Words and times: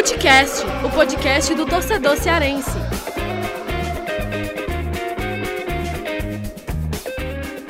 Futecast, 0.00 0.64
o 0.82 0.90
podcast 0.90 1.54
do 1.54 1.66
torcedor 1.66 2.16
cearense. 2.16 2.70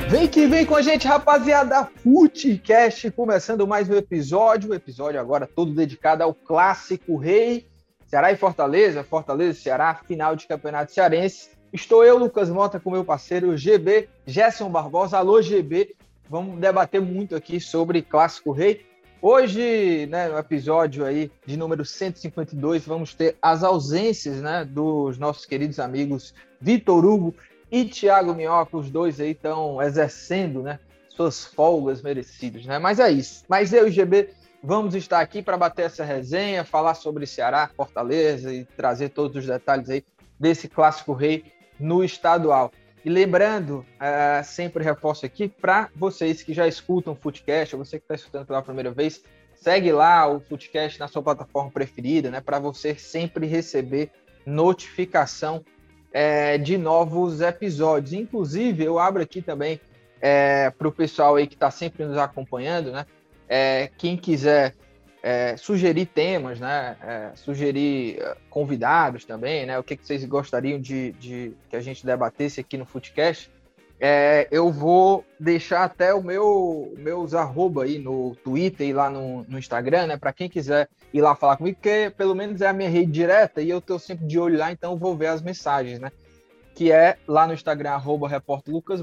Vem 0.07 0.29
que 0.29 0.47
vem 0.47 0.65
com 0.65 0.73
a 0.73 0.81
gente, 0.81 1.05
rapaziada. 1.05 1.89
Futecast, 2.01 3.11
começando 3.11 3.67
mais 3.67 3.89
um 3.89 3.95
episódio. 3.95 4.69
O 4.69 4.73
episódio 4.73 5.19
agora 5.19 5.45
todo 5.45 5.73
dedicado 5.73 6.23
ao 6.23 6.33
clássico 6.33 7.17
rei. 7.17 7.67
Ceará 8.07 8.31
e 8.31 8.37
Fortaleza, 8.37 9.03
Fortaleza 9.03 9.59
e 9.59 9.61
Ceará, 9.61 9.99
final 10.07 10.33
de 10.33 10.47
campeonato 10.47 10.93
cearense. 10.93 11.49
Estou 11.73 12.05
eu, 12.05 12.17
Lucas 12.17 12.49
Mota, 12.49 12.79
com 12.79 12.91
meu 12.91 13.03
parceiro 13.03 13.57
GB, 13.57 14.07
Gerson 14.25 14.69
Barbosa. 14.69 15.17
Alô, 15.17 15.41
GB. 15.41 15.97
Vamos 16.29 16.57
debater 16.61 17.01
muito 17.01 17.35
aqui 17.35 17.59
sobre 17.59 18.01
Clássico 18.01 18.53
Rei. 18.53 18.89
Hoje, 19.23 20.07
né, 20.07 20.29
no 20.29 20.37
episódio 20.39 21.05
aí 21.05 21.31
de 21.45 21.55
número 21.55 21.85
152, 21.85 22.83
vamos 22.83 23.13
ter 23.13 23.37
as 23.39 23.63
ausências 23.63 24.41
né, 24.41 24.65
dos 24.65 25.19
nossos 25.19 25.45
queridos 25.45 25.79
amigos 25.79 26.33
Vitor 26.59 27.05
Hugo 27.05 27.35
e 27.71 27.85
Thiago 27.85 28.33
Minhoca. 28.33 28.75
Os 28.75 28.89
dois 28.89 29.19
aí 29.19 29.31
estão 29.31 29.79
exercendo 29.79 30.63
né, 30.63 30.79
suas 31.09 31.45
folgas 31.45 32.01
merecidas. 32.01 32.65
Né? 32.65 32.79
Mas 32.79 32.99
é 32.99 33.11
isso. 33.11 33.43
Mas 33.47 33.71
eu 33.71 33.87
e 33.87 33.91
GB 33.91 34.29
vamos 34.63 34.95
estar 34.95 35.19
aqui 35.19 35.43
para 35.43 35.55
bater 35.55 35.85
essa 35.85 36.03
resenha, 36.03 36.65
falar 36.65 36.95
sobre 36.95 37.27
Ceará, 37.27 37.69
Fortaleza 37.77 38.51
e 38.51 38.65
trazer 38.65 39.09
todos 39.09 39.37
os 39.37 39.45
detalhes 39.45 39.87
aí 39.91 40.03
desse 40.39 40.67
Clássico 40.67 41.13
Rei 41.13 41.45
no 41.79 42.03
estadual. 42.03 42.71
E 43.03 43.09
lembrando, 43.09 43.85
uh, 43.97 44.43
sempre 44.43 44.83
reforço 44.83 45.25
aqui, 45.25 45.47
para 45.47 45.89
vocês 45.95 46.43
que 46.43 46.53
já 46.53 46.67
escutam 46.67 47.13
o 47.13 47.15
Footcast, 47.15 47.75
ou 47.75 47.83
você 47.83 47.97
que 47.97 48.03
está 48.03 48.15
escutando 48.15 48.45
pela 48.45 48.61
primeira 48.61 48.91
vez, 48.91 49.23
segue 49.55 49.91
lá 49.91 50.27
o 50.27 50.39
Footcast 50.39 50.99
na 50.99 51.07
sua 51.07 51.23
plataforma 51.23 51.71
preferida, 51.71 52.29
né? 52.29 52.41
Para 52.41 52.59
você 52.59 52.93
sempre 52.95 53.47
receber 53.47 54.11
notificação 54.45 55.63
é, 56.11 56.57
de 56.57 56.77
novos 56.77 57.41
episódios. 57.41 58.13
Inclusive, 58.13 58.83
eu 58.83 58.99
abro 58.99 59.23
aqui 59.23 59.41
também 59.41 59.79
é, 60.19 60.69
para 60.69 60.87
o 60.87 60.91
pessoal 60.91 61.35
aí 61.35 61.47
que 61.47 61.55
está 61.55 61.71
sempre 61.71 62.05
nos 62.05 62.17
acompanhando, 62.17 62.91
né? 62.91 63.05
É, 63.49 63.89
quem 63.97 64.15
quiser 64.15 64.75
é, 65.23 65.55
sugerir 65.55 66.07
temas, 66.07 66.59
né? 66.59 66.97
É, 67.01 67.31
sugerir 67.35 68.19
é, 68.19 68.35
convidados 68.49 69.23
também, 69.23 69.65
né? 69.65 69.77
O 69.77 69.83
que, 69.83 69.95
que 69.95 70.05
vocês 70.05 70.23
gostariam 70.25 70.79
de, 70.79 71.11
de, 71.13 71.53
que 71.69 71.75
a 71.75 71.79
gente 71.79 72.05
debatesse 72.05 72.59
aqui 72.59 72.77
no 72.77 72.85
Footcast. 72.85 73.51
É, 74.03 74.47
eu 74.49 74.71
vou 74.71 75.23
deixar 75.39 75.83
até 75.83 76.11
o 76.11 76.23
meu 76.23 76.91
meus 76.97 77.35
arroba 77.35 77.83
aí 77.83 77.99
no 77.99 78.35
Twitter 78.43 78.87
e 78.87 78.93
lá 78.93 79.11
no, 79.11 79.43
no 79.43 79.59
Instagram, 79.59 80.07
né? 80.07 80.17
Para 80.17 80.33
quem 80.33 80.49
quiser 80.49 80.89
ir 81.13 81.21
lá 81.21 81.35
falar 81.35 81.57
comigo, 81.57 81.77
porque 81.77 82.11
pelo 82.17 82.33
menos 82.33 82.61
é 82.61 82.67
a 82.67 82.73
minha 82.73 82.89
rede 82.89 83.11
direta 83.11 83.61
e 83.61 83.69
eu 83.69 83.77
estou 83.77 83.99
sempre 83.99 84.25
de 84.25 84.39
olho 84.39 84.57
lá, 84.57 84.71
então 84.71 84.97
vou 84.97 85.15
ver 85.15 85.27
as 85.27 85.41
mensagens, 85.43 85.99
né? 85.99 86.11
Que 86.73 86.91
é 86.91 87.15
lá 87.27 87.45
no 87.45 87.53
Instagram, 87.53 87.91
arroba 87.91 88.27
Repórter 88.27 88.73
Lucas 88.73 89.01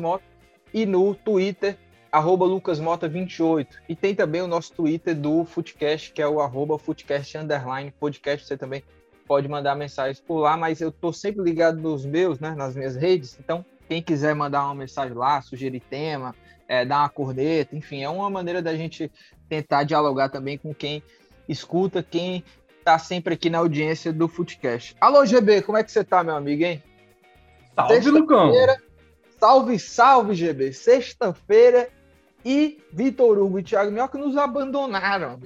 e 0.74 0.84
no 0.84 1.14
Twitter, 1.14 1.76
arroba 2.10 2.46
lucasmota28. 2.46 3.66
E 3.88 3.94
tem 3.94 4.14
também 4.14 4.42
o 4.42 4.46
nosso 4.46 4.72
Twitter 4.72 5.14
do 5.14 5.44
Footcast, 5.44 6.12
que 6.12 6.22
é 6.22 6.28
o 6.28 6.40
arroba 6.40 6.78
Footcast 6.78 7.36
Underline 7.36 7.92
Podcast. 7.92 8.46
Você 8.46 8.56
também 8.56 8.82
pode 9.26 9.46
mandar 9.48 9.74
mensagens 9.74 10.20
por 10.20 10.38
lá, 10.40 10.56
mas 10.56 10.80
eu 10.80 10.90
tô 10.90 11.12
sempre 11.12 11.42
ligado 11.42 11.78
nos 11.78 12.04
meus, 12.04 12.40
né, 12.40 12.54
nas 12.54 12.74
minhas 12.74 12.96
redes. 12.96 13.38
Então, 13.38 13.64
quem 13.86 14.02
quiser 14.02 14.34
mandar 14.34 14.64
uma 14.64 14.74
mensagem 14.74 15.14
lá, 15.14 15.40
sugerir 15.42 15.80
tema, 15.80 16.34
é, 16.66 16.84
dar 16.84 17.00
uma 17.00 17.08
corneta, 17.08 17.76
enfim, 17.76 18.02
é 18.02 18.08
uma 18.08 18.30
maneira 18.30 18.62
da 18.62 18.74
gente 18.74 19.10
tentar 19.48 19.84
dialogar 19.84 20.30
também 20.30 20.56
com 20.56 20.74
quem 20.74 21.02
escuta, 21.48 22.02
quem 22.02 22.42
tá 22.84 22.98
sempre 22.98 23.34
aqui 23.34 23.50
na 23.50 23.58
audiência 23.58 24.12
do 24.12 24.28
Footcast. 24.28 24.96
Alô, 25.00 25.24
GB, 25.24 25.62
como 25.62 25.76
é 25.76 25.84
que 25.84 25.92
você 25.92 26.02
tá, 26.02 26.24
meu 26.24 26.36
amigo, 26.36 26.64
hein? 26.64 26.82
Salve, 27.74 28.10
Lucão! 28.10 28.52
Salve, 29.38 29.78
salve, 29.78 30.34
GB! 30.34 30.72
Sexta-feira 30.72 31.88
e 32.44 32.78
Vitor 32.92 33.38
Hugo 33.38 33.58
e 33.58 33.62
Thiago 33.62 33.90
Minhoca 33.90 34.18
nos 34.18 34.36
abandonaram. 34.36 35.40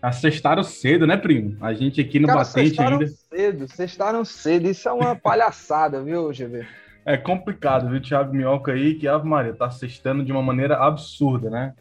Acestaram 0.00 0.62
cedo, 0.62 1.06
né, 1.06 1.16
primo? 1.16 1.56
A 1.60 1.72
gente 1.72 2.00
aqui 2.00 2.18
no 2.20 2.26
Cara, 2.26 2.40
Batente 2.40 2.80
ainda. 2.80 3.06
cedo, 3.06 3.68
cestaram 3.68 4.24
cedo. 4.24 4.68
Isso 4.68 4.88
é 4.88 4.92
uma 4.92 5.16
palhaçada, 5.16 6.02
viu, 6.02 6.28
GV? 6.30 6.66
É 7.04 7.16
complicado, 7.16 7.88
viu, 7.88 8.00
Thiago 8.00 8.34
Minhoca 8.34 8.72
aí, 8.72 8.94
que 8.94 9.08
Ave 9.08 9.26
Maria 9.28 9.54
tá 9.54 9.70
cestando 9.70 10.24
de 10.24 10.32
uma 10.32 10.42
maneira 10.42 10.76
absurda, 10.76 11.48
né? 11.48 11.74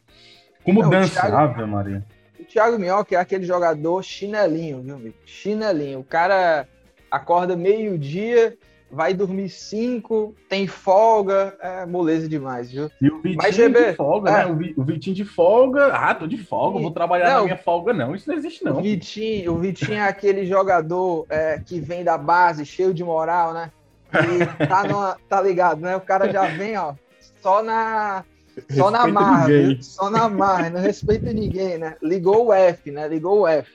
Como 0.64 0.82
Não, 0.82 0.90
dança, 0.90 1.22
Thiago, 1.22 1.36
Ave 1.36 1.66
Maria. 1.66 2.06
O 2.40 2.44
Thiago 2.44 2.80
Minhoca 2.80 3.16
é 3.16 3.20
aquele 3.20 3.46
jogador 3.46 4.04
chinelinho, 4.04 4.82
viu, 4.82 4.98
Vitor? 4.98 5.22
Chinelinho. 5.26 6.00
O 6.00 6.04
cara 6.04 6.68
acorda 7.10 7.56
meio-dia, 7.56 8.58
vai 8.92 9.14
dormir 9.14 9.50
cinco, 9.50 10.36
tem 10.48 10.68
folga, 10.68 11.56
é 11.60 11.86
moleza 11.86 12.30
demais, 12.30 12.72
viu? 12.72 12.90
E 13.02 13.10
o 13.10 13.18
Vitinho 13.22 13.38
Mas, 13.38 13.56
GB, 13.56 13.92
de 13.92 13.96
folga, 13.96 14.32
né? 14.32 14.42
é. 14.42 14.46
né? 14.46 14.74
O 14.78 14.84
Vitinho 14.84 15.16
de 15.16 15.26
folga, 15.26 15.88
ah, 15.88 16.16
tô 16.16 16.28
de 16.28 16.38
folga, 16.38 16.80
vou 16.80 16.92
trabalhar 16.92 17.30
não, 17.30 17.40
na 17.40 17.44
minha 17.44 17.58
folga, 17.58 17.94
não. 17.94 18.16
Isso 18.16 18.30
não 18.30 18.36
existe, 18.36 18.64
não. 18.64 18.78
O 18.78 18.82
Vitinho, 18.82 19.54
o 19.54 19.58
Vitinho 19.58 19.98
é 19.98 20.08
aquele 20.08 20.46
jogador 20.46 21.26
é, 21.30 21.60
que 21.60 21.80
vem 21.80 22.04
da 22.04 22.18
base, 22.18 22.66
cheio 22.66 22.94
de 22.94 23.04
moral, 23.04 23.54
né? 23.54 23.72
E 24.14 24.68
tá, 24.68 24.84
numa, 24.88 25.18
tá 25.28 25.42
ligado, 25.42 25.82
né? 25.82 25.96
O 25.96 26.02
cara 26.02 26.32
já 26.32 26.46
vem, 26.48 26.78
ó, 26.78 26.94
só 27.42 27.62
na. 27.62 28.24
Só 28.70 28.90
na 28.90 29.06
marra, 29.06 29.48
só 29.82 30.10
na 30.10 30.30
marra, 30.30 30.70
não 30.70 30.80
respeita 30.80 31.34
ninguém, 31.34 31.78
né? 31.78 31.98
Ligou 32.02 32.46
o 32.46 32.54
F, 32.54 32.90
né? 32.90 33.06
Ligou 33.06 33.42
o 33.42 33.48
F. 33.48 33.70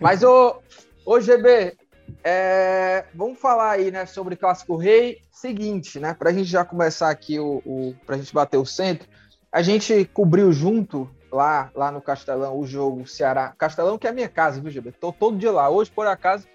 Mas, 0.00 0.22
ô, 0.22 0.62
ô 1.04 1.20
GB, 1.20 1.74
é, 2.22 3.04
vamos 3.14 3.38
falar 3.38 3.72
aí, 3.72 3.90
né, 3.90 4.06
sobre 4.06 4.36
Clássico 4.36 4.76
Rei. 4.76 5.22
Seguinte, 5.30 5.98
né, 5.98 6.14
para 6.14 6.30
a 6.30 6.32
gente 6.32 6.48
já 6.48 6.64
começar 6.64 7.10
aqui 7.10 7.38
o, 7.38 7.62
o 7.66 7.94
para 8.06 8.14
a 8.14 8.18
gente 8.18 8.32
bater 8.32 8.56
o 8.56 8.64
centro, 8.64 9.08
a 9.52 9.62
gente 9.62 10.04
cobriu 10.06 10.52
junto 10.52 11.08
lá, 11.30 11.70
lá 11.74 11.90
no 11.90 12.00
Castelão 12.00 12.58
o 12.58 12.66
jogo 12.66 13.06
Ceará. 13.06 13.54
Castelão 13.58 13.98
que 13.98 14.06
é 14.06 14.10
a 14.10 14.14
minha 14.14 14.28
casa, 14.28 14.60
viu, 14.60 14.70
GB? 14.70 14.92
Tô 14.92 15.12
todo 15.12 15.36
dia 15.36 15.52
lá. 15.52 15.68
Hoje, 15.68 15.90
por 15.90 16.06
acaso, 16.06 16.46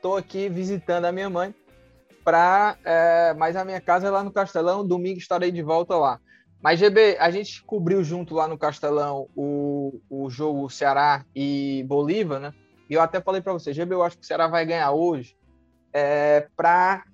tô 0.00 0.16
aqui 0.16 0.48
visitando 0.48 1.04
a 1.04 1.12
minha 1.12 1.30
mãe. 1.30 1.54
Pra, 2.24 2.76
é, 2.84 3.34
mas 3.34 3.56
a 3.56 3.64
minha 3.64 3.80
casa 3.80 4.06
é 4.06 4.10
lá 4.10 4.22
no 4.22 4.30
Castelão. 4.30 4.86
Domingo 4.86 5.18
estarei 5.18 5.50
de 5.50 5.62
volta 5.62 5.96
lá. 5.96 6.20
Mas, 6.62 6.78
GB, 6.78 7.16
a 7.18 7.30
gente 7.30 7.62
cobriu 7.64 8.04
junto 8.04 8.34
lá 8.34 8.46
no 8.46 8.56
Castelão 8.56 9.28
o, 9.34 10.00
o 10.08 10.30
jogo 10.30 10.70
Ceará 10.70 11.24
e 11.34 11.84
Bolívar, 11.88 12.38
né? 12.38 12.54
Eu 12.94 13.02
até 13.02 13.20
falei 13.20 13.40
para 13.40 13.52
você, 13.52 13.72
GB, 13.72 13.94
eu 13.94 14.02
acho 14.02 14.18
que 14.18 14.24
o 14.24 14.26
Ceará 14.26 14.48
vai 14.48 14.64
ganhar 14.66 14.90
hoje 14.92 15.36
é, 15.92 16.48
para 16.56 17.04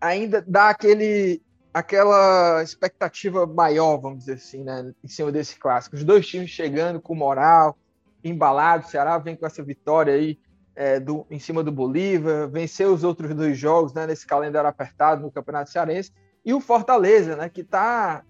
ainda 0.00 0.42
dar 0.46 0.70
aquele, 0.70 1.42
aquela 1.72 2.62
expectativa 2.62 3.46
maior, 3.46 3.98
vamos 3.98 4.20
dizer 4.20 4.34
assim, 4.34 4.64
né, 4.64 4.92
em 5.02 5.08
cima 5.08 5.30
desse 5.30 5.58
clássico. 5.58 5.96
Os 5.96 6.04
dois 6.04 6.26
times 6.26 6.50
chegando 6.50 7.00
com 7.00 7.14
moral, 7.14 7.76
embalado. 8.24 8.86
O 8.86 8.88
Ceará 8.88 9.18
vem 9.18 9.36
com 9.36 9.46
essa 9.46 9.62
vitória 9.62 10.14
aí 10.14 10.38
é, 10.74 10.98
do, 10.98 11.26
em 11.30 11.38
cima 11.38 11.62
do 11.62 11.70
Bolívar, 11.70 12.48
venceu 12.48 12.92
os 12.92 13.04
outros 13.04 13.34
dois 13.34 13.58
jogos 13.58 13.92
né, 13.92 14.06
nesse 14.06 14.26
calendário 14.26 14.68
apertado 14.68 15.22
no 15.22 15.30
Campeonato 15.30 15.70
Cearense. 15.70 16.12
E 16.44 16.52
o 16.52 16.60
Fortaleza, 16.60 17.36
né, 17.36 17.48
que 17.48 17.60
está 17.60 18.24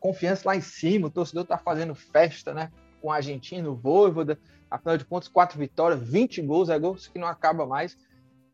confiança 0.00 0.48
lá 0.48 0.56
em 0.56 0.60
cima, 0.60 1.06
o 1.06 1.10
torcedor 1.10 1.42
está 1.42 1.58
fazendo 1.58 1.94
festa 1.94 2.52
né, 2.54 2.70
com 3.00 3.08
o 3.08 3.12
argentino, 3.12 3.72
o 3.72 3.76
Voivoda. 3.76 4.38
Afinal 4.70 4.96
de 4.96 5.04
contas, 5.04 5.28
quatro 5.28 5.58
vitórias, 5.58 6.00
20 6.02 6.42
gols, 6.42 6.68
é 6.68 6.78
gols 6.78 7.06
que 7.06 7.18
não 7.18 7.28
acaba 7.28 7.66
mais, 7.66 7.96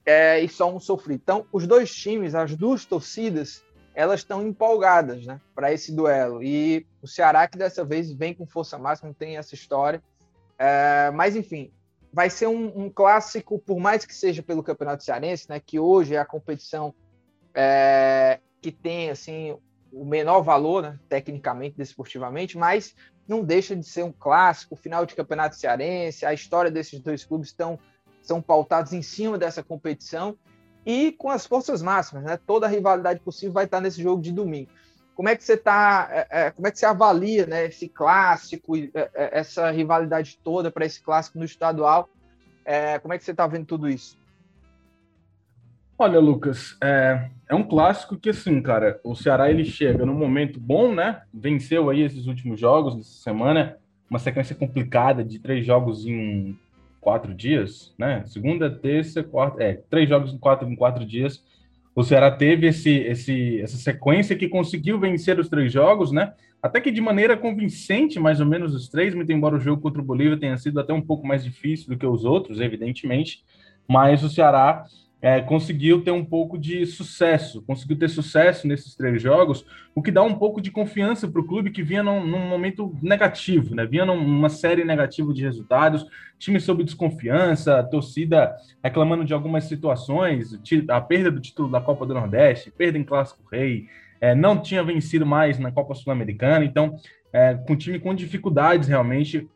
é, 0.05 0.41
e 0.41 0.49
só 0.49 0.73
um 0.73 0.79
sofrido. 0.79 1.21
Então, 1.23 1.47
os 1.53 1.67
dois 1.67 1.95
times, 1.95 2.35
as 2.35 2.55
duas 2.55 2.85
torcidas, 2.85 3.65
elas 3.95 4.21
estão 4.21 4.47
empolgadas 4.47 5.25
né, 5.25 5.41
para 5.55 5.73
esse 5.73 5.93
duelo. 5.93 6.43
E 6.43 6.87
o 7.03 7.07
Ceará, 7.07 7.47
que 7.49 7.57
dessa 7.57 7.85
vez 7.85 8.13
vem 8.13 8.35
com 8.35 8.47
força 8.47 8.79
máxima, 8.79 9.15
tem 9.15 9.37
essa 9.37 9.55
história. 9.55 10.03
É, 10.59 11.11
mas, 11.13 11.37
enfim, 11.37 11.73
vai 12.13 12.31
ser 12.31 12.47
um, 12.47 12.85
um, 12.85 12.91
clássico, 12.91 13.59
por 13.59 13.81
mais 13.81 14.05
que 14.05 14.15
seja 14.15 14.43
pelo 14.43 14.63
Campeonato 14.63 15.03
Cearense, 15.03 15.49
né, 15.49 15.59
que 15.59 15.79
hoje 15.79 16.15
é 16.15 16.19
a 16.19 16.25
competição 16.25 16.95
é, 17.55 18.41
que 18.61 18.71
tem 18.71 19.11
assim 19.11 19.57
o 19.93 20.05
menor 20.05 20.43
valor, 20.43 20.83
né, 20.83 20.99
tecnicamente, 21.09 21.77
desportivamente, 21.77 22.59
mas 22.59 22.95
não 23.27 23.43
deixa 23.43 23.75
de 23.75 23.85
ser 23.85 24.03
um 24.03 24.13
clássico, 24.13 24.77
final 24.77 25.07
de 25.07 25.15
campeonato 25.15 25.57
cearense, 25.57 26.27
a 26.27 26.35
história 26.35 26.71
desses 26.71 27.01
dois 27.01 27.25
clubes 27.25 27.49
estão 27.49 27.79
são 28.25 28.41
pautados 28.41 28.93
em 28.95 29.03
cima 29.03 29.37
dessa 29.37 29.63
competição 29.63 30.37
e 30.85 31.13
com 31.13 31.29
as 31.29 31.47
forças 31.47 31.83
máximas, 31.83 32.25
né? 32.25 32.39
Toda 32.47 32.67
a 32.67 32.69
rivalidade 32.69 33.21
possível 33.21 33.53
vai 33.53 33.67
estar 33.67 33.81
nesse 33.81 34.03
jogo 34.03 34.23
de 34.23 34.33
domingo. 34.33 34.71
Como 35.15 35.29
é 35.29 35.37
que 35.37 35.45
você 35.45 35.57
tá? 35.57 36.09
É, 36.11 36.27
é 36.47 36.51
como 36.51 36.67
é 36.67 36.71
que 36.71 36.79
você 36.79 36.87
avalia, 36.87 37.47
né? 37.47 37.67
Esse 37.67 37.89
clássico, 37.89 38.77
é, 38.77 38.91
é, 38.95 39.39
essa 39.39 39.71
rivalidade 39.71 40.39
toda 40.43 40.71
para 40.71 40.85
esse 40.87 41.03
clássico 41.03 41.39
no 41.39 41.45
estadual? 41.45 42.09
É, 42.65 42.99
como 42.99 43.15
é 43.15 43.19
que 43.19 43.25
você 43.25 43.31
está 43.31 43.47
vendo 43.47 43.67
tudo 43.67 43.89
isso? 43.89 44.19
Olha, 45.97 46.19
Lucas, 46.19 46.77
é, 46.83 47.31
é, 47.49 47.55
um 47.55 47.63
clássico 47.63 48.17
que, 48.17 48.31
assim, 48.31 48.61
cara, 48.61 49.01
o 49.05 49.15
Ceará 49.15 49.49
ele 49.49 49.65
chega 49.65 50.05
num 50.05 50.15
momento 50.15 50.59
bom, 50.59 50.93
né? 50.93 51.23
Venceu 51.33 51.89
aí 51.89 52.03
esses 52.03 52.27
últimos 52.27 52.59
jogos 52.59 52.97
dessa 52.97 53.23
semana, 53.23 53.77
uma 54.11 54.19
sequência 54.19 54.57
complicada 54.57 55.23
de 55.23 55.39
três 55.39 55.65
jogos 55.65 56.05
em 56.05 56.59
quatro 57.01 57.33
dias, 57.33 57.95
né? 57.97 58.25
Segunda, 58.27 58.69
terça, 58.69 59.23
quarta, 59.23 59.63
é, 59.63 59.75
três 59.89 60.09
jogos 60.09 60.35
em 60.35 60.39
quatro, 60.39 60.69
em 60.69 60.75
quatro 60.75 61.07
dias. 61.07 61.45
O 61.95 62.03
Ceará 62.03 62.29
teve 62.29 62.67
esse, 62.67 62.91
esse, 62.91 63.61
essa 63.61 63.77
sequência 63.77 64.35
que 64.35 64.49
conseguiu 64.49 64.99
vencer 64.99 65.39
os 65.39 65.49
três 65.49 65.73
jogos, 65.73 66.11
né? 66.11 66.33
Até 66.61 66.81
que 66.81 66.91
de 66.91 67.01
maneira 67.01 67.37
convincente, 67.37 68.19
mais 68.19 68.41
ou 68.41 68.47
menos 68.47 68.75
os 68.75 68.89
três, 68.89 69.15
muito 69.15 69.31
embora 69.31 69.55
o 69.55 69.61
jogo 69.61 69.81
contra 69.81 70.03
o 70.03 70.05
Bolívia 70.05 70.37
tenha 70.37 70.57
sido 70.57 70.81
até 70.81 70.93
um 70.93 71.03
pouco 71.03 71.25
mais 71.25 71.45
difícil 71.45 71.89
do 71.89 71.97
que 71.97 72.07
os 72.07 72.25
outros, 72.25 72.61
evidentemente. 72.61 73.45
Mas 73.87 74.25
o 74.25 74.29
Ceará 74.29 74.85
é, 75.25 75.41
conseguiu 75.41 76.03
ter 76.03 76.11
um 76.11 76.23
pouco 76.23 76.59
de 76.59 76.85
sucesso, 76.85 77.63
conseguiu 77.63 77.99
ter 77.99 78.11
sucesso 78.11 78.69
nesses 78.69 78.95
três 78.95 79.23
jogos, 79.23 79.65
o 79.95 80.03
que 80.03 80.11
dá 80.11 80.23
um 80.23 80.35
pouco 80.35 80.61
de 80.61 80.71
confiança 80.71 81.27
para 81.27 81.41
o 81.41 81.47
clube 81.47 81.71
que 81.71 81.83
vinha 81.83 82.03
num, 82.03 82.27
num, 82.27 82.47
momento 82.47 82.95
negativo, 83.01 83.75
né? 83.75 83.87
Vinha 83.87 84.05
numa 84.05 84.51
série 84.51 84.85
negativa 84.85 85.33
de 85.33 85.41
resultados, 85.41 86.07
time 86.39 86.61
sob 86.61 86.85
desconfiança, 86.85 87.83
torcida 87.85 88.55
reclamando 88.83 89.25
de 89.25 89.33
algumas 89.33 89.65
situações, 89.65 90.61
a 90.91 91.01
perda 91.01 91.31
do 91.31 91.41
título 91.41 91.71
da 91.71 91.81
Copa 91.81 92.05
do 92.05 92.13
Nordeste, 92.13 92.71
perda 92.71 92.99
em 92.99 93.03
Clássico 93.03 93.49
Rei, 93.51 93.87
é, 94.21 94.35
não 94.35 94.61
tinha 94.61 94.85
vencido 94.85 95.25
mais 95.25 95.59
na 95.59 95.73
Copa 95.73 95.95
Sul-Americana, 95.95 96.67
então, 96.67 96.97
é, 97.33 97.55
com 97.55 97.75
time 97.75 97.99
com 97.99 98.15
dificuldades 98.15 98.89
realmente 98.89 99.49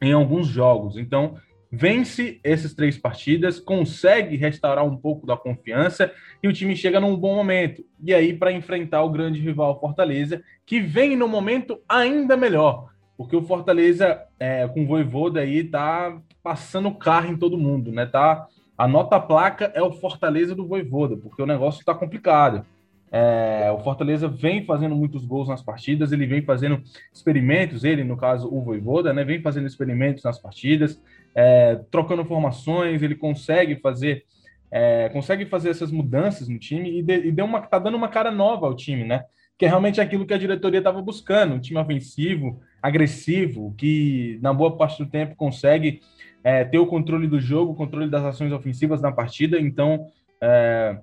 em 0.00 0.14
alguns 0.14 0.46
jogos. 0.46 0.96
Então, 0.96 1.36
vence 1.70 2.40
essas 2.42 2.74
três 2.74 2.96
partidas, 2.96 3.58
consegue 3.58 4.36
restaurar 4.36 4.84
um 4.84 4.96
pouco 4.96 5.26
da 5.26 5.36
confiança 5.36 6.12
e 6.42 6.48
o 6.48 6.52
time 6.52 6.76
chega 6.76 7.00
num 7.00 7.16
bom 7.16 7.34
momento. 7.34 7.84
E 8.02 8.14
aí, 8.14 8.32
para 8.32 8.52
enfrentar 8.52 9.02
o 9.02 9.10
grande 9.10 9.40
rival 9.40 9.78
Fortaleza, 9.80 10.42
que 10.64 10.80
vem 10.80 11.16
no 11.16 11.28
momento 11.28 11.80
ainda 11.88 12.36
melhor, 12.36 12.90
porque 13.16 13.36
o 13.36 13.42
Fortaleza, 13.42 14.22
é, 14.38 14.66
com 14.68 14.84
o 14.84 14.86
Voivoda 14.86 15.40
aí, 15.40 15.64
tá 15.64 16.18
passando 16.42 16.94
carro 16.94 17.32
em 17.32 17.36
todo 17.36 17.58
mundo, 17.58 17.90
né? 17.90 18.06
Tá, 18.06 18.46
a 18.76 18.86
nota 18.86 19.18
placa 19.18 19.72
é 19.74 19.82
o 19.82 19.92
Fortaleza 19.92 20.54
do 20.54 20.66
Voivoda, 20.66 21.16
porque 21.16 21.42
o 21.42 21.46
negócio 21.46 21.84
tá 21.84 21.94
complicado. 21.94 22.64
É, 23.10 23.70
o 23.72 23.78
Fortaleza 23.78 24.28
vem 24.28 24.64
fazendo 24.64 24.94
muitos 24.94 25.24
gols 25.24 25.48
nas 25.48 25.62
partidas, 25.62 26.12
ele 26.12 26.26
vem 26.26 26.42
fazendo 26.42 26.82
experimentos, 27.12 27.84
ele, 27.84 28.04
no 28.04 28.16
caso, 28.16 28.52
o 28.52 28.60
Voivoda, 28.60 29.12
né, 29.12 29.24
vem 29.24 29.40
fazendo 29.40 29.66
experimentos 29.66 30.24
nas 30.24 30.38
partidas, 30.38 31.00
é, 31.36 31.76
trocando 31.90 32.24
formações, 32.24 33.02
ele 33.02 33.14
consegue 33.14 33.76
fazer 33.76 34.24
é, 34.70 35.08
consegue 35.10 35.46
fazer 35.46 35.70
essas 35.70 35.92
mudanças 35.92 36.48
no 36.48 36.58
time 36.58 36.98
e, 36.98 37.02
de, 37.02 37.28
e 37.28 37.32
deu 37.32 37.44
uma, 37.44 37.60
tá 37.60 37.78
dando 37.78 37.96
uma 37.96 38.08
cara 38.08 38.32
nova 38.32 38.66
ao 38.66 38.74
time, 38.74 39.04
né? 39.04 39.24
Que 39.56 39.64
é 39.64 39.68
realmente 39.68 40.00
aquilo 40.00 40.26
que 40.26 40.34
a 40.34 40.38
diretoria 40.38 40.78
estava 40.78 41.00
buscando, 41.00 41.54
um 41.54 41.60
time 41.60 41.78
ofensivo, 41.78 42.60
agressivo, 42.82 43.74
que 43.78 44.38
na 44.42 44.52
boa 44.52 44.76
parte 44.76 45.02
do 45.02 45.08
tempo 45.08 45.36
consegue 45.36 46.00
é, 46.42 46.64
ter 46.64 46.78
o 46.78 46.86
controle 46.86 47.28
do 47.28 47.40
jogo, 47.40 47.72
o 47.72 47.76
controle 47.76 48.10
das 48.10 48.24
ações 48.24 48.52
ofensivas 48.52 49.00
na 49.00 49.12
partida. 49.12 49.58
Então, 49.58 50.06
é, 50.40 50.98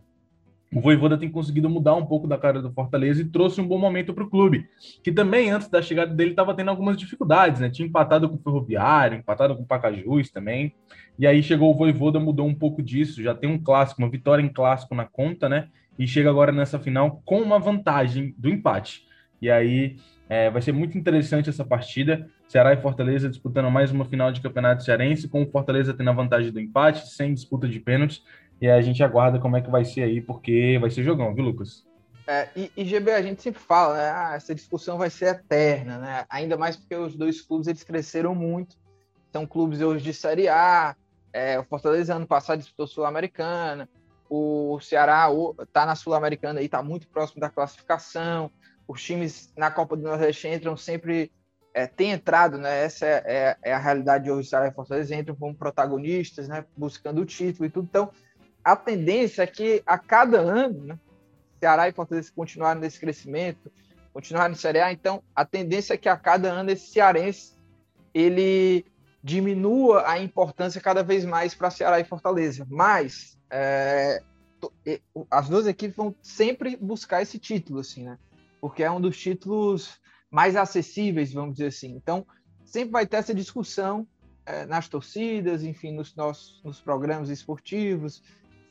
o 0.74 0.82
Voivoda 0.82 1.18
tem 1.18 1.30
conseguido 1.30 1.70
mudar 1.70 1.96
um 1.96 2.06
pouco 2.06 2.28
da 2.28 2.38
cara 2.38 2.62
do 2.62 2.72
Fortaleza 2.72 3.22
e 3.22 3.26
trouxe 3.26 3.62
um 3.62 3.68
bom 3.68 3.78
momento 3.78 4.14
para 4.14 4.24
o 4.24 4.30
clube, 4.30 4.68
que 5.04 5.12
também 5.12 5.52
antes 5.52 5.68
da 5.68 5.82
chegada 5.82 6.14
dele 6.14 6.32
estava 6.32 6.54
tendo 6.54 6.70
algumas 6.70 6.98
dificuldades, 6.98 7.60
né? 7.60 7.70
Tinha 7.70 7.88
empatado 7.88 8.28
com 8.28 8.36
o 8.36 8.40
Ferroviário, 8.40 9.18
empatado 9.18 9.56
com 9.56 9.64
o 9.64 9.66
Pacajus 9.66 10.32
também. 10.32 10.74
E 11.18 11.28
aí 11.28 11.44
chegou 11.44 11.72
o 11.72 11.78
Voivoda, 11.78 12.20
mudou 12.20 12.48
um 12.48 12.56
pouco 12.56 12.82
disso, 12.82 13.22
já 13.22 13.36
tem 13.36 13.50
um 13.50 13.60
clássico, 13.60 14.02
uma 14.02 14.10
vitória 14.10 14.42
em 14.42 14.50
clássico 14.50 14.96
na 14.96 15.06
conta, 15.06 15.48
né? 15.48 15.68
E 15.98 16.08
chega 16.08 16.30
agora 16.30 16.52
nessa 16.52 16.80
final 16.80 17.22
com 17.24 17.40
uma 17.42 17.60
vantagem 17.60 18.34
do 18.38 18.50
empate. 18.50 19.06
E 19.40 19.52
aí 19.52 19.98
é, 20.30 20.50
vai 20.50 20.62
ser 20.62 20.72
muito 20.72 20.98
interessante 20.98 21.50
essa 21.50 21.64
partida. 21.64 22.28
Ceará 22.48 22.74
e 22.74 22.78
Fortaleza 22.78 23.30
disputando 23.30 23.70
mais 23.70 23.92
uma 23.92 24.06
final 24.06 24.32
de 24.32 24.42
campeonato 24.42 24.84
cearense, 24.84 25.28
com 25.28 25.44
o 25.44 25.50
Fortaleza 25.50 25.94
tendo 25.94 26.10
a 26.10 26.14
vantagem 26.14 26.52
do 26.52 26.60
empate, 26.60 27.08
sem 27.10 27.34
disputa 27.34 27.68
de 27.68 27.80
pênaltis. 27.80 28.24
E 28.64 28.70
a 28.70 28.82
gente 28.82 29.04
aguarda 29.04 29.40
como 29.40 29.58
é 29.58 29.62
que 29.62 29.70
vai 29.70 29.84
ser 29.84 30.04
aí, 30.04 30.22
porque 30.22 30.78
vai 30.80 30.90
ser 30.90 31.04
jogão, 31.04 31.36
viu, 31.36 31.44
Lucas? 31.44 31.86
É, 32.26 32.48
e, 32.56 32.72
e, 32.78 32.86
GB, 32.86 33.12
a 33.12 33.22
gente 33.22 33.42
sempre 33.42 33.60
fala, 33.60 33.98
né? 33.98 34.10
Ah, 34.10 34.36
essa 34.36 34.56
discussão 34.56 34.98
vai 34.98 35.10
ser 35.10 35.36
eterna, 35.36 35.98
né? 35.98 36.26
Ainda 36.30 36.56
mais 36.56 36.78
porque 36.78 36.96
os 36.96 37.14
dois 37.14 37.42
clubes 37.42 37.68
eles 37.68 37.84
cresceram 37.84 38.34
muito. 38.34 38.78
São 39.34 39.46
clubes 39.46 39.82
hoje 39.82 40.02
de 40.02 40.14
Série 40.14 40.48
A. 40.48 40.96
É, 41.34 41.60
o 41.60 41.66
Fortaleza 41.66 42.16
ano 42.16 42.26
passado 42.26 42.60
disputou 42.60 42.88
Sul-Americana. 42.88 43.90
O 44.30 44.80
Ceará 44.80 45.28
está 45.62 45.86
na 45.86 45.96
Sul-Americana 45.96 46.62
e 46.62 46.66
está 46.66 46.82
muito 46.82 47.06
próximo 47.10 47.42
da 47.42 47.50
classificação. 47.50 48.50
Os 48.88 49.04
times 49.04 49.52
na 49.58 49.70
Copa 49.70 49.98
do 49.98 50.04
Nordeste 50.04 50.48
entram 50.48 50.78
sempre. 50.78 51.34
É, 51.74 51.86
tem 51.86 52.12
entrado, 52.12 52.58
né? 52.58 52.86
Essa 52.86 53.06
é, 53.08 53.24
é, 53.26 53.58
é 53.62 53.74
a 53.74 53.80
realidade 53.80 54.24
de 54.24 54.32
hoje. 54.32 54.48
Ceará 54.48 54.70
e 54.70 54.74
Fortaleza 54.74 55.14
entram 55.14 55.36
como 55.36 55.54
protagonistas, 55.54 56.48
né? 56.48 56.64
Buscando 56.78 57.20
o 57.20 57.26
título 57.26 57.66
e 57.66 57.70
tudo. 57.70 57.88
Então, 57.90 58.10
a 58.64 58.76
tendência 58.76 59.44
é 59.44 59.48
que 59.48 59.84
a 59.86 59.98
cada 59.98 60.40
ano, 60.40 60.86
né, 60.86 61.00
Ceará 61.60 61.88
e 61.88 61.94
Fortaleza 61.94 62.32
continuarem 62.36 62.82
nesse 62.82 63.00
crescimento, 63.00 63.72
continuarem 64.14 64.52
no 64.52 64.58
Série 64.58 64.80
A, 64.80 64.92
então 64.92 65.24
a 65.36 65.46
tendência 65.46 65.94
é 65.94 65.98
que 65.98 66.10
a 66.10 66.18
cada 66.18 66.52
ano 66.52 66.70
esse 66.72 66.88
cearense 66.88 67.54
ele 68.14 68.86
diminua 69.24 70.08
a 70.08 70.20
importância 70.20 70.82
cada 70.82 71.02
vez 71.02 71.24
mais 71.24 71.56
para 71.56 71.72
Ceará 71.72 72.00
e 72.00 72.04
Fortaleza. 72.04 72.68
Mas 72.70 73.38
é, 73.50 74.22
as 75.32 75.48
duas 75.48 75.66
equipes 75.66 75.96
vão 75.96 76.14
sempre 76.22 76.76
buscar 76.76 77.22
esse 77.22 77.40
título, 77.40 77.80
assim, 77.80 78.04
né? 78.04 78.18
Porque 78.60 78.84
é 78.84 78.92
um 78.92 79.00
dos 79.00 79.18
títulos 79.18 80.00
mais 80.30 80.56
acessíveis, 80.56 81.34
vamos 81.34 81.54
dizer 81.54 81.68
assim. 81.68 81.92
Então, 81.96 82.26
sempre 82.66 82.92
vai 82.92 83.06
ter 83.06 83.18
essa 83.18 83.34
discussão 83.34 84.08
é, 84.46 84.66
nas 84.66 84.88
torcidas, 84.88 85.64
enfim, 85.64 85.94
nos 85.94 86.16
nossos 86.16 86.62
nos 86.64 86.82
programas 86.82 87.30
esportivos, 87.30 88.22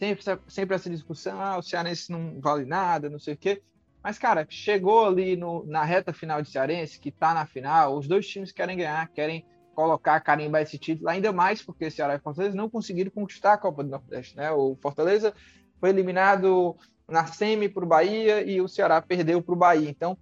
sempre, 0.02 0.24
sempre 0.48 0.74
essa 0.74 0.90
discussão, 0.90 1.40
ah, 1.40 1.58
o 1.58 1.62
Cearense 1.62 2.10
não 2.10 2.40
vale 2.40 2.64
nada, 2.64 3.08
não 3.08 3.20
sei 3.20 3.34
o 3.34 3.36
quê. 3.36 3.62
Mas, 4.02 4.18
cara, 4.18 4.44
chegou 4.50 5.06
ali 5.06 5.36
no, 5.36 5.64
na 5.64 5.84
reta 5.84 6.12
final 6.12 6.42
de 6.42 6.50
Cearense, 6.50 6.98
que 6.98 7.12
tá 7.12 7.32
na 7.32 7.46
final, 7.46 7.96
os 7.96 8.08
dois 8.08 8.26
times 8.26 8.50
querem 8.50 8.76
ganhar, 8.76 9.08
querem 9.10 9.46
colocar, 9.76 10.18
carimbar 10.20 10.62
esse 10.62 10.76
título, 10.76 11.08
ainda 11.08 11.32
mais 11.32 11.62
porque 11.62 11.88
Ceará 11.88 12.16
e 12.16 12.18
Fortaleza 12.18 12.56
não 12.56 12.68
conseguiram 12.68 13.12
conquistar 13.12 13.52
a 13.52 13.58
Copa 13.58 13.84
do 13.84 13.90
Nordeste, 13.90 14.36
né? 14.36 14.50
O 14.50 14.76
Fortaleza 14.82 15.32
foi 15.78 15.90
eliminado 15.90 16.76
na 17.08 17.26
semi 17.26 17.68
para 17.68 17.84
o 17.84 17.88
Bahia 17.88 18.42
e 18.42 18.60
o 18.60 18.68
Ceará 18.68 19.00
perdeu 19.00 19.40
para 19.40 19.54
o 19.54 19.56
Bahia. 19.56 19.88
Então, 19.88 20.18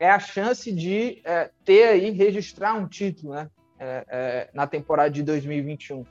é 0.00 0.10
a 0.10 0.18
chance 0.18 0.72
de 0.72 1.20
é, 1.22 1.50
ter 1.64 1.84
aí, 1.84 2.10
registrar 2.10 2.74
um 2.74 2.88
título, 2.88 3.34
né? 3.34 3.50
É, 3.78 4.04
é, 4.08 4.50
na 4.54 4.66
temporada 4.66 5.10
de 5.10 5.22
2021. 5.22 6.04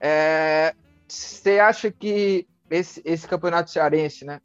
É, 0.00 0.74
você 1.14 1.58
acha 1.58 1.90
que 1.90 2.46
esse, 2.70 3.02
esse 3.04 3.26
campeonato 3.26 3.70
cearense, 3.70 4.24
né? 4.24 4.40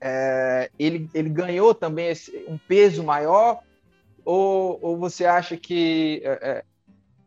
É, 0.00 0.70
ele, 0.78 1.08
ele 1.14 1.28
ganhou 1.28 1.74
também 1.74 2.08
esse, 2.08 2.44
um 2.48 2.58
peso 2.58 3.04
maior? 3.04 3.60
Ou, 4.24 4.78
ou 4.82 4.96
você 4.96 5.24
acha 5.24 5.56
que 5.56 6.22
é, 6.24 6.64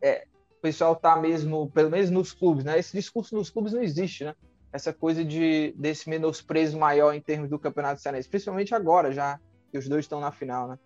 é, 0.02 0.08
é 0.08 0.24
o 0.58 0.60
pessoal 0.60 0.94
está 0.94 1.16
mesmo, 1.16 1.70
pelo 1.70 1.90
menos 1.90 2.10
nos 2.10 2.32
clubes, 2.32 2.64
né? 2.64 2.78
Esse 2.78 2.96
discurso 2.96 3.34
nos 3.36 3.50
clubes 3.50 3.72
não 3.72 3.82
existe, 3.82 4.24
né? 4.24 4.34
Essa 4.72 4.92
coisa 4.92 5.24
de, 5.24 5.72
desse 5.76 6.08
menosprezo 6.08 6.78
maior 6.78 7.14
em 7.14 7.20
termos 7.20 7.48
do 7.48 7.58
campeonato 7.58 8.00
cearense, 8.00 8.28
principalmente 8.28 8.74
agora, 8.74 9.12
já 9.12 9.38
que 9.70 9.78
os 9.78 9.88
dois 9.88 10.04
estão 10.04 10.20
na 10.20 10.32
final, 10.32 10.68
né? 10.68 10.78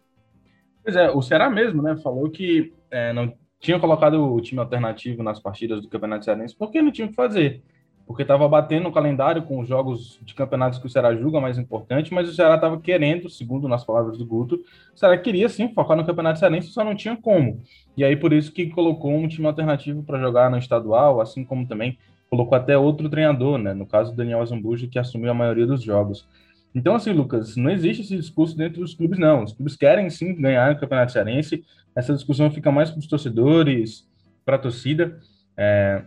Pois 0.83 0.97
é, 0.97 1.11
o 1.11 1.23
Ceará 1.23 1.51
mesmo, 1.51 1.83
né? 1.83 1.97
Falou 2.03 2.31
que 2.31 2.73
é, 2.91 3.13
não 3.13 3.35
tinha 3.61 3.79
colocado 3.79 4.35
o 4.35 4.40
time 4.40 4.61
alternativo 4.61 5.23
nas 5.23 5.38
partidas 5.38 5.81
do 5.81 5.88
Campeonato 5.88 6.25
Cearense 6.25 6.57
porque 6.57 6.81
não 6.83 6.90
tinha 6.90 7.07
o 7.07 7.11
que 7.11 7.14
fazer. 7.14 7.62
Porque 8.07 8.23
estava 8.23 8.49
batendo 8.49 8.85
no 8.85 8.93
calendário 8.93 9.43
com 9.43 9.61
os 9.61 9.69
jogos 9.69 10.19
de 10.23 10.35
campeonatos 10.35 10.81
que 10.81 10.87
o 10.87 10.90
Ceará 10.90 11.14
julga 11.14 11.40
mais 11.40 11.57
importante, 11.59 12.12
mas 12.12 12.29
o 12.29 12.33
Ceará 12.33 12.57
estava 12.57 12.81
querendo, 12.81 13.31
segundo 13.31 13.69
nas 13.69 13.85
palavras 13.85 14.19
do 14.19 14.26
Guto, 14.26 14.57
o 14.93 14.99
Ceará 14.99 15.17
queria 15.17 15.49
sim 15.49 15.73
focar 15.73 15.97
no 15.97 16.05
Campeonato 16.05 16.40
Cearense, 16.40 16.73
só 16.73 16.83
não 16.83 16.97
tinha 16.97 17.17
como. 17.17 17.62
E 17.97 18.02
aí 18.02 18.17
por 18.17 18.33
isso 18.33 18.50
que 18.50 18.67
colocou 18.67 19.12
um 19.12 19.29
time 19.29 19.47
alternativo 19.47 20.02
para 20.02 20.19
jogar 20.19 20.50
no 20.50 20.59
estadual, 20.59 21.21
assim 21.21 21.45
como 21.45 21.69
também 21.69 21.97
colocou 22.31 22.57
até 22.57 22.79
outro 22.79 23.09
treinador, 23.09 23.59
né? 23.59 23.75
No 23.75 23.85
caso, 23.85 24.12
o 24.12 24.17
Daniel 24.17 24.45
Zambuja, 24.47 24.87
que 24.87 24.99
assumiu 24.99 25.33
a 25.33 25.35
maioria 25.35 25.67
dos 25.67 25.83
jogos. 25.83 26.26
Então, 26.75 26.95
assim, 26.95 27.12
Lucas, 27.12 27.57
não 27.57 27.71
existe 27.71 28.03
esse 28.03 28.17
discurso 28.17 28.57
dentro 28.57 28.81
dos 28.81 28.95
clubes, 28.95 29.19
não. 29.19 29.45
Os 29.45 29.53
clubes 29.53 29.77
querem 29.77 30.09
sim 30.09 30.35
ganhar 30.35 30.73
o 30.73 30.79
Campeonato 30.79 31.12
Cearense. 31.12 31.65
Essa 31.95 32.15
discussão 32.15 32.50
fica 32.50 32.71
mais 32.71 32.91
para 32.91 33.00
os 33.00 33.07
torcedores, 33.07 34.09
para 34.45 34.57
a 34.57 34.59
torcida. 34.59 35.19
É, 35.57 36.03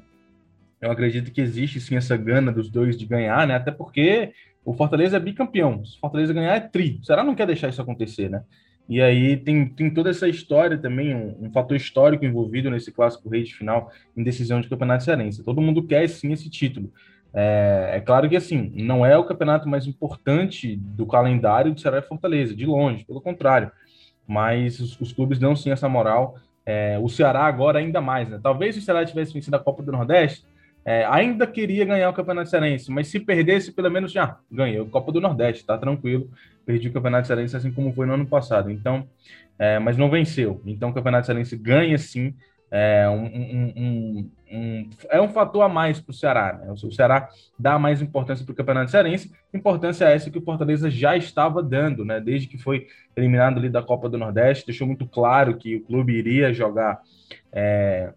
eu 0.82 0.89
acredito 0.91 1.32
que 1.32 1.41
existe 1.41 1.82
sim 1.82 1.96
essa 1.96 2.15
gana 2.15 2.51
dos 2.51 2.70
dois 2.70 2.98
de 2.98 3.05
ganhar, 3.05 3.46
né? 3.46 3.55
Até 3.55 3.72
porque 3.72 4.34
o 4.63 4.74
Fortaleza 4.74 5.17
é 5.17 5.20
bicampeão. 5.20 5.84
Se 5.84 5.98
o 5.98 6.00
Fortaleza 6.00 6.34
ganhar, 6.34 6.55
é 6.55 6.62
tri. 6.62 7.00
Será 7.03 7.24
não 7.24 7.36
quer 7.36 7.48
deixar 7.48 7.70
isso 7.70 7.82
acontecer, 7.82 8.29
né? 8.29 8.43
E 8.88 9.01
aí 9.01 9.38
tem, 9.38 9.67
tem 9.67 9.89
toda 9.89 10.10
essa 10.10 10.27
história 10.27 10.77
também, 10.77 11.15
um, 11.15 11.46
um 11.46 11.51
fator 11.51 11.75
histórico 11.75 12.25
envolvido 12.25 12.70
nesse 12.70 12.91
clássico 12.91 13.29
rei 13.29 13.43
de 13.43 13.55
final 13.55 13.91
em 14.15 14.24
decisão 14.24 14.60
de 14.60 14.67
campeonato 14.67 15.03
cearense. 15.03 15.43
Todo 15.43 15.62
mundo 15.62 15.84
quer 15.84 16.08
sim 16.10 16.32
esse 16.34 16.50
título. 16.50 16.91
É, 17.34 17.92
é, 17.96 18.00
claro 18.00 18.30
que 18.30 18.36
assim, 18.36 18.72
não 18.75 19.06
é 19.06 19.18
o 19.18 19.24
campeonato 19.24 19.68
mais 19.68 19.88
importante 19.88 20.75
do 20.75 21.06
calendário 21.06 21.74
do 21.74 21.82
Ceará 21.82 22.00
e 22.00 22.02
Fortaleza, 22.04 22.56
de 22.56 22.66
longe, 22.66 23.04
pelo 23.06 23.22
contrário. 23.22 23.72
Mas 24.28 24.80
os, 24.80 25.00
os 25.02 25.12
clubes 25.12 25.40
dão 25.40 25.56
sim 25.56 25.72
essa 25.72 25.90
moral 25.90 26.36
é, 26.66 26.98
o 27.02 27.10
Ceará 27.10 27.46
agora 27.46 27.80
ainda 27.80 28.00
mais, 28.02 28.30
né? 28.30 28.40
Talvez 28.42 28.75
se 28.75 28.82
o 28.82 28.84
Ceará 28.84 29.06
tivesse 29.06 29.34
vencido 29.34 29.56
a 29.56 29.60
Copa 29.60 29.84
do 29.84 29.92
Nordeste, 29.92 30.46
é, 30.86 31.06
ainda 31.06 31.48
queria 31.48 31.86
ganhar 31.86 32.10
o 32.10 32.13
Campeonato 32.13 32.50
Cearense, 32.50 32.92
mas 32.92 33.08
se 33.08 33.20
perdesse, 33.20 33.72
pelo 33.72 33.90
menos 33.90 34.12
já 34.12 34.38
ganhei 34.52 34.80
a 34.80 34.86
Copa 34.86 35.12
do 35.12 35.22
Nordeste, 35.22 35.66
tá 35.66 35.78
tranquilo. 35.78 36.30
Perdi 36.66 36.88
o 36.90 36.94
Campeonato 36.94 37.28
Cearense 37.28 37.56
assim 37.56 37.72
como 37.72 37.94
foi 37.94 38.06
no 38.06 38.13
ano 38.13 38.25
passado. 38.25 38.70
Então, 38.72 39.08
é, 39.60 39.80
mas 39.80 39.98
não 39.98 40.10
venceu. 40.10 40.62
Então 40.66 40.90
o 40.90 40.94
Campeonato 40.94 41.25
Cearense 41.25 41.56
ganha 41.58 41.98
sim. 41.98 42.34
É 42.75 43.08
um, 43.08 43.25
um, 43.25 43.74
um, 43.77 44.32
um 44.51 44.89
é 45.12 45.22
um 45.22 45.30
fator 45.30 45.62
a 45.62 45.70
mais 45.70 46.01
para 46.01 46.10
o 46.10 46.13
Ceará. 46.13 46.53
Né? 46.53 46.72
O 46.72 46.92
Ceará 46.92 47.30
dá 47.58 47.77
mais 47.77 48.01
importância 48.01 48.44
para 48.44 48.51
o 48.51 48.56
Campeonato 48.56 48.89
Cearense. 48.89 49.32
Importância 49.53 50.06
essa 50.06 50.32
que 50.32 50.39
o 50.39 50.42
Fortaleza 50.42 50.89
já 50.89 51.15
estava 51.15 51.62
dando, 51.62 52.03
né? 52.03 52.20
Desde 52.20 52.48
que 52.48 52.58
foi 52.58 52.88
eliminado 53.15 53.60
ali 53.60 53.70
da 53.70 53.84
Copa 53.84 54.10
do 54.10 54.18
Nordeste, 54.18 54.65
deixou 54.65 54.88
muito 54.88 55.06
claro 55.06 55.56
que 55.56 55.75
o 55.75 55.84
clube 55.84 56.13
iria 56.13 56.51
jogar 56.51 57.00
é, 57.51 58.12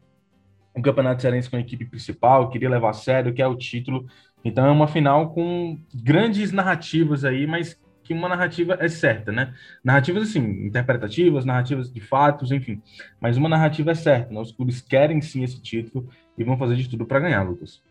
o 0.74 0.80
Campeonato 0.80 1.20
Cearense 1.20 1.50
com 1.50 1.56
a 1.56 1.60
equipe 1.60 1.84
principal, 1.84 2.48
queria 2.48 2.70
levar 2.70 2.90
a 2.90 2.94
sério, 2.94 3.34
que 3.34 3.42
é 3.42 3.46
o 3.46 3.56
título. 3.56 4.06
Então 4.42 4.64
é 4.64 4.70
uma 4.70 4.88
final 4.88 5.34
com 5.34 5.78
grandes 5.94 6.50
narrativas 6.50 7.26
aí, 7.26 7.46
mas 7.46 7.78
que 8.06 8.14
uma 8.14 8.28
narrativa 8.28 8.76
é 8.80 8.88
certa, 8.88 9.32
né? 9.32 9.54
Narrativas, 9.82 10.28
assim, 10.28 10.40
interpretativas, 10.40 11.44
narrativas 11.44 11.92
de 11.92 12.00
fatos, 12.00 12.52
enfim. 12.52 12.80
Mas 13.20 13.36
uma 13.36 13.48
narrativa 13.48 13.90
é 13.90 13.94
certa, 13.94 14.32
né? 14.32 14.40
Os 14.40 14.52
clubes 14.52 14.80
querem 14.80 15.20
sim 15.20 15.42
esse 15.42 15.60
título 15.60 16.08
e 16.38 16.44
vão 16.44 16.56
fazer 16.56 16.76
de 16.76 16.88
tudo 16.88 17.04
para 17.04 17.20
ganhar, 17.20 17.42
Lucas. 17.42 17.82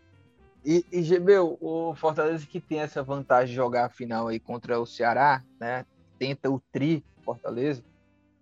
E, 0.64 0.84
e 0.90 1.04
o 1.60 1.94
Fortaleza 1.94 2.46
que 2.46 2.60
tem 2.60 2.80
essa 2.80 3.02
vantagem 3.02 3.50
de 3.50 3.54
jogar 3.54 3.86
a 3.86 3.90
final 3.90 4.28
aí 4.28 4.40
contra 4.40 4.80
o 4.80 4.86
Ceará, 4.86 5.42
né? 5.60 5.84
Tenta 6.18 6.50
o 6.50 6.60
tri 6.72 7.04
Fortaleza. 7.22 7.84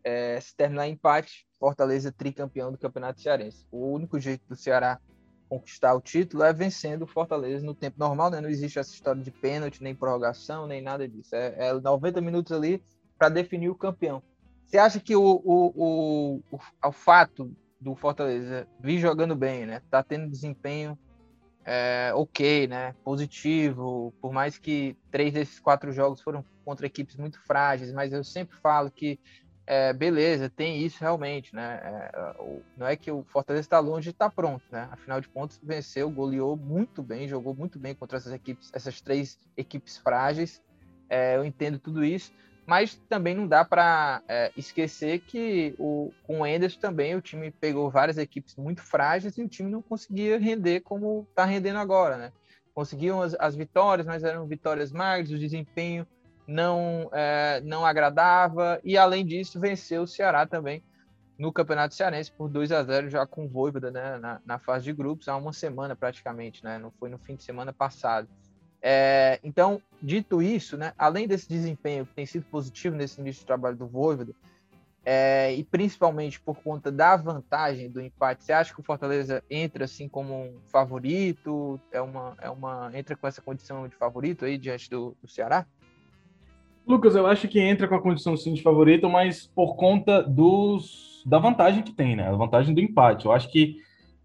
É, 0.03 0.39
se 0.41 0.55
terminar 0.55 0.87
empate, 0.87 1.47
Fortaleza 1.59 2.13
tricampeão 2.13 2.71
do 2.71 2.79
Campeonato 2.79 3.21
Cearense. 3.21 3.67
O 3.71 3.91
único 3.93 4.19
jeito 4.21 4.43
do 4.49 4.57
Ceará 4.57 4.99
conquistar 5.49 5.95
o 5.95 6.01
título 6.01 6.43
é 6.43 6.53
vencendo 6.53 7.03
o 7.03 7.07
Fortaleza 7.07 7.65
no 7.65 7.75
tempo 7.75 7.99
normal, 7.99 8.31
né? 8.31 8.41
Não 8.41 8.49
existe 8.49 8.79
essa 8.79 8.93
história 8.93 9.23
de 9.23 9.31
pênalti, 9.31 9.83
nem 9.83 9.95
prorrogação, 9.95 10.67
nem 10.67 10.83
nada 10.83 11.07
disso. 11.09 11.35
É, 11.35 11.69
é 11.69 11.73
90 11.73 12.21
minutos 12.21 12.53
ali 12.53 12.83
para 13.19 13.29
definir 13.29 13.69
o 13.69 13.75
campeão. 13.75 14.23
Você 14.65 14.79
acha 14.79 14.99
que 14.99 15.15
o, 15.15 15.23
o, 15.23 16.41
o, 16.51 16.59
o, 16.83 16.93
fato 16.93 17.55
do 17.81 17.95
Fortaleza 17.95 18.67
vir 18.81 18.99
jogando 18.99 19.37
bem, 19.37 19.67
né? 19.67 19.83
Tá 19.91 20.03
tendo 20.03 20.31
desempenho 20.31 20.99
é, 21.65 22.13
ok, 22.15 22.67
né? 22.67 22.95
Positivo, 23.05 24.13
por 24.21 24.33
mais 24.33 24.59
que 24.59 24.97
três 25.11 25.33
desses 25.33 25.61
quatro 25.61 25.93
jogos 25.93 26.21
foram 26.21 26.45
contra 26.65 26.87
equipes 26.87 27.17
muito 27.17 27.41
frágeis, 27.43 27.93
mas 27.93 28.13
eu 28.13 28.25
sempre 28.25 28.57
falo 28.59 28.91
que 28.91 29.19
é, 29.67 29.93
beleza, 29.93 30.51
tem 30.51 30.83
isso 30.83 30.99
realmente, 31.01 31.55
né? 31.55 31.81
É, 31.83 32.35
não 32.77 32.87
é 32.87 32.97
que 32.97 33.11
o 33.11 33.25
Fortaleza 33.25 33.65
está 33.65 33.79
longe 33.79 34.05
de 34.05 34.11
estar 34.11 34.29
tá 34.29 34.35
pronto, 34.35 34.63
né? 34.71 34.89
Afinal 34.91 35.21
de 35.21 35.29
contas, 35.29 35.59
venceu, 35.63 36.11
goleou 36.11 36.57
muito 36.57 37.03
bem, 37.03 37.27
jogou 37.27 37.55
muito 37.55 37.79
bem 37.79 37.95
contra 37.95 38.19
essas 38.19 38.33
equipes, 38.33 38.71
essas 38.75 39.01
três 39.01 39.39
equipes 39.57 39.97
frágeis. 39.97 40.61
É, 41.09 41.37
eu 41.37 41.45
entendo 41.45 41.79
tudo 41.79 42.05
isso, 42.05 42.31
mas 42.67 42.95
também 43.09 43.35
não 43.35 43.47
dá 43.47 43.65
para 43.65 44.23
é, 44.29 44.53
esquecer 44.57 45.21
que 45.21 45.75
o, 45.79 46.13
com 46.23 46.41
o 46.41 46.47
Enders 46.47 46.77
também 46.77 47.15
o 47.15 47.23
time 47.23 47.51
pegou 47.51 47.91
várias 47.91 48.19
equipes 48.19 48.57
muito 48.57 48.83
frágeis 48.83 49.39
e 49.39 49.43
o 49.43 49.49
time 49.49 49.71
não 49.71 49.83
conseguia 49.83 50.39
render 50.39 50.81
como 50.81 51.27
está 51.31 51.45
rendendo 51.45 51.79
agora, 51.79 52.19
né? 52.19 52.33
Conseguiam 52.75 53.23
as, 53.23 53.35
as 53.39 53.55
vitórias, 53.55 54.07
mas 54.07 54.25
eram 54.25 54.47
vitórias 54.47 54.93
magras, 54.93 55.31
o 55.31 55.39
desempenho 55.39 56.07
não, 56.47 57.09
é, 57.13 57.61
não 57.65 57.85
agradava, 57.85 58.81
e 58.85 58.97
além 58.97 59.25
disso, 59.25 59.61
venceu 59.61 60.03
o 60.03 60.07
Ceará 60.07 60.47
também 60.47 60.83
no 61.39 61.53
Campeonato 61.53 61.95
Cearense 61.95 62.31
por 62.31 62.49
2 62.49 62.71
a 62.73 62.83
0 62.83 63.11
já 63.11 63.27
com 63.27 63.45
o 63.45 63.49
Voivoda 63.49 63.91
né, 63.91 64.19
na, 64.19 64.41
na, 64.45 64.59
fase 64.59 64.85
de 64.85 64.93
grupos, 64.93 65.29
há 65.29 65.37
uma 65.37 65.53
semana 65.53 65.97
praticamente, 65.97 66.63
né, 66.63 66.79
não 66.79 66.91
foi 66.93 67.09
no 67.09 67.19
fim 67.19 67.35
de 67.35 67.43
semana 67.43 67.73
passado. 67.73 68.29
É, 68.81 69.41
então, 69.43 69.81
dito 70.03 70.43
isso, 70.43 70.77
né, 70.77 70.93
além 70.99 71.27
desse 71.27 71.49
desempenho 71.49 72.07
que 72.07 72.15
tem 72.15 72.27
sido 72.27 72.45
positivo 72.47 72.95
nesse 72.95 73.21
início 73.21 73.41
de 73.41 73.47
trabalho 73.47 73.77
do 73.77 73.87
Voivoda, 73.87 74.33
é, 75.07 75.53
e 75.55 75.63
principalmente 75.63 76.41
por 76.41 76.57
conta 76.63 76.91
da 76.91 77.15
vantagem 77.15 77.91
do 77.91 78.01
empate, 78.01 78.43
você 78.43 78.53
acha 78.53 78.73
que 78.73 78.81
o 78.81 78.85
Fortaleza 78.85 79.45
entra 79.51 79.85
assim 79.85 80.09
como 80.09 80.35
um 80.35 80.61
favorito? 80.69 81.79
É 81.93 82.01
uma, 82.01 82.35
é 82.41 82.49
uma 82.49 82.91
entra 82.95 83.15
com 83.15 83.27
essa 83.27 83.43
condição 83.43 83.87
de 83.87 83.95
favorito 83.97 84.47
aí 84.47 84.57
diante 84.57 84.89
do, 84.89 85.15
do 85.21 85.29
Ceará? 85.29 85.67
Lucas, 86.87 87.15
eu 87.15 87.27
acho 87.27 87.49
que 87.49 87.59
entra 87.59 87.89
com 87.89 87.95
a 87.95 88.03
condição 88.03 88.37
sim 88.37 88.53
de 88.53 88.63
favorito, 88.63 89.09
mas 89.09 89.47
por 89.47 89.75
conta 89.75 90.23
dos, 90.23 91.23
da 91.25 91.39
vantagem 91.39 91.83
que 91.83 91.93
tem, 91.93 92.15
né? 92.15 92.29
A 92.29 92.33
vantagem 92.33 92.75
do 92.75 92.81
empate. 92.81 93.25
Eu 93.25 93.33
acho 93.33 93.51
que 93.51 93.77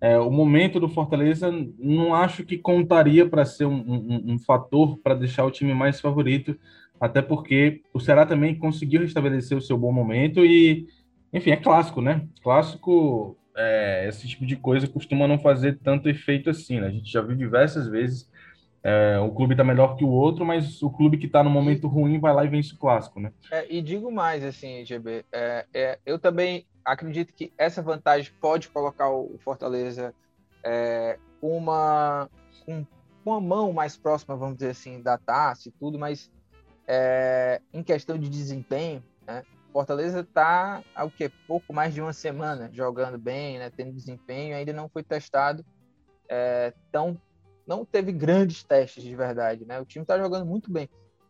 é, 0.01 0.17
o 0.17 0.29
momento 0.29 0.79
do 0.79 0.89
Fortaleza 0.89 1.49
não 1.77 2.13
acho 2.13 2.43
que 2.43 2.57
contaria 2.57 3.27
para 3.27 3.45
ser 3.45 3.65
um, 3.65 3.75
um, 3.75 4.33
um 4.33 4.39
fator 4.39 4.97
para 4.97 5.15
deixar 5.15 5.45
o 5.45 5.51
time 5.51 5.73
mais 5.73 6.01
favorito, 6.01 6.57
até 6.99 7.21
porque 7.21 7.81
o 7.93 7.99
Ceará 7.99 8.25
também 8.25 8.55
conseguiu 8.55 9.01
restabelecer 9.01 9.57
o 9.57 9.61
seu 9.61 9.77
bom 9.77 9.91
momento 9.91 10.45
e, 10.45 10.85
enfim, 11.31 11.51
é 11.51 11.57
clássico, 11.57 12.01
né? 12.01 12.27
Clássico, 12.43 13.37
é, 13.55 14.05
esse 14.09 14.27
tipo 14.27 14.45
de 14.45 14.57
coisa 14.57 14.85
costuma 14.85 15.27
não 15.27 15.39
fazer 15.39 15.79
tanto 15.81 16.09
efeito 16.09 16.49
assim, 16.49 16.81
né? 16.81 16.87
A 16.87 16.91
gente 16.91 17.09
já 17.09 17.21
viu 17.21 17.37
diversas 17.37 17.87
vezes 17.87 18.29
é, 18.83 19.19
o 19.19 19.31
clube 19.31 19.53
está 19.53 19.63
melhor 19.63 19.95
que 19.95 20.05
o 20.05 20.09
outro, 20.09 20.45
mas 20.45 20.81
o 20.81 20.89
clube 20.89 21.17
que 21.17 21.25
está 21.25 21.43
no 21.43 21.49
momento 21.49 21.87
ruim 21.87 22.19
vai 22.19 22.33
lá 22.33 22.45
e 22.45 22.47
vence 22.47 22.73
o 22.73 22.77
clássico, 22.77 23.19
né? 23.19 23.33
É, 23.51 23.65
e 23.69 23.81
digo 23.81 24.11
mais, 24.11 24.43
assim, 24.43 24.85
GB, 24.85 25.25
é, 25.31 25.65
é, 25.73 25.99
eu 26.05 26.17
também 26.17 26.65
acredito 26.85 27.33
que 27.33 27.51
essa 27.57 27.81
vantagem 27.81 28.31
pode 28.39 28.69
colocar 28.69 29.09
o 29.09 29.37
Fortaleza 29.39 30.13
é, 30.63 31.19
uma, 31.41 32.29
com 32.65 32.85
uma 33.25 33.41
mão 33.41 33.73
mais 33.73 33.97
próxima, 33.97 34.35
vamos 34.35 34.55
dizer 34.55 34.71
assim, 34.71 35.01
da 35.01 35.17
taça 35.17 35.67
e 35.67 35.71
tudo, 35.71 35.99
mas 35.99 36.31
é, 36.87 37.61
em 37.73 37.83
questão 37.83 38.17
de 38.17 38.29
desempenho, 38.29 39.03
né, 39.27 39.43
Fortaleza 39.73 40.21
está 40.21 40.81
há 40.95 41.03
o 41.03 41.11
quê? 41.11 41.29
Pouco 41.47 41.73
mais 41.73 41.93
de 41.93 42.01
uma 42.01 42.13
semana 42.13 42.69
jogando 42.73 43.17
bem, 43.17 43.59
né, 43.59 43.69
tendo 43.69 43.91
desempenho, 43.91 44.55
ainda 44.55 44.73
não 44.73 44.89
foi 44.89 45.03
testado 45.03 45.65
é, 46.29 46.73
tão 46.91 47.19
não 47.69 47.85
teve 47.85 48.11
grandes 48.11 48.63
testes 48.63 49.03
de 49.03 49.15
verdade, 49.15 49.63
né? 49.63 49.79
O 49.79 49.85
time 49.85 50.01
está 50.01 50.17
jogando 50.17 50.43
muito 50.43 50.71
bem, 50.71 50.89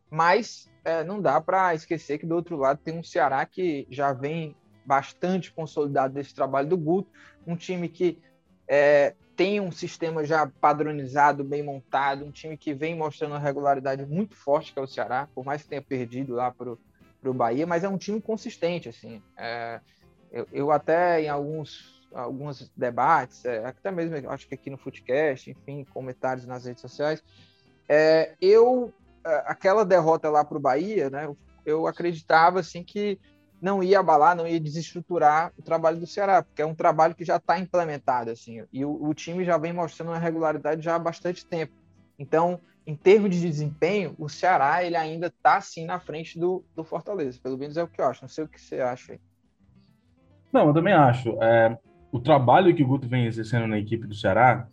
mas 0.10 0.72
é, 0.86 1.03
não 1.03 1.22
dá 1.22 1.41
para 1.41 1.75
esquecer 1.75 2.17
que 2.17 2.25
do 2.25 2.34
outro 2.34 2.55
lado 2.55 2.79
tem 2.81 2.98
um 2.98 3.03
Ceará 3.03 3.46
que 3.46 3.86
já 3.91 4.13
vem 4.13 4.55
bastante 4.86 5.51
consolidado 5.51 6.13
desse 6.13 6.34
trabalho 6.34 6.69
do 6.69 6.77
Guto, 6.77 7.12
um 7.46 7.58
time 7.58 7.89
que 7.89 8.22
é, 8.69 9.13
tem 9.36 9.60
um 9.60 9.69
sistema 9.69 10.24
já 10.24 10.48
padronizado, 10.48 11.43
bem 11.43 11.62
montado, 11.62 12.24
um 12.24 12.31
time 12.31 12.55
que 12.55 12.74
vem 12.74 12.96
mostrando 12.96 13.31
uma 13.31 13.39
regularidade 13.39 14.05
muito 14.05 14.34
forte 14.34 14.72
que 14.72 14.79
é 14.79 14.81
o 14.81 14.88
Ceará, 14.88 15.27
por 15.36 15.43
mais 15.43 15.63
que 15.63 15.67
tenha 15.67 15.81
perdido 15.81 16.34
lá 16.34 16.51
para 16.51 16.72
o 16.72 17.34
Bahia, 17.34 17.67
mas 17.67 17.84
é 17.84 17.89
um 17.89 17.98
time 17.98 18.22
consistente, 18.22 18.88
assim. 18.88 19.22
É, 19.38 19.81
eu, 20.31 20.48
eu 20.53 20.72
até 20.72 21.22
em 21.22 21.27
alguns 21.27 21.99
alguns 22.13 22.72
debates, 22.75 23.46
é, 23.46 23.66
até 23.66 23.92
mesmo 23.92 24.30
acho 24.30 24.48
que 24.48 24.56
aqui 24.56 24.70
no 24.70 24.78
Footcast, 24.78 25.51
enfim, 25.51 25.86
comentários 25.94 26.46
nas 26.46 26.66
redes 26.66 26.82
sociais. 26.82 27.24
É, 27.88 28.36
eu, 28.42 28.94
é, 29.25 29.44
aquela 29.46 29.86
derrota 29.86 30.30
lá 30.30 30.44
para 30.44 30.58
o 30.58 30.62
Bahia, 30.62 31.10
né, 31.10 31.34
eu 31.66 31.88
acreditava 31.88 32.60
assim 32.60 32.84
que 32.84 33.20
não 33.62 33.84
ia 33.84 34.00
abalar, 34.00 34.36
não 34.36 34.48
ia 34.48 34.60
desestruturar 34.60 35.51
o 35.58 35.62
trabalho 35.62 36.00
do 36.00 36.08
Ceará, 36.08 36.42
porque 36.42 36.62
é 36.62 36.66
um 36.66 36.75
trabalho 36.75 37.13
que 37.13 37.25
já 37.25 37.36
está 37.36 37.60
implementado, 37.60 38.32
assim, 38.32 38.63
e 38.72 38.86
o, 38.86 39.04
o, 39.04 39.13
time 39.13 39.44
já 39.44 39.58
vem 39.58 39.74
mostrando 39.74 40.10
uma 40.10 40.18
regularidade 40.18 40.82
já 40.82 40.96
há 40.96 41.00
bastante 41.00 41.46
tempo. 41.46 41.74
Então, 42.18 42.60
em 42.88 42.96
termos 42.96 43.30
de 43.30 43.42
desempenho, 43.42 44.16
o 44.18 44.30
Ceará 44.30 44.84
ele 44.84 44.96
ainda 44.96 45.28
está 45.28 45.58
assim 45.58 45.86
na 45.86 46.00
frente 46.00 46.39
do, 46.39 46.63
do 46.75 46.84
Fortaleza, 46.84 47.39
pelo 47.42 47.58
menos 47.58 47.75
é 47.75 47.84
o 47.84 47.88
que 47.88 48.01
eu 48.01 48.06
acho. 48.06 48.22
Não 48.22 48.30
sei 48.30 48.46
o 48.46 48.48
que 48.48 48.60
você 48.60 48.80
acha 48.80 49.13
aí. 49.13 49.20
Não, 50.51 50.68
eu 50.68 50.74
também 50.74 50.94
acho. 50.94 51.38
É, 51.42 51.78
o 52.12 52.20
trabalho 52.20 52.74
que 52.74 52.84
o 52.84 52.88
Guto 52.88 53.08
vem 53.08 53.25
exercendo 53.25 53.68
na 53.68 53.78
equipe 53.78 54.08
do 54.08 54.16
Ceará 54.16 54.68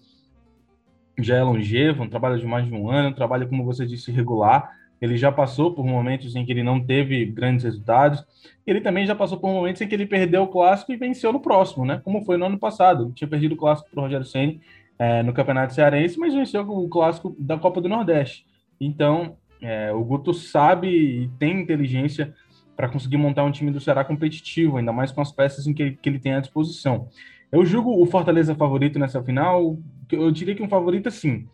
já 1.19 1.37
é 1.37 1.43
longevo, 1.43 2.03
um 2.03 2.09
trabalho 2.09 2.39
de 2.39 2.47
mais 2.47 2.67
de 2.67 2.75
um 2.75 2.91
ano, 2.91 3.09
um 3.09 3.13
trabalho, 3.13 3.49
como 3.49 3.65
você 3.65 3.87
disse, 3.87 4.11
regular. 4.11 4.71
Ele 5.01 5.17
já 5.17 5.31
passou 5.31 5.75
por 5.75 5.85
momentos 5.85 6.35
em 6.37 6.45
que 6.45 6.53
ele 6.53 6.63
não 6.63 6.81
teve 6.81 7.25
grandes 7.27 7.65
resultados. 7.65 8.25
Ele 8.67 8.81
também 8.81 9.07
já 9.07 9.15
passou 9.15 9.39
por 9.39 9.49
momentos 9.49 9.81
em 9.81 9.89
que 9.89 9.95
ele 9.95 10.07
perdeu 10.07 10.43
o 10.43 10.49
clássico 10.49 10.93
e 10.93 10.97
venceu 10.97 11.33
no 11.33 11.41
próximo, 11.41 11.85
né? 11.85 12.01
Como 12.03 12.25
foi 12.25 12.37
no 12.37 12.47
ano 12.47 12.59
passado. 12.59 13.05
Ele 13.05 13.13
tinha 13.13 13.29
perdido 13.29 13.53
o 13.53 13.59
clássico 13.59 13.91
para 13.91 14.01
o 14.01 14.03
Rogério 14.05 14.27
Senni 14.27 14.61
é, 14.99 15.23
no 15.23 15.33
Campeonato 15.33 15.75
Cearense, 15.75 16.19
mas 16.19 16.35
venceu 16.35 16.63
o 16.63 16.89
clássico 16.89 17.37
da 17.39 17.59
Copa 17.59 17.81
do 17.81 17.89
Nordeste. 17.89 18.47
Então, 18.81 19.37
é, 19.61 19.93
o 19.93 20.03
Guto 20.03 20.33
sabe 20.33 20.89
e 20.89 21.29
tem 21.39 21.61
inteligência 21.61 22.35
para 22.77 22.89
conseguir 22.89 23.17
montar 23.17 23.43
um 23.45 23.51
time 23.51 23.71
do 23.71 23.81
Ceará 23.81 24.05
competitivo, 24.05 24.77
ainda 24.77 24.93
mais 24.93 25.11
com 25.11 25.21
as 25.21 25.33
peças 25.33 25.67
em 25.67 25.73
que, 25.73 25.93
que 25.93 26.09
ele 26.09 26.19
tem 26.19 26.35
à 26.35 26.41
disposição. 26.41 27.09
Eu 27.51 27.65
julgo 27.65 28.03
o 28.03 28.07
Fortaleza 28.07 28.55
favorito 28.55 28.99
nessa 28.99 29.23
final, 29.23 29.79
eu 30.11 30.31
diria 30.31 30.55
que 30.55 30.63
um 30.63 30.69
favorito 30.69 31.11
sim. 31.11 31.47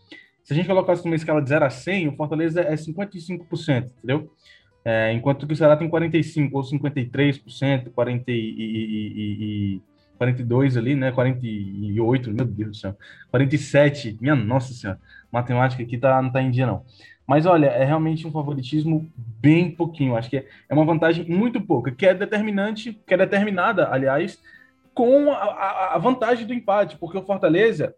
Se 0.42 0.52
a 0.52 0.56
gente 0.56 0.66
colocasse 0.66 1.04
numa 1.04 1.14
escala 1.14 1.40
de 1.40 1.48
0 1.48 1.64
a 1.64 1.70
100, 1.70 2.08
o 2.08 2.16
Fortaleza 2.16 2.60
é 2.60 2.74
55%, 2.74 3.90
entendeu? 3.98 4.30
É, 4.84 5.12
enquanto 5.12 5.46
que 5.46 5.52
o 5.52 5.56
Ceará 5.56 5.76
tem 5.76 5.88
45% 5.88 6.50
ou 6.52 6.62
53%, 6.62 7.90
40 7.90 8.30
e, 8.30 8.34
e, 8.34 9.76
e, 9.76 9.82
42 10.18 10.76
ali, 10.76 10.96
né? 10.96 11.12
48, 11.12 12.32
meu 12.32 12.44
Deus 12.44 12.70
do 12.70 12.76
céu. 12.76 12.96
47, 13.30 14.18
minha 14.20 14.34
nossa 14.34 14.72
senhora. 14.72 14.98
Matemática 15.30 15.82
aqui 15.82 15.96
tá, 15.98 16.20
não 16.20 16.30
tá 16.30 16.42
em 16.42 16.50
dia, 16.50 16.66
não. 16.66 16.84
Mas 17.32 17.46
olha, 17.46 17.68
é 17.68 17.82
realmente 17.82 18.26
um 18.26 18.30
favoritismo 18.30 19.10
bem 19.16 19.70
pouquinho. 19.70 20.16
Acho 20.16 20.28
que 20.28 20.36
é, 20.36 20.46
uma 20.70 20.84
vantagem 20.84 21.24
muito 21.26 21.62
pouca, 21.62 21.90
que 21.90 22.04
é 22.04 22.12
determinante, 22.12 22.92
que 23.06 23.14
é 23.14 23.16
determinada, 23.16 23.88
aliás, 23.90 24.38
com 24.92 25.32
a, 25.32 25.94
a 25.94 25.98
vantagem 25.98 26.46
do 26.46 26.52
empate, 26.52 26.98
porque 26.98 27.16
o 27.16 27.24
Fortaleza 27.24 27.94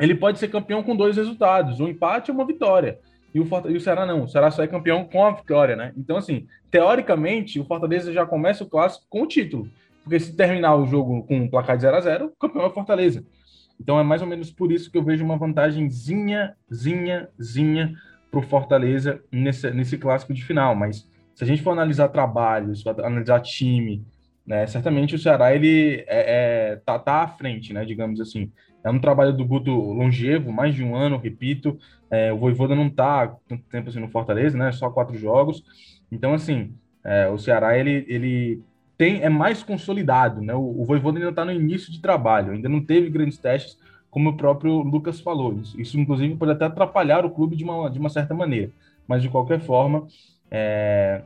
ele 0.00 0.14
pode 0.14 0.38
ser 0.38 0.48
campeão 0.48 0.82
com 0.82 0.96
dois 0.96 1.18
resultados, 1.18 1.80
um 1.80 1.86
empate 1.86 2.30
ou 2.30 2.34
uma 2.34 2.46
vitória. 2.46 2.98
E 3.34 3.40
o, 3.40 3.46
e 3.68 3.76
o 3.76 3.80
Ceará 3.80 4.06
não, 4.06 4.24
o 4.24 4.28
Ceará 4.28 4.50
só 4.50 4.62
é 4.62 4.66
campeão 4.66 5.04
com 5.04 5.26
a 5.26 5.32
vitória, 5.32 5.76
né? 5.76 5.92
Então, 5.94 6.16
assim, 6.16 6.46
teoricamente, 6.70 7.60
o 7.60 7.64
Fortaleza 7.66 8.10
já 8.10 8.24
começa 8.24 8.64
o 8.64 8.70
clássico 8.70 9.04
com 9.10 9.20
o 9.20 9.26
título. 9.26 9.68
Porque 10.02 10.18
se 10.18 10.34
terminar 10.34 10.76
o 10.76 10.86
jogo 10.86 11.24
com 11.24 11.36
um 11.40 11.50
placar 11.50 11.76
de 11.76 11.82
0 11.82 11.94
a 11.94 12.00
0 12.00 12.24
o 12.28 12.30
campeão 12.30 12.64
é 12.64 12.68
o 12.68 12.72
Fortaleza. 12.72 13.22
Então 13.78 14.00
é 14.00 14.02
mais 14.02 14.22
ou 14.22 14.26
menos 14.26 14.50
por 14.50 14.72
isso 14.72 14.90
que 14.90 14.96
eu 14.96 15.04
vejo 15.04 15.22
uma 15.22 15.36
vantagemzinha, 15.36 16.56
zinha, 16.72 17.28
zinha 17.38 17.94
para 18.30 18.40
o 18.40 18.42
Fortaleza 18.42 19.20
nesse, 19.30 19.70
nesse 19.70 19.98
clássico 19.98 20.34
de 20.34 20.44
final. 20.44 20.74
Mas 20.74 21.08
se 21.34 21.44
a 21.44 21.46
gente 21.46 21.62
for 21.62 21.70
analisar 21.70 22.08
trabalhos, 22.08 22.84
analisar 22.86 23.40
time, 23.40 24.04
né, 24.46 24.66
certamente 24.66 25.14
o 25.14 25.18
Ceará 25.18 25.54
ele 25.54 26.04
é, 26.06 26.72
é, 26.72 26.76
tá, 26.76 26.98
tá 26.98 27.22
à 27.22 27.28
frente, 27.28 27.72
né, 27.72 27.84
digamos 27.84 28.20
assim. 28.20 28.50
É 28.84 28.90
um 28.90 29.00
trabalho 29.00 29.32
do 29.32 29.44
Guto 29.44 29.72
longevo, 29.72 30.52
mais 30.52 30.74
de 30.74 30.84
um 30.84 30.94
ano, 30.94 31.16
repito. 31.16 31.76
É, 32.08 32.32
o 32.32 32.38
Voivoda 32.38 32.74
não 32.74 32.88
tá 32.88 33.34
tanto 33.48 33.64
tempo 33.64 33.88
assim 33.88 33.98
no 33.98 34.08
Fortaleza, 34.08 34.56
né, 34.56 34.70
só 34.70 34.88
quatro 34.90 35.18
jogos. 35.18 35.64
Então, 36.10 36.32
assim, 36.32 36.72
é, 37.04 37.28
o 37.28 37.36
Ceará 37.36 37.76
ele, 37.76 38.04
ele 38.08 38.62
tem 38.96 39.22
é 39.22 39.28
mais 39.28 39.62
consolidado, 39.62 40.40
né? 40.40 40.54
O, 40.54 40.82
o 40.82 40.84
Voivoda 40.84 41.18
ainda 41.18 41.30
está 41.30 41.44
no 41.44 41.52
início 41.52 41.92
de 41.92 42.00
trabalho, 42.00 42.52
ainda 42.52 42.68
não 42.68 42.80
teve 42.80 43.10
grandes 43.10 43.38
testes, 43.38 43.78
como 44.16 44.30
o 44.30 44.36
próprio 44.38 44.78
Lucas 44.78 45.20
falou. 45.20 45.52
Isso, 45.60 45.78
isso, 45.78 46.00
inclusive, 46.00 46.36
pode 46.36 46.52
até 46.52 46.64
atrapalhar 46.64 47.26
o 47.26 47.30
clube 47.30 47.54
de 47.54 47.62
uma, 47.62 47.90
de 47.90 47.98
uma 47.98 48.08
certa 48.08 48.32
maneira. 48.32 48.72
Mas, 49.06 49.20
de 49.20 49.28
qualquer 49.28 49.60
forma, 49.60 50.08
é, 50.50 51.20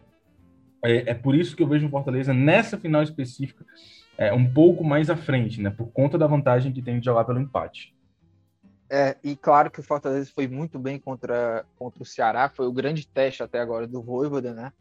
é, 0.83 1.11
é 1.11 1.15
por 1.15 1.37
isso 1.37 1.55
que 1.55 1.63
eu 1.63 1.69
vejo 1.69 1.87
o 1.87 1.89
Fortaleza 1.91 2.35
nessa 2.35 2.77
final 2.77 3.01
específica 3.01 3.65
é, 4.19 4.33
um 4.33 4.53
pouco 4.53 4.83
mais 4.83 5.09
à 5.09 5.15
frente, 5.15 5.61
né? 5.61 5.71
Por 5.71 5.87
conta 5.93 6.19
da 6.19 6.27
vantagem 6.27 6.73
que 6.73 6.83
tem 6.83 6.99
de 6.99 7.05
jogar 7.05 7.23
pelo 7.23 7.39
empate. 7.39 7.95
É, 8.91 9.17
e 9.23 9.37
claro 9.37 9.71
que 9.71 9.79
o 9.79 9.85
Fortaleza 9.85 10.29
foi 10.35 10.49
muito 10.49 10.77
bem 10.77 10.99
contra, 10.99 11.65
contra 11.79 12.03
o 12.03 12.05
Ceará, 12.05 12.49
foi 12.49 12.67
o 12.67 12.73
grande 12.73 13.07
teste 13.07 13.41
até 13.41 13.61
agora 13.61 13.87
do 13.87 14.03
Voivoda, 14.03 14.53
né? 14.53 14.73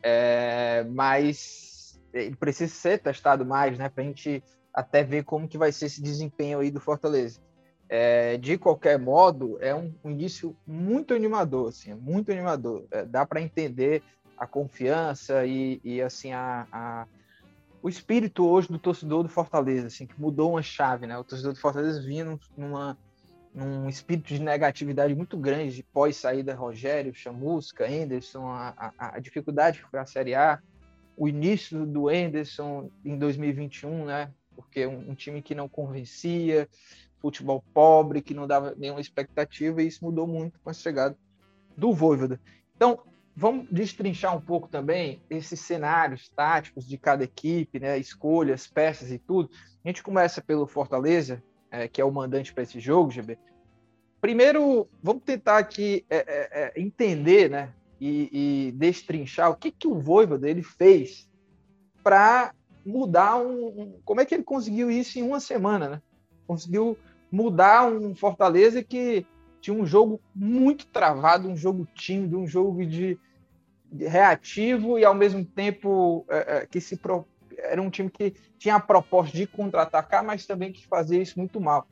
É, 0.00 0.86
mas 0.88 2.00
ele 2.14 2.36
precisa 2.36 2.72
ser 2.72 2.98
testado 2.98 3.44
mais, 3.44 3.76
né? 3.76 3.88
Para 3.88 4.04
a 4.04 4.06
gente 4.06 4.40
até 4.72 5.02
ver 5.02 5.24
como 5.24 5.48
que 5.48 5.58
vai 5.58 5.72
ser 5.72 5.86
esse 5.86 6.00
desempenho 6.00 6.60
aí 6.60 6.70
do 6.70 6.78
Fortaleza. 6.78 7.44
É, 7.88 8.36
de 8.36 8.58
qualquer 8.58 8.98
modo, 8.98 9.58
é 9.60 9.74
um, 9.74 9.92
início 10.04 10.56
muito 10.66 11.14
animador, 11.14 11.68
assim, 11.68 11.94
muito 11.94 12.32
animador. 12.32 12.84
É, 12.90 13.04
dá 13.04 13.24
para 13.24 13.40
entender 13.40 14.02
a 14.36 14.46
confiança 14.46 15.46
e, 15.46 15.80
e 15.84 16.02
assim 16.02 16.32
a, 16.32 16.66
a, 16.70 17.06
o 17.82 17.88
espírito 17.88 18.46
hoje 18.46 18.68
do 18.68 18.78
torcedor 18.78 19.22
do 19.22 19.28
Fortaleza, 19.28 19.86
assim, 19.86 20.06
que 20.06 20.20
mudou 20.20 20.50
uma 20.50 20.62
chave, 20.62 21.06
né? 21.06 21.16
O 21.16 21.24
torcedor 21.24 21.54
do 21.54 21.60
Fortaleza 21.60 22.02
vinha 22.02 22.38
numa, 22.56 22.98
num 23.54 23.88
espírito 23.88 24.28
de 24.28 24.40
negatividade 24.40 25.14
muito 25.14 25.38
grande 25.38 25.76
de 25.76 25.82
pós 25.82 26.16
saída 26.16 26.54
Rogério, 26.54 27.14
Chamusca, 27.14 27.90
Henderson, 27.90 28.46
a, 28.48 28.92
a, 28.98 29.16
a 29.16 29.18
dificuldade 29.20 29.82
que 29.82 29.90
foi 29.90 29.98
a 29.98 30.06
Série 30.06 30.34
A, 30.34 30.60
o 31.16 31.26
início 31.26 31.86
do 31.86 32.10
Henderson 32.10 32.90
em 33.02 33.16
2021, 33.18 34.04
né? 34.04 34.30
Porque 34.54 34.86
um, 34.86 35.10
um 35.10 35.14
time 35.14 35.40
que 35.40 35.54
não 35.54 35.68
convencia, 35.68 36.68
futebol 37.26 37.62
pobre, 37.74 38.22
que 38.22 38.34
não 38.34 38.46
dava 38.46 38.74
nenhuma 38.76 39.00
expectativa, 39.00 39.82
e 39.82 39.86
isso 39.86 40.04
mudou 40.04 40.26
muito 40.26 40.58
com 40.60 40.70
a 40.70 40.72
chegada 40.72 41.16
do 41.76 41.92
Voivoda. 41.92 42.40
Então, 42.76 43.00
vamos 43.34 43.66
destrinchar 43.70 44.34
um 44.36 44.40
pouco 44.40 44.68
também 44.68 45.20
esses 45.28 45.60
cenários 45.60 46.28
táticos 46.28 46.86
de 46.86 46.96
cada 46.96 47.24
equipe, 47.24 47.80
né, 47.80 47.98
escolhas, 47.98 48.66
peças 48.66 49.10
e 49.10 49.18
tudo. 49.18 49.50
A 49.84 49.88
gente 49.88 50.02
começa 50.02 50.40
pelo 50.40 50.66
Fortaleza, 50.66 51.42
é, 51.70 51.88
que 51.88 52.00
é 52.00 52.04
o 52.04 52.12
mandante 52.12 52.54
para 52.54 52.62
esse 52.62 52.78
jogo, 52.78 53.10
GB. 53.10 53.38
Primeiro, 54.20 54.88
vamos 55.02 55.22
tentar 55.24 55.58
aqui 55.58 56.06
é, 56.08 56.16
é, 56.16 56.48
é, 56.50 56.80
entender, 56.80 57.50
né, 57.50 57.72
e, 58.00 58.68
e, 58.68 58.72
destrinchar 58.72 59.50
o 59.50 59.56
que 59.56 59.70
que 59.70 59.88
o 59.88 59.98
Voivoda 59.98 60.48
ele 60.48 60.62
fez 60.62 61.28
para 62.02 62.54
mudar 62.86 63.36
um, 63.36 63.66
um, 63.66 64.00
como 64.04 64.20
é 64.20 64.24
que 64.24 64.34
ele 64.34 64.44
conseguiu 64.44 64.90
isso 64.90 65.18
em 65.18 65.22
uma 65.22 65.40
semana, 65.40 65.88
né? 65.88 66.02
Conseguiu 66.46 66.96
mudar 67.30 67.86
um 67.86 68.14
Fortaleza 68.14 68.82
que 68.82 69.26
tinha 69.60 69.76
um 69.76 69.86
jogo 69.86 70.20
muito 70.34 70.86
travado, 70.86 71.48
um 71.48 71.56
jogo 71.56 71.86
tímido, 71.94 72.38
um 72.38 72.46
jogo 72.46 72.86
de, 72.86 73.18
de 73.90 74.06
reativo 74.06 74.98
e 74.98 75.04
ao 75.04 75.14
mesmo 75.14 75.44
tempo 75.44 76.24
é, 76.28 76.58
é, 76.58 76.66
que 76.66 76.80
se 76.80 76.96
pro, 76.96 77.26
era 77.58 77.80
um 77.82 77.90
time 77.90 78.10
que 78.10 78.34
tinha 78.58 78.76
a 78.76 78.80
proposta 78.80 79.36
de 79.36 79.46
contra-atacar, 79.46 80.24
mas 80.24 80.46
também 80.46 80.72
que 80.72 80.86
fazia 80.86 81.20
isso 81.20 81.38
muito 81.38 81.60
mal. 81.60 81.86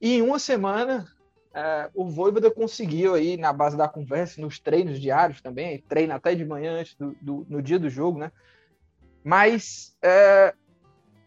E 0.00 0.16
em 0.16 0.22
uma 0.22 0.38
semana 0.38 1.06
é, 1.54 1.90
o 1.94 2.08
Voivoda 2.08 2.50
conseguiu 2.50 3.14
aí 3.14 3.36
na 3.36 3.52
base 3.52 3.76
da 3.76 3.88
conversa, 3.88 4.40
nos 4.40 4.58
treinos 4.58 5.00
diários 5.00 5.40
também, 5.40 5.82
treina 5.88 6.16
até 6.16 6.34
de 6.34 6.44
manhã 6.44 6.80
antes 6.80 6.94
do, 6.94 7.16
do 7.20 7.46
no 7.48 7.62
dia 7.62 7.78
do 7.78 7.88
jogo, 7.88 8.18
né? 8.18 8.32
Mas 9.24 9.96
é, 10.02 10.54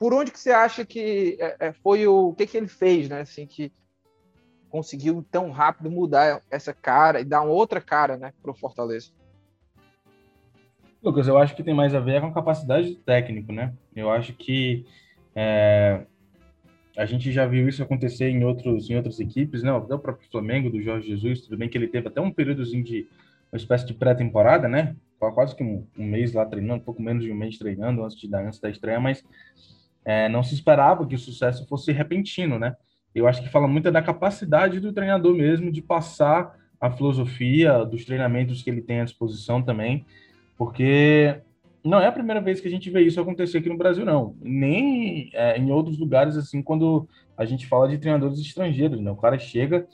por 0.02 0.16
onde 0.16 0.32
que 0.32 0.40
você 0.40 0.50
acha 0.50 0.84
que 0.84 1.38
é, 1.40 1.68
é, 1.68 1.74
foi 1.74 2.08
o, 2.08 2.30
o 2.30 2.34
que, 2.34 2.48
que 2.48 2.58
ele 2.58 2.68
fez, 2.68 3.08
né? 3.08 3.22
Assim, 3.22 3.46
que 3.46 3.72
conseguiu 4.68 5.24
tão 5.30 5.52
rápido 5.52 5.92
mudar 5.92 6.42
essa 6.50 6.74
cara 6.74 7.22
e 7.22 7.24
dar 7.24 7.44
uma 7.44 7.54
outra 7.54 7.80
cara, 7.80 8.18
né, 8.18 8.34
para 8.42 8.50
o 8.50 8.56
Fortaleza. 8.56 9.12
Lucas, 11.04 11.28
eu 11.28 11.38
acho 11.38 11.56
que 11.56 11.62
tem 11.62 11.76
mais 11.76 11.94
a 11.94 12.00
ver 12.00 12.20
com 12.20 12.34
capacidade 12.34 12.90
do 12.90 12.96
técnico, 12.96 13.52
né? 13.52 13.76
Eu 13.96 14.10
acho 14.10 14.34
que 14.34 14.88
é, 15.36 16.04
a 16.98 17.06
gente 17.06 17.32
já 17.32 17.46
viu 17.46 17.70
isso 17.70 17.84
acontecer 17.84 18.28
em 18.28 18.44
outros 18.44 18.90
em 18.90 18.96
outras 18.96 19.20
equipes, 19.20 19.62
né? 19.62 19.70
Até 19.70 19.94
o 19.94 20.00
próprio 20.00 20.28
Flamengo 20.32 20.72
do 20.72 20.82
Jorge 20.82 21.10
Jesus, 21.10 21.42
tudo 21.42 21.58
bem 21.58 21.70
que 21.70 21.78
ele 21.78 21.88
teve 21.88 22.08
até 22.08 22.20
um 22.20 22.32
períodozinho 22.32 22.84
de 22.84 23.08
uma 23.54 23.58
espécie 23.58 23.86
de 23.86 23.94
pré-temporada, 23.94 24.68
né? 24.68 24.96
Quase 25.20 25.56
que 25.56 25.64
um, 25.64 25.86
um, 25.96 26.06
mês 26.08 26.34
lá 26.34 26.44
treinando, 26.44 26.82
um 26.82 26.86
pouco 26.86 27.04
menos 27.04 27.24
de 27.24 27.32
um 27.32 27.36
mês 27.36 27.56
treinando 27.60 28.04
antes, 28.04 28.18
de, 28.18 28.36
antes 28.36 28.60
da 28.60 28.72
estreia, 28.72 29.00
mas 29.00 29.24
é, 30.04 30.28
não 30.30 30.44
se 30.44 30.54
esperava 30.54 31.06
que 31.06 31.16
o 31.16 31.20
sucesso 31.20 31.68
fosse 31.68 31.92
repentino, 31.92 32.58
né? 32.58 32.76
Eu 33.14 33.28
acho 33.28 33.42
que 33.42 33.50
fala 33.50 33.68
muito 33.68 33.92
da 33.92 34.02
capacidade 34.02 34.80
do 34.80 34.94
treinador 34.94 35.36
mesmo 35.36 35.72
de 35.72 35.82
passar 35.82 36.56
a 36.80 36.90
filosofia 36.90 37.86
dos 37.86 38.06
treinamentos 38.06 38.64
que 38.64 38.70
ele 38.70 38.82
tem 38.82 39.02
à 39.02 39.04
disposição 39.04 39.62
também, 39.62 40.06
porque 40.58 41.42
não 41.84 42.00
é 42.00 42.08
a 42.08 42.12
primeira 42.12 42.42
vez 42.42 42.60
que 42.60 42.68
a 42.68 42.72
gente 42.72 42.90
vê 42.90 43.02
isso 43.02 43.20
acontecer 43.20 43.60
aqui 43.60 43.70
no 43.70 43.78
Brasil, 43.78 44.06
não. 44.06 44.36
Nem 44.42 45.30
é, 45.34 45.58
em 45.58 45.72
outros 45.72 45.98
lugares, 45.98 46.38
assim, 46.38 46.62
quando 46.62 47.08
a 47.38 47.46
gente 47.46 47.68
fala 47.68 47.88
de 47.88 47.98
treinadores 47.98 48.40
estrangeiros, 48.40 49.00
né? 49.00 49.12
O 49.12 49.16
cara 49.16 49.38
chega, 49.38 49.88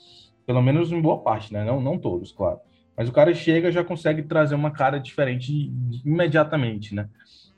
pelo 0.46 0.62
menos 0.62 0.92
em 0.92 1.02
boa 1.02 1.20
parte, 1.20 1.52
né? 1.52 1.64
Não, 1.64 1.82
não 1.82 1.98
todos, 1.98 2.32
claro. 2.32 2.60
Mas 2.96 3.08
o 3.08 3.14
cara 3.14 3.34
chega 3.34 3.72
já 3.72 3.84
consegue 3.84 4.24
trazer 4.24 4.56
uma 4.56 4.72
cara 4.72 5.00
diferente 5.00 5.72
imediatamente, 6.04 6.96
né? 6.96 7.10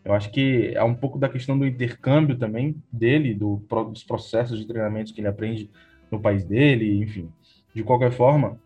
Eu 0.04 0.14
acho 0.14 0.32
que 0.32 0.72
é 0.76 0.84
um 0.84 0.96
pouco 0.96 1.20
da 1.20 1.30
questão 1.30 1.58
do 1.58 1.66
intercâmbio 1.66 2.38
também 2.38 2.76
dele, 2.92 3.34
do, 3.34 3.62
dos 3.92 4.04
processos 4.04 4.58
de 4.58 4.66
treinamentos 4.66 5.12
que 5.12 5.22
ele 5.22 5.28
aprende 5.28 5.70
no 6.10 6.20
país 6.20 6.44
dele, 6.44 7.02
enfim. 7.02 7.30
De 7.74 7.84
qualquer 7.84 8.12
forma, 8.12 8.58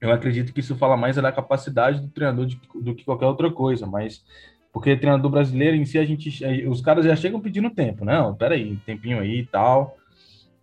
eu 0.00 0.12
acredito 0.12 0.52
que 0.52 0.60
isso 0.60 0.76
fala 0.76 0.96
mais 0.96 1.16
da 1.16 1.32
capacidade 1.32 2.00
do 2.00 2.08
treinador 2.08 2.46
de, 2.46 2.60
do 2.74 2.94
que 2.94 3.04
qualquer 3.04 3.26
outra 3.26 3.50
coisa, 3.50 3.86
mas 3.86 4.24
porque 4.72 4.96
treinador 4.96 5.30
brasileiro 5.30 5.76
em 5.76 5.84
si 5.84 5.98
a 5.98 6.04
gente 6.04 6.44
os 6.66 6.80
caras 6.80 7.04
já 7.04 7.16
chegam 7.16 7.40
pedindo 7.40 7.70
tempo, 7.70 8.04
não, 8.04 8.34
peraí, 8.34 8.76
tempinho 8.84 9.18
aí 9.18 9.40
e 9.40 9.46
tal, 9.46 9.96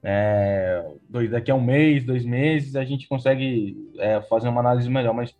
é, 0.03 0.85
dois, 1.09 1.31
daqui 1.31 1.49
a 1.49 1.55
um 1.55 1.61
mês, 1.61 2.05
dois 2.05 2.23
meses 2.23 2.75
a 2.75 2.85
gente 2.85 3.07
consegue 3.07 3.75
é, 3.97 4.21
fazer 4.21 4.47
uma 4.47 4.61
análise 4.61 4.89
melhor, 4.89 5.13
mas 5.13 5.35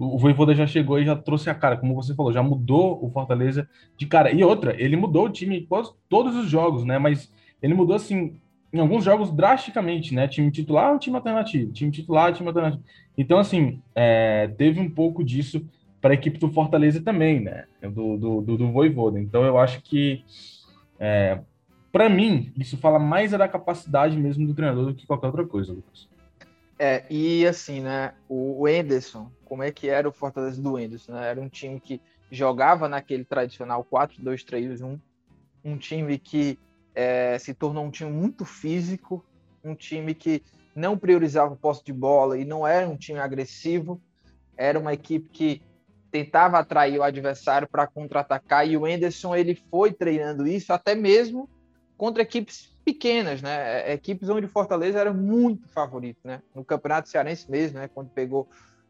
o 0.00 0.18
Voivoda 0.18 0.54
já 0.54 0.66
chegou 0.66 0.98
e 0.98 1.04
já 1.04 1.14
trouxe 1.14 1.50
a 1.50 1.54
cara, 1.54 1.76
como 1.76 1.94
você 1.94 2.14
falou, 2.14 2.32
já 2.32 2.42
mudou 2.42 2.98
o 3.04 3.10
Fortaleza 3.10 3.68
de 3.98 4.06
cara. 4.06 4.32
E 4.32 4.42
outra, 4.42 4.74
ele 4.80 4.96
mudou 4.96 5.26
o 5.26 5.30
time 5.30 5.66
quase 5.66 5.92
todos 6.08 6.34
os 6.34 6.48
jogos, 6.48 6.84
né? 6.84 6.98
Mas 6.98 7.30
ele 7.62 7.74
mudou 7.74 7.94
assim, 7.94 8.40
em 8.72 8.80
alguns 8.80 9.04
jogos 9.04 9.30
drasticamente, 9.30 10.14
né? 10.14 10.26
Time 10.26 10.50
titular, 10.50 10.98
time 10.98 11.16
alternativo, 11.16 11.72
time 11.72 11.90
titular, 11.90 12.32
time 12.32 12.48
alternativo. 12.48 12.82
Então, 13.16 13.38
assim, 13.38 13.82
é, 13.94 14.48
teve 14.56 14.80
um 14.80 14.88
pouco 14.88 15.22
disso 15.22 15.66
para 16.00 16.12
a 16.12 16.14
equipe 16.14 16.38
do 16.38 16.50
Fortaleza 16.50 17.02
também, 17.02 17.40
né? 17.40 17.64
Do, 17.82 18.16
do, 18.16 18.40
do, 18.40 18.56
do 18.56 18.72
Voivoda. 18.72 19.20
Então, 19.20 19.44
eu 19.44 19.58
acho 19.58 19.82
que, 19.82 20.24
é, 20.98 21.40
para 21.92 22.08
mim, 22.08 22.52
isso 22.56 22.78
fala 22.78 22.98
mais 22.98 23.32
da 23.32 23.46
capacidade 23.46 24.16
mesmo 24.16 24.46
do 24.46 24.54
treinador 24.54 24.86
do 24.86 24.94
que 24.94 25.06
qualquer 25.06 25.26
outra 25.26 25.46
coisa, 25.46 25.72
Lucas. 25.72 26.09
É, 26.82 27.04
e 27.10 27.46
assim, 27.46 27.82
né? 27.82 28.14
O, 28.26 28.66
Enderson, 28.66 29.30
como 29.44 29.62
é 29.62 29.70
que 29.70 29.90
era 29.90 30.08
o 30.08 30.12
Fortaleza 30.12 30.62
do 30.62 30.78
Enderson? 30.78 31.12
Né? 31.12 31.28
Era 31.28 31.38
um 31.38 31.46
time 31.46 31.78
que 31.78 32.00
jogava 32.30 32.88
naquele 32.88 33.22
tradicional 33.22 33.84
4-2-3-1, 33.84 34.98
um 35.62 35.76
time 35.76 36.16
que 36.16 36.58
é, 36.94 37.38
se 37.38 37.52
tornou 37.52 37.84
um 37.84 37.90
time 37.90 38.10
muito 38.10 38.46
físico, 38.46 39.22
um 39.62 39.74
time 39.74 40.14
que 40.14 40.42
não 40.74 40.96
priorizava 40.96 41.52
o 41.52 41.56
posse 41.56 41.84
de 41.84 41.92
bola 41.92 42.38
e 42.38 42.46
não 42.46 42.66
era 42.66 42.88
um 42.88 42.96
time 42.96 43.18
agressivo, 43.18 44.00
era 44.56 44.78
uma 44.78 44.94
equipe 44.94 45.28
que 45.28 45.62
tentava 46.10 46.58
atrair 46.58 46.98
o 46.98 47.02
adversário 47.02 47.68
para 47.68 47.86
contra-atacar 47.86 48.66
e 48.66 48.78
o 48.78 48.88
Enderson 48.88 49.36
ele 49.36 49.54
foi 49.70 49.92
treinando 49.92 50.46
isso 50.46 50.72
até 50.72 50.94
mesmo 50.94 51.46
contra 52.00 52.22
equipes 52.22 52.74
pequenas, 52.82 53.42
né? 53.42 53.90
É, 53.90 53.92
equipes 53.92 54.30
onde 54.30 54.46
o 54.46 54.48
Fortaleza 54.48 54.98
era 54.98 55.12
muito 55.12 55.68
favorito, 55.68 56.18
né? 56.24 56.40
No 56.54 56.64
Campeonato 56.64 57.10
Cearense 57.10 57.50
mesmo, 57.50 57.78
né? 57.78 57.90
Quando 57.92 58.08
pegou, 58.08 58.48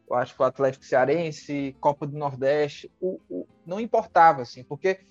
eu 0.09 0.15
acho 0.15 0.33
que 0.33 0.41
o 0.41 0.45
Atlético 0.45 0.85
Cearense, 0.85 1.75
Copa 1.81 2.07
do 2.07 2.17
Nordeste, 2.17 2.89
o, 3.01 3.19
o, 3.29 3.45
não 3.65 3.81
importava, 3.81 4.43
assim, 4.43 4.63
porque 4.63 5.01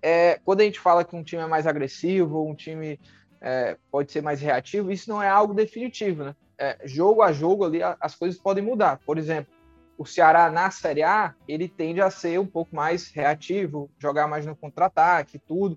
é, 0.00 0.38
quando 0.44 0.60
a 0.60 0.62
gente 0.62 0.78
fala 0.78 1.04
que 1.04 1.16
um 1.16 1.24
time 1.24 1.42
é 1.42 1.46
mais 1.48 1.66
agressivo, 1.66 2.48
um 2.48 2.54
time 2.54 3.00
é, 3.40 3.76
pode 3.90 4.12
ser 4.12 4.22
mais 4.22 4.40
reativo, 4.40 4.92
isso 4.92 5.10
não 5.10 5.20
é 5.20 5.28
algo 5.28 5.52
definitivo, 5.52 6.22
né? 6.22 6.36
É, 6.56 6.78
jogo 6.84 7.20
a 7.20 7.32
jogo 7.32 7.64
ali 7.64 7.80
as 7.82 8.14
coisas 8.14 8.40
podem 8.40 8.62
mudar. 8.62 9.00
Por 9.04 9.18
exemplo, 9.18 9.52
o 9.98 10.06
Ceará 10.06 10.52
na 10.52 10.70
Série 10.70 11.02
A, 11.02 11.34
ele 11.48 11.66
tende 11.66 12.00
a 12.00 12.12
ser 12.12 12.38
um 12.38 12.46
pouco 12.46 12.76
mais 12.76 13.10
reativo, 13.10 13.90
jogar 13.98 14.28
mais 14.28 14.46
no 14.46 14.54
contra-ataque, 14.54 15.40
tudo. 15.40 15.76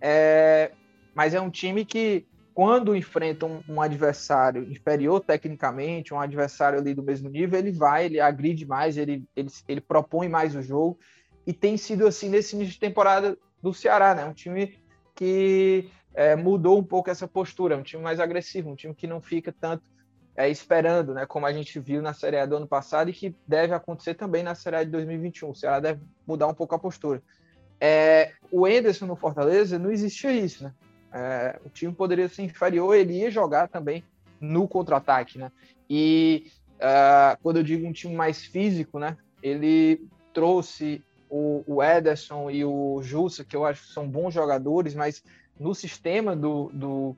É, 0.00 0.72
mas 1.16 1.32
é 1.32 1.40
um 1.40 1.48
time 1.48 1.82
que, 1.82 2.26
quando 2.52 2.94
enfrenta 2.94 3.46
um, 3.46 3.62
um, 3.66 3.80
adversário 3.80 4.70
inferior 4.70 5.18
tecnicamente, 5.20 6.12
um 6.12 6.20
adversário 6.20 6.78
ali 6.78 6.92
do 6.92 7.02
mesmo 7.02 7.30
nível, 7.30 7.58
ele 7.58 7.72
vai, 7.72 8.04
ele 8.04 8.20
agride 8.20 8.66
mais, 8.66 8.98
ele, 8.98 9.24
ele, 9.34 9.48
ele 9.66 9.80
propõe 9.80 10.28
mais 10.28 10.54
o 10.54 10.60
jogo. 10.60 10.98
E 11.46 11.54
tem 11.54 11.78
sido 11.78 12.06
assim 12.06 12.28
nesse 12.28 12.54
início 12.54 12.74
de 12.74 12.80
temporada 12.80 13.38
do 13.62 13.72
Ceará, 13.72 14.14
né? 14.14 14.26
Um 14.26 14.34
time 14.34 14.78
que 15.14 15.88
é, 16.12 16.36
mudou 16.36 16.78
um 16.78 16.84
pouco 16.84 17.08
essa 17.08 17.26
postura, 17.26 17.74
é 17.74 17.78
um 17.78 17.82
time 17.82 18.02
mais 18.02 18.20
agressivo, 18.20 18.68
um 18.68 18.76
time 18.76 18.94
que 18.94 19.06
não 19.06 19.22
fica 19.22 19.50
tanto 19.58 19.84
é, 20.36 20.50
esperando, 20.50 21.14
né, 21.14 21.24
como 21.24 21.46
a 21.46 21.52
gente 21.54 21.80
viu 21.80 22.02
na 22.02 22.12
Série 22.12 22.36
A 22.36 22.44
do 22.44 22.56
ano 22.56 22.66
passado 22.66 23.08
e 23.08 23.14
que 23.14 23.34
deve 23.48 23.72
acontecer 23.72 24.12
também 24.12 24.42
na 24.42 24.54
Série 24.54 24.76
A 24.76 24.84
de 24.84 24.90
2021. 24.90 25.48
O 25.48 25.54
Ceará 25.54 25.80
deve 25.80 26.02
mudar 26.26 26.46
um 26.46 26.52
pouco 26.52 26.74
a 26.74 26.78
postura. 26.78 27.22
É, 27.80 28.32
o 28.50 28.68
Enderson 28.68 29.06
no 29.06 29.16
Fortaleza 29.16 29.78
não 29.78 29.90
existia 29.90 30.32
isso, 30.32 30.64
né? 30.64 30.74
É, 31.18 31.58
o 31.64 31.70
time 31.70 31.94
poderia 31.94 32.28
ser 32.28 32.42
inferior, 32.42 32.94
ele 32.94 33.20
ia 33.20 33.30
jogar 33.30 33.68
também 33.68 34.04
no 34.38 34.68
contra-ataque, 34.68 35.38
né? 35.38 35.50
E 35.88 36.52
uh, 36.74 37.40
quando 37.42 37.56
eu 37.56 37.62
digo 37.62 37.86
um 37.86 37.92
time 37.92 38.14
mais 38.14 38.44
físico, 38.44 38.98
né? 38.98 39.16
Ele 39.42 40.06
trouxe 40.34 41.02
o, 41.30 41.64
o 41.66 41.82
Ederson 41.82 42.50
e 42.50 42.66
o 42.66 43.00
Jussa, 43.02 43.44
que 43.44 43.56
eu 43.56 43.64
acho 43.64 43.86
que 43.86 43.94
são 43.94 44.06
bons 44.06 44.34
jogadores, 44.34 44.94
mas 44.94 45.24
no 45.58 45.74
sistema 45.74 46.36
do, 46.36 46.70
do 46.74 47.16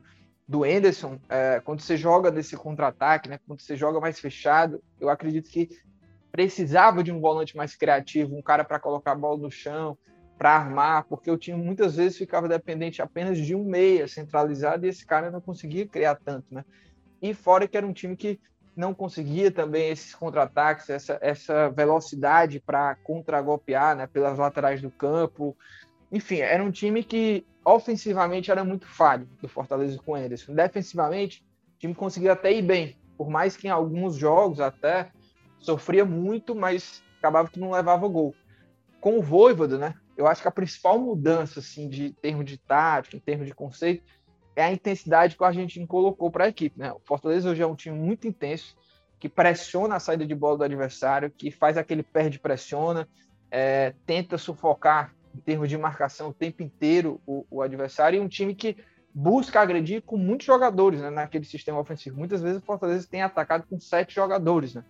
do 0.48 0.64
Enderson, 0.64 1.20
é, 1.28 1.60
quando 1.60 1.80
você 1.80 1.94
joga 1.94 2.30
desse 2.30 2.56
contra-ataque, 2.56 3.28
né, 3.28 3.38
quando 3.46 3.60
você 3.60 3.76
joga 3.76 4.00
mais 4.00 4.18
fechado, 4.18 4.82
eu 4.98 5.10
acredito 5.10 5.50
que 5.50 5.68
precisava 6.32 7.04
de 7.04 7.12
um 7.12 7.20
volante 7.20 7.54
mais 7.54 7.76
criativo, 7.76 8.34
um 8.34 8.40
cara 8.40 8.64
para 8.64 8.80
colocar 8.80 9.12
a 9.12 9.16
bola 9.16 9.36
no 9.36 9.50
chão, 9.50 9.98
para 10.38 10.54
armar, 10.54 11.04
porque 11.04 11.30
o 11.30 11.36
time 11.36 11.60
muitas 11.60 11.96
vezes 11.96 12.16
ficava 12.16 12.48
dependente 12.48 13.02
apenas 13.02 13.36
de 13.36 13.56
um 13.56 13.64
meia 13.64 14.06
centralizado 14.06 14.86
e 14.86 14.88
esse 14.88 15.04
cara 15.04 15.32
não 15.32 15.40
conseguia 15.40 15.86
criar 15.86 16.14
tanto, 16.14 16.46
né? 16.54 16.64
E 17.20 17.34
fora 17.34 17.66
que 17.66 17.76
era 17.76 17.84
um 17.84 17.92
time 17.92 18.16
que 18.16 18.40
não 18.76 18.94
conseguia 18.94 19.50
também 19.50 19.90
esses 19.90 20.14
contra-ataques, 20.14 20.88
essa, 20.88 21.18
essa 21.20 21.68
velocidade 21.70 22.60
para 22.60 22.94
contra-golpear 22.94 23.96
né, 23.96 24.06
pelas 24.06 24.38
laterais 24.38 24.80
do 24.80 24.88
campo. 24.88 25.56
Enfim, 26.12 26.36
era 26.36 26.62
um 26.62 26.70
time 26.70 27.02
que 27.02 27.44
ofensivamente 27.64 28.52
era 28.52 28.62
muito 28.62 28.86
falho 28.86 29.28
do 29.42 29.48
Fortaleza 29.48 29.98
com 29.98 30.14
Anderson. 30.14 30.54
Defensivamente, 30.54 31.44
o 31.74 31.78
time 31.80 31.94
conseguia 31.94 32.34
até 32.34 32.52
ir 32.52 32.62
bem, 32.62 32.96
por 33.16 33.28
mais 33.28 33.56
que 33.56 33.66
em 33.66 33.70
alguns 33.70 34.14
jogos 34.14 34.60
até 34.60 35.10
sofria 35.58 36.04
muito, 36.04 36.54
mas 36.54 37.02
acabava 37.18 37.50
que 37.50 37.58
não 37.58 37.72
levava 37.72 38.06
gol. 38.06 38.32
Com 39.00 39.18
o 39.18 39.22
Voivoda, 39.22 39.76
né? 39.76 39.94
Eu 40.18 40.26
acho 40.26 40.42
que 40.42 40.48
a 40.48 40.50
principal 40.50 40.98
mudança, 40.98 41.60
assim, 41.60 41.88
de 41.88 42.12
termo 42.14 42.42
de 42.42 42.58
tática, 42.58 43.16
em 43.16 43.20
termos 43.20 43.46
de 43.46 43.54
conceito, 43.54 44.02
é 44.56 44.64
a 44.64 44.72
intensidade 44.72 45.36
que 45.36 45.44
a 45.44 45.52
gente 45.52 45.86
colocou 45.86 46.28
para 46.28 46.46
a 46.46 46.48
equipe, 46.48 46.76
né? 46.76 46.92
O 46.92 46.98
Fortaleza 47.04 47.48
hoje 47.48 47.62
é 47.62 47.66
um 47.66 47.76
time 47.76 47.96
muito 47.96 48.26
intenso, 48.26 48.76
que 49.20 49.28
pressiona 49.28 49.94
a 49.94 50.00
saída 50.00 50.26
de 50.26 50.34
bola 50.34 50.58
do 50.58 50.64
adversário, 50.64 51.30
que 51.30 51.52
faz 51.52 51.78
aquele 51.78 52.02
perde-pressiona, 52.02 53.08
é, 53.48 53.94
tenta 54.04 54.36
sufocar 54.36 55.14
em 55.32 55.38
termos 55.38 55.68
de 55.68 55.78
marcação 55.78 56.30
o 56.30 56.34
tempo 56.34 56.64
inteiro 56.64 57.20
o, 57.24 57.46
o, 57.48 57.62
adversário 57.62 58.16
e 58.16 58.20
um 58.20 58.26
time 58.26 58.56
que 58.56 58.76
busca 59.14 59.60
agredir 59.60 60.02
com 60.02 60.16
muitos 60.16 60.46
jogadores 60.46 61.00
né, 61.00 61.10
naquele 61.10 61.44
sistema 61.44 61.78
ofensivo. 61.78 62.18
Muitas 62.18 62.42
vezes 62.42 62.60
o 62.60 62.64
Fortaleza 62.64 63.06
tem 63.08 63.22
atacado 63.22 63.68
com 63.68 63.78
sete 63.78 64.16
jogadores, 64.16 64.74
né? 64.74 64.84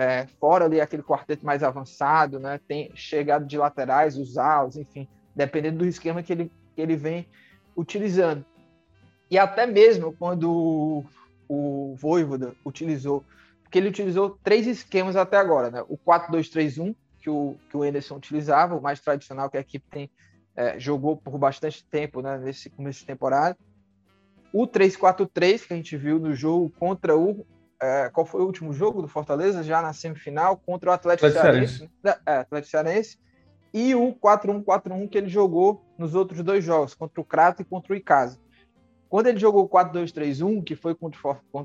É, 0.00 0.26
fora 0.40 0.64
ali 0.64 0.80
aquele 0.80 1.02
quarteto 1.02 1.44
mais 1.44 1.62
avançado, 1.62 2.40
né? 2.40 2.58
Tem 2.66 2.90
chegado 2.94 3.44
de 3.44 3.58
laterais, 3.58 4.16
os 4.16 4.38
alas, 4.38 4.78
enfim, 4.78 5.06
dependendo 5.36 5.80
do 5.80 5.84
esquema 5.86 6.22
que 6.22 6.32
ele, 6.32 6.50
que 6.74 6.80
ele 6.80 6.96
vem 6.96 7.26
utilizando. 7.76 8.42
E 9.30 9.36
até 9.36 9.66
mesmo 9.66 10.16
quando 10.18 10.50
o, 10.50 11.04
o 11.46 11.94
Voivoda 11.96 12.54
utilizou, 12.64 13.22
porque 13.62 13.76
ele 13.76 13.90
utilizou 13.90 14.38
três 14.42 14.66
esquemas 14.66 15.16
até 15.16 15.36
agora, 15.36 15.70
né? 15.70 15.84
O 15.86 15.98
4-2-3-1, 15.98 16.96
que 17.20 17.28
o, 17.28 17.56
que 17.68 17.76
o 17.76 17.82
Anderson 17.82 18.16
utilizava, 18.16 18.74
o 18.74 18.80
mais 18.80 19.00
tradicional 19.00 19.50
que 19.50 19.58
a 19.58 19.60
equipe 19.60 19.84
tem, 19.90 20.10
é, 20.56 20.80
jogou 20.80 21.14
por 21.14 21.36
bastante 21.36 21.84
tempo 21.84 22.22
né, 22.22 22.38
nesse 22.38 22.70
começo 22.70 23.00
de 23.00 23.06
temporada. 23.06 23.54
O 24.50 24.66
3-4-3 24.66 25.66
que 25.66 25.74
a 25.74 25.76
gente 25.76 25.94
viu 25.94 26.18
no 26.18 26.34
jogo 26.34 26.72
contra 26.78 27.14
o. 27.14 27.46
É, 27.82 28.10
qual 28.10 28.26
foi 28.26 28.42
o 28.42 28.46
último 28.46 28.72
jogo 28.72 29.00
do 29.00 29.08
Fortaleza? 29.08 29.62
Já 29.62 29.80
na 29.80 29.92
semifinal, 29.92 30.56
contra 30.56 30.90
o 30.90 30.92
Atlético, 30.92 31.26
Atlético 31.26 31.52
Cearense. 31.52 31.90
É, 32.26 32.32
Atlético 32.36 32.70
Cearense. 32.70 33.18
E 33.72 33.94
o 33.94 34.14
4-1-4-1 34.14 35.08
que 35.08 35.16
ele 35.16 35.28
jogou 35.28 35.84
nos 35.96 36.14
outros 36.14 36.42
dois 36.42 36.64
jogos, 36.64 36.94
contra 36.94 37.20
o 37.20 37.24
Crato 37.24 37.62
e 37.62 37.64
contra 37.64 37.92
o 37.92 37.96
Icasa. 37.96 38.38
Quando 39.08 39.26
ele 39.28 39.38
jogou 39.38 39.68
4-2-3-1, 39.68 40.62
que 40.62 40.76
foi 40.76 40.94
contra, 40.94 41.20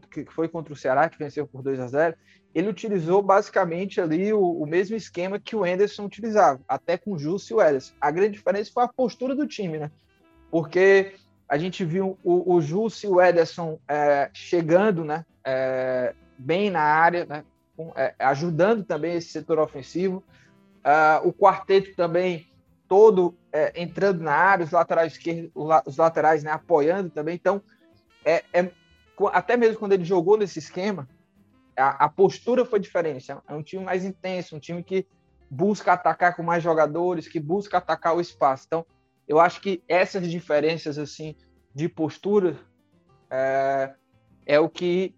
que 0.10 0.26
foi 0.32 0.48
contra 0.48 0.74
o 0.74 0.76
Ceará, 0.76 1.10
que 1.10 1.18
venceu 1.18 1.46
por 1.46 1.62
2 1.62 1.80
a 1.80 1.88
0 1.88 2.16
ele 2.56 2.70
utilizou 2.70 3.22
basicamente 3.22 4.00
ali 4.00 4.32
o, 4.32 4.42
o, 4.42 4.66
mesmo 4.66 4.96
esquema 4.96 5.38
que 5.38 5.58
o 5.58 5.66
Anderson 5.66 6.06
utilizava, 6.06 6.62
até 6.66 6.98
com 6.98 7.12
o 7.12 7.20
Justo 7.20 7.52
e 7.52 7.54
o 7.54 7.62
Ederson. 7.62 7.94
A 8.00 8.10
grande 8.10 8.38
diferença 8.38 8.72
foi 8.74 8.84
a 8.86 8.88
postura 8.88 9.36
do 9.36 9.46
time, 9.46 9.78
né? 9.78 9.92
Porque 10.50 11.16
a 11.48 11.58
gente 11.58 11.86
viu 11.86 12.18
o, 12.24 12.56
o 12.56 12.62
Justo 12.62 13.06
e 13.06 13.10
o 13.10 13.22
Ederson 13.22 13.80
é, 13.88 14.30
chegando 14.34 15.04
né, 15.04 15.26
é, 15.44 16.14
bem 16.38 16.70
na 16.70 16.82
área, 16.82 17.26
né, 17.26 17.44
com, 17.76 17.92
é, 17.96 18.16
ajudando 18.20 18.84
também 18.84 19.16
esse 19.16 19.30
setor 19.30 19.60
ofensivo. 19.60 20.24
Uh, 20.86 21.28
o 21.28 21.34
quarteto 21.34 21.96
também 21.96 22.48
todo 22.88 23.36
é, 23.52 23.72
entrando 23.82 24.22
na 24.22 24.34
área, 24.34 24.64
os 24.64 24.72
laterais 24.72 25.14
esquerdos, 25.14 25.52
os 25.86 25.98
laterais 25.98 26.44
né, 26.44 26.52
apoiando 26.52 27.10
também. 27.10 27.36
Então, 27.36 27.62
é, 28.24 28.44
é, 28.54 28.72
até 29.32 29.58
mesmo 29.58 29.80
quando 29.80 29.94
ele 29.94 30.06
jogou 30.06 30.38
nesse 30.38 30.60
esquema, 30.60 31.08
a, 31.76 32.06
a, 32.06 32.10
postura 32.10 32.66
foi 32.66 32.80
diferente. 32.80 33.32
É 33.32 33.54
um 33.54 33.64
time 33.64 33.84
mais 33.84 34.06
intenso, 34.06 34.56
um 34.56 34.60
time 34.60 34.84
que 34.84 35.08
busca 35.50 35.94
atacar 35.94 36.36
com 36.36 36.44
mais 36.44 36.64
jogadores, 36.64 37.28
que 37.28 37.40
busca 37.40 37.78
atacar 37.78 38.16
o 38.16 38.22
espaço. 38.22 38.66
Então, 38.68 38.86
eu 39.28 39.40
acho 39.40 39.62
que 39.62 39.84
essas 39.88 40.30
diferenças 40.30 40.98
assim 40.98 41.36
de 41.74 41.90
postura 41.90 42.58
é, 43.30 43.94
é 44.46 44.60
o 44.60 44.70
que 44.70 45.16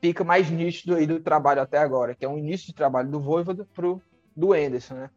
fica 0.00 0.24
mais 0.24 0.50
nítido 0.50 0.94
aí 0.94 1.06
do 1.06 1.20
trabalho 1.20 1.60
até 1.60 1.78
agora, 1.78 2.14
que 2.14 2.24
é 2.24 2.28
um 2.28 2.38
início 2.38 2.68
de 2.68 2.74
trabalho 2.74 3.10
do 3.10 3.20
Voivoda 3.20 3.66
pro 3.74 4.00
do 4.34 4.54
Enderson, 4.54 4.94
né? 4.94 5.10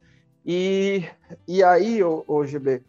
E, 0.45 1.03
e 1.47 1.61
aí, 1.61 2.01
o, 2.01 2.23
o 2.25 2.45
GB, 2.45 2.81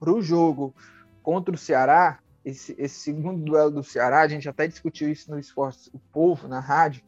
para 0.00 0.10
o 0.10 0.22
jogo 0.22 0.74
contra 1.22 1.54
o 1.54 1.58
Ceará, 1.58 2.18
esse, 2.44 2.74
esse, 2.78 2.96
segundo 2.96 3.44
duelo 3.44 3.70
do 3.70 3.82
Ceará, 3.82 4.22
a 4.22 4.28
gente 4.28 4.48
até 4.48 4.66
discutiu 4.66 5.10
isso 5.10 5.30
no 5.30 5.38
Esporte 5.38 5.90
O 5.92 5.98
Povo, 5.98 6.48
na 6.48 6.60
rádio, 6.60 7.02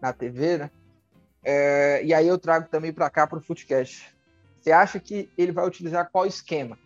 na 0.00 0.12
TV, 0.12 0.58
né? 0.58 0.70
É, 1.42 2.04
e 2.04 2.12
aí 2.12 2.26
eu 2.26 2.38
trago 2.38 2.68
também 2.68 2.92
para 2.92 3.08
cá 3.08 3.26
para 3.26 3.38
o 3.38 3.40
Footcast. 3.40 4.15
Você 4.66 4.72
acha 4.72 4.98
que 4.98 5.30
ele 5.38 5.52
vai 5.52 5.64
utilizar 5.64 6.10
qual 6.10 6.26
esquema? 6.26 6.76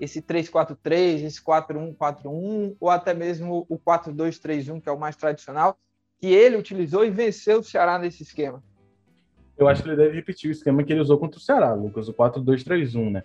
Esse 0.00 0.20
3-4-3, 0.20 1.22
esse 1.22 1.40
4-1-4-1, 1.40 2.74
ou 2.80 2.90
até 2.90 3.14
mesmo 3.14 3.64
o 3.68 3.78
4-2-3-1, 3.78 4.80
que 4.80 4.88
é 4.88 4.92
o 4.92 4.98
mais 4.98 5.14
tradicional, 5.14 5.78
que 6.18 6.26
ele 6.26 6.56
utilizou 6.56 7.04
e 7.04 7.10
venceu 7.10 7.60
o 7.60 7.62
Ceará 7.62 8.00
nesse 8.00 8.24
esquema? 8.24 8.60
Eu 9.56 9.68
acho 9.68 9.80
que 9.80 9.88
ele 9.88 9.96
deve 9.96 10.16
repetir 10.16 10.50
o 10.50 10.52
esquema 10.52 10.82
que 10.82 10.92
ele 10.92 11.02
usou 11.02 11.18
contra 11.18 11.38
o 11.38 11.40
Ceará, 11.40 11.72
Lucas, 11.72 12.08
o 12.08 12.14
4-2-3-1, 12.14 13.12
né? 13.12 13.22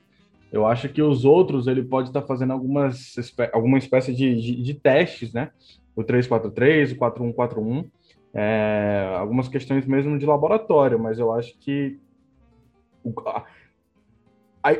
Eu 0.51 0.67
acho 0.67 0.87
que 0.87 1.01
os 1.01 1.25
outros 1.25 1.65
ele 1.65 1.81
pode 1.81 2.09
estar 2.09 2.21
fazendo 2.21 2.53
algumas 2.53 3.15
alguma 3.51 3.79
espécie 3.79 4.13
de, 4.13 4.39
de, 4.39 4.61
de 4.61 4.73
testes, 4.75 5.33
né? 5.33 5.49
O 5.95 6.03
3-4-3, 6.03 6.91
o 6.91 6.99
4-1-4-1, 6.99 7.89
é, 8.35 9.15
algumas 9.17 9.47
questões 9.47 9.83
mesmo 9.87 10.19
de 10.19 10.27
laboratório, 10.27 10.99
mas 10.99 11.17
eu 11.17 11.33
acho 11.33 11.57
que 11.57 11.97
o, 13.03 13.11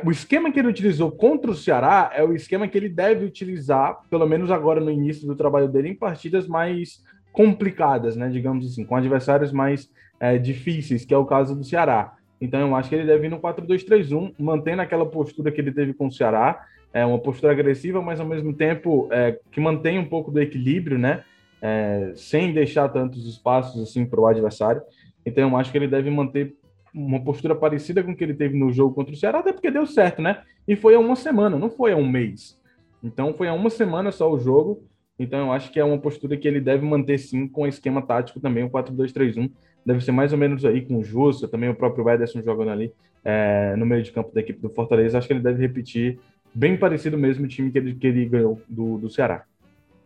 o 0.04 0.10
esquema 0.10 0.50
que 0.50 0.58
ele 0.58 0.68
utilizou 0.68 1.12
contra 1.12 1.50
o 1.50 1.54
Ceará 1.54 2.10
é 2.12 2.22
o 2.24 2.34
esquema 2.34 2.66
que 2.66 2.76
ele 2.76 2.88
deve 2.88 3.24
utilizar, 3.24 4.00
pelo 4.10 4.26
menos 4.26 4.50
agora 4.50 4.80
no 4.80 4.90
início 4.90 5.26
do 5.26 5.36
trabalho 5.36 5.68
dele, 5.68 5.90
em 5.90 5.94
partidas 5.94 6.48
mais 6.48 7.04
complicadas, 7.32 8.16
né? 8.16 8.28
Digamos 8.28 8.66
assim, 8.66 8.84
com 8.84 8.96
adversários 8.96 9.52
mais 9.52 9.90
é, 10.18 10.38
difíceis, 10.38 11.04
que 11.04 11.14
é 11.14 11.18
o 11.18 11.26
caso 11.26 11.54
do 11.54 11.62
Ceará. 11.62 12.16
Então 12.40 12.60
eu 12.60 12.74
acho 12.74 12.88
que 12.88 12.94
ele 12.94 13.06
deve 13.06 13.26
ir 13.26 13.30
no 13.30 13.38
4-2-3-1, 13.38 14.34
mantendo 14.38 14.82
aquela 14.82 15.06
postura 15.06 15.52
que 15.52 15.60
ele 15.60 15.72
teve 15.72 15.94
com 15.94 16.06
o 16.06 16.12
Ceará, 16.12 16.66
é 16.92 17.04
uma 17.04 17.18
postura 17.18 17.52
agressiva, 17.52 18.00
mas 18.00 18.20
ao 18.20 18.26
mesmo 18.26 18.54
tempo 18.54 19.08
é, 19.10 19.38
que 19.50 19.60
mantém 19.60 19.98
um 19.98 20.04
pouco 20.04 20.30
do 20.30 20.40
equilíbrio, 20.40 20.98
né? 20.98 21.24
É, 21.60 22.12
sem 22.14 22.52
deixar 22.52 22.88
tantos 22.88 23.26
espaços 23.26 23.82
assim 23.82 24.04
para 24.04 24.20
o 24.20 24.26
adversário. 24.26 24.82
Então 25.24 25.48
eu 25.48 25.56
acho 25.56 25.70
que 25.70 25.78
ele 25.78 25.88
deve 25.88 26.10
manter 26.10 26.54
uma 26.96 27.22
postura 27.22 27.54
parecida 27.54 28.02
com 28.02 28.12
o 28.12 28.16
que 28.16 28.24
ele 28.24 28.34
teve 28.34 28.58
no 28.58 28.72
jogo 28.72 28.94
contra 28.94 29.12
o 29.12 29.16
Ceará, 29.16 29.40
até 29.40 29.52
porque 29.52 29.70
deu 29.70 29.86
certo, 29.86 30.22
né? 30.22 30.42
E 30.66 30.74
foi 30.74 30.94
há 30.94 30.98
uma 30.98 31.14
semana, 31.14 31.58
não 31.58 31.68
foi 31.68 31.92
há 31.92 31.96
um 31.96 32.08
mês. 32.08 32.58
Então 33.02 33.34
foi 33.34 33.48
há 33.48 33.52
uma 33.52 33.68
semana 33.68 34.10
só 34.10 34.30
o 34.32 34.38
jogo. 34.38 34.82
Então 35.18 35.46
eu 35.46 35.52
acho 35.52 35.70
que 35.70 35.78
é 35.78 35.84
uma 35.84 35.98
postura 35.98 36.36
que 36.36 36.48
ele 36.48 36.60
deve 36.60 36.84
manter 36.84 37.18
sim 37.18 37.46
com 37.46 37.62
o 37.62 37.66
esquema 37.66 38.00
tático 38.00 38.40
também, 38.40 38.64
o 38.64 38.70
4-2-3-1. 38.70 39.50
Deve 39.84 40.00
ser 40.00 40.12
mais 40.12 40.32
ou 40.32 40.38
menos 40.38 40.64
aí 40.64 40.84
com 40.84 40.98
o 40.98 41.04
Justo, 41.04 41.46
também 41.46 41.68
o 41.68 41.74
próprio 41.74 42.08
Ederson 42.08 42.42
jogando 42.42 42.70
ali 42.70 42.92
é, 43.24 43.76
no 43.76 43.86
meio 43.86 44.02
de 44.02 44.10
campo 44.10 44.34
da 44.34 44.40
equipe 44.40 44.60
do 44.60 44.70
Fortaleza. 44.70 45.18
Acho 45.18 45.26
que 45.26 45.34
ele 45.34 45.40
deve 45.40 45.60
repetir 45.60 46.18
bem 46.54 46.76
parecido 46.76 47.18
mesmo 47.18 47.44
o 47.44 47.48
time 47.48 47.70
que 47.70 47.78
ele, 47.78 47.94
que 47.94 48.06
ele 48.06 48.24
ganhou 48.26 48.60
do, 48.68 48.98
do 48.98 49.10
Ceará. 49.10 49.44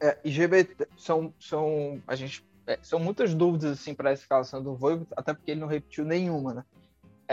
É, 0.00 0.16
são, 0.96 1.32
são, 1.38 2.00
a 2.06 2.16
gente, 2.16 2.44
é, 2.66 2.78
são 2.82 2.98
muitas 2.98 3.34
dúvidas 3.34 3.70
assim 3.70 3.94
para 3.94 4.10
a 4.10 4.12
escalação 4.12 4.62
do 4.62 4.74
Voivoda, 4.74 5.06
até 5.16 5.32
porque 5.32 5.52
ele 5.52 5.60
não 5.60 5.68
repetiu 5.68 6.04
nenhuma, 6.04 6.54
né? 6.54 6.64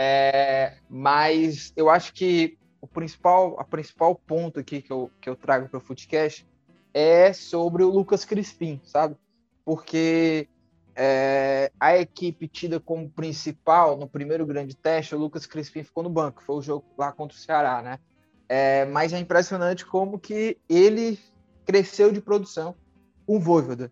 É, 0.00 0.76
mas 0.88 1.72
eu 1.76 1.90
acho 1.90 2.12
que 2.14 2.56
o 2.80 2.86
principal, 2.86 3.58
a 3.58 3.64
principal 3.64 4.14
ponto 4.14 4.60
aqui 4.60 4.80
que 4.80 4.92
eu, 4.92 5.10
que 5.20 5.28
eu 5.28 5.34
trago 5.34 5.68
para 5.68 5.78
o 5.78 5.80
Footcast 5.80 6.46
é 6.94 7.32
sobre 7.32 7.82
o 7.82 7.90
Lucas 7.90 8.24
Crispim, 8.24 8.80
sabe? 8.84 9.16
Porque 9.64 10.48
é, 10.94 11.72
a 11.80 11.98
equipe 11.98 12.46
tida 12.46 12.78
como 12.78 13.10
principal 13.10 13.96
no 13.96 14.08
primeiro 14.08 14.46
grande 14.46 14.76
teste, 14.76 15.16
o 15.16 15.18
Lucas 15.18 15.46
Crispim 15.46 15.82
ficou 15.82 16.04
no 16.04 16.10
banco, 16.10 16.44
foi 16.44 16.54
o 16.54 16.62
jogo 16.62 16.84
lá 16.96 17.10
contra 17.10 17.36
o 17.36 17.40
Ceará, 17.40 17.82
né? 17.82 17.98
É, 18.48 18.84
mas 18.84 19.12
é 19.12 19.18
impressionante 19.18 19.84
como 19.84 20.16
que 20.16 20.56
ele 20.68 21.18
cresceu 21.66 22.12
de 22.12 22.20
produção, 22.20 22.76
o 23.26 23.40
Voivoda. 23.40 23.90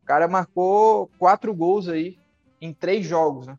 O 0.00 0.06
cara 0.06 0.28
marcou 0.28 1.10
quatro 1.18 1.52
gols 1.52 1.88
aí 1.88 2.16
em 2.60 2.72
três 2.72 3.04
jogos, 3.04 3.48
né? 3.48 3.58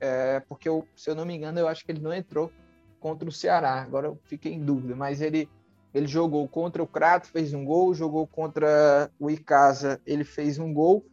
É, 0.00 0.40
porque 0.40 0.68
eu, 0.68 0.86
se 0.96 1.10
eu 1.10 1.14
não 1.14 1.24
me 1.24 1.34
engano, 1.34 1.58
eu 1.58 1.68
acho 1.68 1.84
que 1.84 1.92
ele 1.92 2.00
não 2.00 2.12
entrou 2.12 2.52
contra 3.00 3.28
o 3.28 3.32
Ceará. 3.32 3.80
Agora 3.82 4.06
eu 4.06 4.18
fiquei 4.24 4.52
em 4.52 4.64
dúvida, 4.64 4.94
mas 4.94 5.20
ele 5.20 5.48
ele 5.94 6.06
jogou 6.06 6.46
contra 6.46 6.82
o 6.82 6.86
Crato, 6.86 7.28
fez 7.28 7.54
um 7.54 7.64
gol, 7.64 7.94
jogou 7.94 8.26
contra 8.26 9.10
o 9.18 9.30
Icasa, 9.30 10.00
ele 10.06 10.22
fez 10.22 10.58
um 10.58 10.72
gol, 10.72 11.04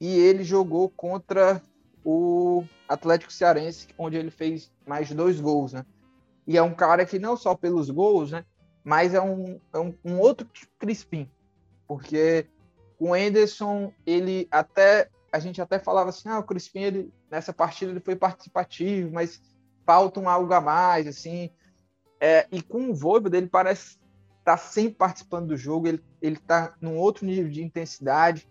e 0.00 0.08
ele 0.18 0.42
jogou 0.42 0.88
contra 0.88 1.62
o 2.02 2.64
Atlético 2.88 3.32
Cearense, 3.32 3.88
onde 3.98 4.16
ele 4.16 4.30
fez 4.30 4.72
mais 4.86 5.12
dois 5.12 5.38
gols, 5.38 5.74
né? 5.74 5.84
E 6.46 6.56
é 6.56 6.62
um 6.62 6.74
cara 6.74 7.04
que 7.04 7.18
não 7.18 7.36
só 7.36 7.54
pelos 7.54 7.90
gols, 7.90 8.32
né? 8.32 8.44
Mas 8.82 9.12
é 9.12 9.20
um, 9.20 9.60
é 9.72 9.78
um, 9.78 9.94
um 10.02 10.18
outro 10.18 10.48
Crispim, 10.78 11.30
porque 11.86 12.46
o 12.98 13.14
Enderson, 13.14 13.92
ele 14.06 14.48
até 14.50 15.10
a 15.32 15.38
gente 15.38 15.60
até 15.60 15.78
falava 15.78 16.10
assim, 16.10 16.28
ah, 16.28 16.38
o 16.38 16.42
Crispim 16.42 16.80
ele, 16.80 17.12
nessa 17.30 17.52
partida 17.52 17.92
ele 17.92 18.00
foi 18.00 18.16
participativo, 18.16 19.12
mas 19.12 19.40
falta 19.86 20.20
um 20.20 20.28
algo 20.28 20.52
a 20.52 20.60
mais, 20.60 21.06
assim. 21.06 21.50
É, 22.20 22.46
e 22.52 22.60
com 22.60 22.90
o 22.90 22.94
Voivoda 22.94 23.36
ele 23.36 23.46
parece 23.46 23.98
estar 24.38 24.56
tá 24.56 24.56
sempre 24.56 24.94
participando 24.94 25.48
do 25.48 25.56
jogo, 25.56 25.86
ele 25.86 26.02
ele 26.20 26.36
está 26.36 26.74
num 26.80 26.96
outro 26.98 27.24
nível 27.24 27.50
de 27.50 27.62
intensidade. 27.62 28.46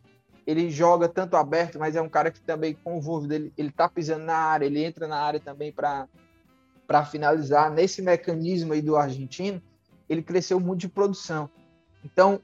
Ele 0.47 0.71
joga 0.71 1.07
tanto 1.07 1.37
aberto, 1.37 1.77
mas 1.77 1.95
é 1.95 2.01
um 2.01 2.09
cara 2.09 2.31
que 2.31 2.41
também 2.41 2.73
com 2.73 2.97
o 2.97 3.01
Voivoda 3.01 3.35
ele 3.35 3.53
ele 3.57 3.71
tá 3.71 3.87
pisando 3.87 4.25
na 4.25 4.37
área, 4.37 4.65
ele 4.65 4.83
entra 4.83 5.07
na 5.07 5.17
área 5.17 5.39
também 5.39 5.71
para 5.71 6.07
finalizar 7.05 7.69
nesse 7.69 8.01
mecanismo 8.01 8.73
aí 8.73 8.81
do 8.81 8.95
argentino, 8.95 9.61
ele 10.07 10.23
cresceu 10.23 10.59
muito 10.59 10.81
de 10.81 10.89
produção. 10.89 11.49
Então, 12.03 12.41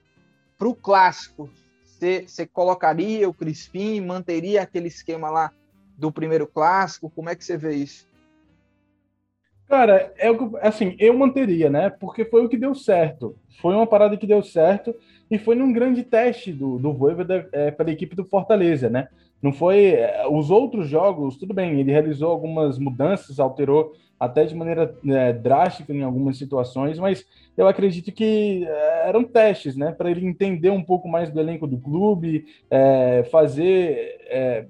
para 0.57 0.67
o 0.67 0.75
clássico, 0.75 1.49
você, 1.85 2.45
colocaria 2.45 3.27
o 3.27 3.33
Crispim, 3.33 4.01
manteria 4.01 4.61
aquele 4.61 4.87
esquema 4.87 5.29
lá 5.29 5.51
do 5.97 6.11
primeiro 6.11 6.47
clássico? 6.47 7.09
Como 7.09 7.29
é 7.29 7.35
que 7.35 7.43
você 7.43 7.57
vê 7.57 7.75
isso? 7.75 8.07
Cara, 9.67 10.13
é 10.17 10.29
assim, 10.61 10.95
eu 10.99 11.17
manteria, 11.17 11.69
né? 11.69 11.89
Porque 11.89 12.23
foi 12.23 12.45
o 12.45 12.49
que 12.49 12.57
deu 12.57 12.75
certo. 12.75 13.35
Foi 13.61 13.73
uma 13.73 13.87
parada 13.87 14.15
que 14.15 14.27
deu 14.27 14.43
certo 14.43 14.95
e 15.29 15.39
foi 15.39 15.55
num 15.55 15.73
grande 15.73 16.03
teste 16.03 16.51
do, 16.53 16.77
do 16.77 16.93
Voivoda 16.93 17.49
é, 17.51 17.71
pela 17.71 17.91
equipe 17.91 18.15
do 18.15 18.25
Fortaleza, 18.25 18.89
né? 18.89 19.07
Não 19.41 19.51
foi. 19.51 19.93
É, 19.95 20.27
os 20.29 20.51
outros 20.51 20.87
jogos, 20.87 21.37
tudo 21.37 21.53
bem, 21.53 21.79
ele 21.79 21.91
realizou 21.91 22.31
algumas 22.31 22.77
mudanças, 22.77 23.39
alterou 23.39 23.93
até 24.19 24.45
de 24.45 24.55
maneira 24.55 24.95
é, 25.07 25.33
drástica 25.33 25.91
em 25.93 26.03
algumas 26.03 26.37
situações, 26.37 26.97
mas 26.97 27.25
eu 27.57 27.67
acredito 27.67 28.11
que 28.11 28.65
é, 28.65 29.09
eram 29.09 29.23
testes, 29.23 29.75
né, 29.75 29.91
para 29.91 30.09
ele 30.09 30.25
entender 30.25 30.69
um 30.69 30.83
pouco 30.83 31.07
mais 31.07 31.29
do 31.29 31.39
elenco 31.39 31.67
do 31.67 31.77
clube, 31.77 32.45
é, 32.69 33.27
fazer 33.29 34.17
é, 34.27 34.65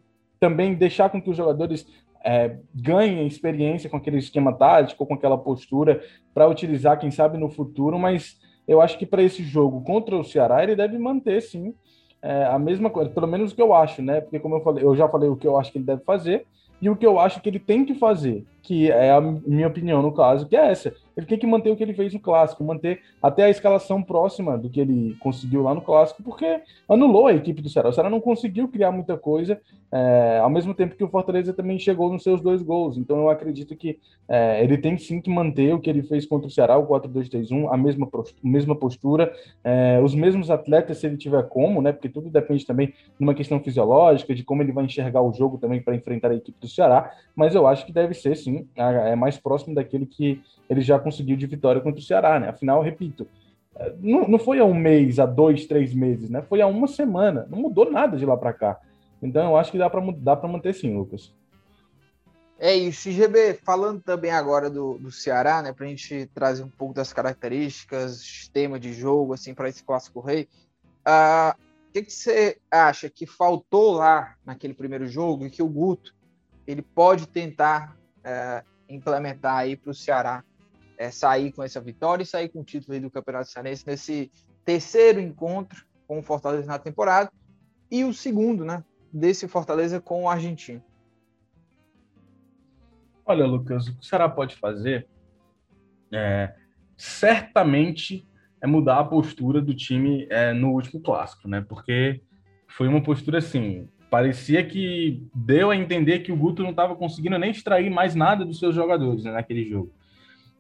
também 0.46 0.76
deixar 0.76 1.10
com 1.10 1.20
que 1.20 1.32
os 1.32 1.36
jogadores 1.36 1.88
é, 2.24 2.58
ganhem 2.72 3.26
experiência 3.26 3.90
com 3.90 3.98
aquele 3.98 4.20
esquema 4.20 4.54
tático, 4.54 5.04
com 5.04 5.16
aquela 5.16 5.40
postura 5.40 6.04
para 6.36 6.48
utilizar, 6.48 7.00
quem 7.00 7.10
sabe, 7.10 7.36
no 7.36 7.50
futuro, 7.50 7.98
mas 7.98 8.40
eu 8.68 8.80
acho 8.80 8.96
que 9.00 9.08
para 9.08 9.24
esse 9.24 9.44
jogo 9.44 9.82
contra 9.82 10.16
o 10.16 10.24
Ceará 10.24 10.62
ele 10.62 10.76
deve 10.76 11.00
manter 11.00 11.42
sim 11.42 11.74
é, 12.22 12.46
a 12.46 12.60
mesma 12.60 12.92
coisa, 12.92 13.10
pelo 13.10 13.26
menos 13.28 13.52
o 13.52 13.56
que 13.56 13.62
eu 13.62 13.74
acho, 13.74 14.04
né? 14.04 14.22
Porque 14.22 14.40
como 14.40 14.56
eu 14.56 14.62
falei, 14.62 14.84
eu 14.84 14.96
já 14.96 15.10
falei 15.10 15.30
o 15.30 15.36
que 15.36 15.48
eu 15.48 15.58
acho 15.58 15.72
que 15.72 15.80
ele 15.80 15.86
deve 15.86 16.04
fazer 16.04 16.46
e 16.80 16.90
o 16.92 16.96
que 16.96 17.06
eu 17.06 17.20
acho 17.20 17.42
que 17.42 17.50
ele 17.50 17.60
tem 17.60 17.84
que 17.84 17.96
fazer, 17.96 18.46
que 18.66 18.92
é 18.92 19.12
a 19.12 19.22
minha 19.22 19.68
opinião 19.68 20.02
no 20.02 20.12
caso, 20.12 20.48
que 20.48 20.56
é 20.56 20.72
essa. 20.72 20.92
Ele 21.16 21.28
tem 21.28 21.38
que 21.38 21.46
manter 21.46 21.70
o 21.70 21.76
que 21.76 21.84
ele 21.84 21.94
fez 21.94 22.12
no 22.14 22.20
clássico, 22.20 22.64
manter 22.64 23.00
até 23.22 23.44
a 23.44 23.50
escalação 23.50 24.02
próxima 24.02 24.58
do 24.58 24.70
que 24.70 24.82
ele 24.82 25.16
conseguiu 25.20 25.62
lá 25.62 25.74
no 25.74 25.82
clássico, 25.82 26.24
porque 26.24 26.62
anulou 26.90 27.28
a 27.28 27.34
equipe 27.34 27.62
do 27.62 27.70
Ceará. 27.70 27.90
O 27.90 27.94
Ceará 27.94 28.10
não 28.10 28.20
conseguiu 28.20 28.68
criar 28.68 28.92
muita 28.92 29.16
coisa, 29.18 29.62
é, 29.92 30.40
ao 30.42 30.50
mesmo 30.50 30.74
tempo 30.74 30.96
que 30.96 31.04
o 31.04 31.08
Fortaleza 31.08 31.54
também 31.54 31.80
chegou 31.80 32.12
nos 32.12 32.24
seus 32.24 32.42
dois 32.42 32.62
gols. 32.62 32.98
Então 32.98 33.18
eu 33.18 33.30
acredito 33.30 33.76
que 33.76 34.00
é, 34.28 34.64
ele 34.64 34.78
tem 34.78 34.98
sim 34.98 35.22
que 35.22 35.30
manter 35.30 35.74
o 35.74 35.80
que 35.80 35.90
ele 35.90 36.02
fez 36.04 36.26
contra 36.26 36.48
o 36.48 36.52
Ceará, 36.52 36.78
o 36.78 36.88
4-2-3-1, 36.88 37.72
a 37.72 37.78
mesma, 37.78 38.10
mesma 38.44 38.76
postura, 38.76 39.32
é, 39.64 40.02
os 40.04 40.14
mesmos 40.16 40.50
atletas, 40.50 40.98
se 40.98 41.08
ele 41.08 41.18
tiver 41.18 41.44
como, 41.44 41.82
né? 41.82 41.92
Porque 41.92 42.10
tudo 42.10 42.30
depende 42.30 42.66
também 42.66 42.88
de 42.88 42.94
uma 43.20 43.34
questão 43.34 43.60
fisiológica, 43.60 44.34
de 44.34 44.44
como 44.44 44.62
ele 44.62 44.72
vai 44.72 44.86
enxergar 44.86 45.22
o 45.22 45.32
jogo 45.32 45.58
também 45.58 45.82
para 45.82 45.96
enfrentar 45.96 46.32
a 46.32 46.36
equipe 46.36 46.60
do 46.60 46.68
Ceará. 46.68 47.12
Mas 47.36 47.56
eu 47.56 47.68
acho 47.68 47.86
que 47.86 47.94
deve 47.94 48.14
ser 48.14 48.36
sim, 48.36 48.55
é 48.76 49.16
mais 49.16 49.38
próximo 49.38 49.76
daquilo 49.76 50.06
que 50.06 50.42
ele 50.70 50.82
já 50.82 51.00
conseguiu 51.00 51.36
de 51.38 51.48
vitória 51.48 51.82
contra 51.82 52.00
o 52.00 52.04
Ceará, 52.04 52.40
né? 52.40 52.50
Afinal, 52.50 52.82
repito, 52.82 53.28
é, 53.76 53.94
não, 54.00 54.28
não 54.28 54.40
foi 54.40 54.60
há 54.60 54.66
um 54.66 54.74
mês, 54.74 55.20
há 55.20 55.26
dois, 55.26 55.66
três 55.66 55.94
meses, 55.94 56.30
né? 56.30 56.42
Foi 56.42 56.62
há 56.62 56.68
uma 56.68 56.88
semana. 56.88 57.48
Não 57.50 57.60
mudou 57.60 57.92
nada 57.92 58.18
de 58.18 58.26
lá 58.26 58.38
para 58.38 58.54
cá. 58.54 58.80
Então, 59.22 59.52
eu 59.52 59.58
acho 59.58 59.72
que 59.72 59.78
dá 59.78 59.90
para 59.90 60.02
dá 60.18 60.36
para 60.36 60.50
manter 60.50 60.74
sim, 60.74 60.96
Lucas. 60.96 61.34
É 62.58 62.74
isso, 62.74 63.12
GB, 63.12 63.56
falando 63.66 64.02
também 64.02 64.32
agora 64.32 64.70
do, 64.70 64.98
do 64.98 65.12
Ceará, 65.12 65.62
né, 65.62 65.74
para 65.74 65.86
a 65.86 65.90
gente 65.90 66.26
trazer 66.34 66.64
um 66.64 66.70
pouco 66.70 66.94
das 66.94 67.12
características, 67.12 68.20
sistema 68.22 68.80
de 68.80 68.94
jogo, 68.94 69.34
assim, 69.34 69.54
para 69.54 69.68
esse 69.68 69.84
clássico 69.84 70.22
rei. 70.22 70.48
Uh, 71.06 71.52
o 71.90 71.92
que, 71.92 72.04
que 72.04 72.14
você 72.14 72.58
acha 72.72 73.10
que 73.10 73.26
faltou 73.26 73.92
lá 73.96 74.36
naquele 74.46 74.74
primeiro 74.74 75.06
jogo 75.06 75.46
e 75.46 75.50
que 75.50 75.62
o 75.62 75.68
Guto 75.68 76.16
ele 76.66 76.82
pode 76.82 77.28
tentar 77.28 77.98
uh, 78.26 78.66
implementar 78.90 79.58
aí 79.58 79.76
para 79.76 79.92
o 79.92 79.94
Ceará 79.94 80.44
é, 80.98 81.12
sair 81.12 81.52
com 81.52 81.64
essa 81.64 81.80
vitória 81.80 82.24
e 82.24 82.26
sair 82.26 82.50
com 82.50 82.62
o 82.62 82.64
título 82.64 83.00
do 83.00 83.12
Campeonato 83.12 83.50
Cearense 83.50 83.86
nesse 83.86 84.32
terceiro 84.64 85.20
encontro 85.20 85.86
com 86.08 86.20
o 86.20 86.24
Fortaleza 86.24 86.68
na 86.68 86.80
temporada 86.80 87.32
e 87.92 88.04
o 88.04 88.14
segundo, 88.14 88.64
né, 88.64 88.84
desse 89.12 89.48
Fortaleza 89.48 90.00
com 90.00 90.24
o 90.24 90.30
Argentino. 90.30 90.84
Olha, 93.26 93.46
Lucas, 93.46 93.88
o 93.88 93.94
que 93.94 94.00
o 94.00 94.04
Ceará 94.04 94.30
pode 94.30 94.56
fazer 94.56 95.08
é, 96.12 96.54
certamente 96.96 98.28
é 98.62 98.68
mudar 98.68 99.00
a 99.00 99.04
postura 99.04 99.62
do 99.62 99.76
time 99.76 100.28
é, 100.30 100.54
no 100.54 100.72
último 100.72 101.02
clássico, 101.02 101.48
né? 101.48 101.66
Porque 101.68 102.22
foi 102.68 102.88
uma 102.88 103.02
postura 103.02 103.40
assim, 103.40 103.90
parecia 104.16 104.64
que 104.64 105.22
deu 105.36 105.72
a 105.72 105.76
entender 105.76 106.20
que 106.20 106.32
o 106.32 106.38
Guto 106.38 106.64
não 106.64 106.70
estava 106.70 106.96
conseguindo 106.96 107.38
nem 107.38 107.52
extrair 107.52 107.90
mais 107.90 108.16
nada 108.16 108.46
dos 108.46 108.60
seus 108.60 108.74
jogadores 108.74 109.26
né, 109.26 109.34
naquele 109.34 109.66
jogo. 109.66 109.92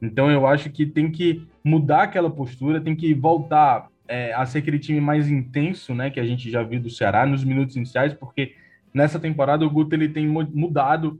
Então 0.02 0.30
eu 0.30 0.46
acho 0.46 0.70
que 0.70 0.86
tem 0.86 1.10
que 1.10 1.48
mudar 1.63 2.04
aquela 2.04 2.30
postura, 2.30 2.82
tem 2.82 2.94
que 2.94 3.13
voltar 3.13 3.88
é, 4.10 4.34
a 4.34 4.46
ser 4.46 4.58
aquele 4.58 4.78
time 4.78 5.00
mais 5.00 5.30
intenso, 5.32 5.96
né, 5.96 6.10
que 6.10 6.20
a 6.20 6.26
gente 6.26 6.52
já 6.52 6.63
viu 6.63 6.82
do 6.82 6.89
Ceará 6.89 7.26
nos 7.26 7.46
minutos 7.46 7.78
iniciais, 7.78 8.13
porque 8.13 8.56
nessa 8.94 9.22
temporada 9.22 9.65
o 9.65 9.70
Guto 9.70 9.96
ele 9.96 10.10
tem 10.10 10.28
mudado 10.28 11.18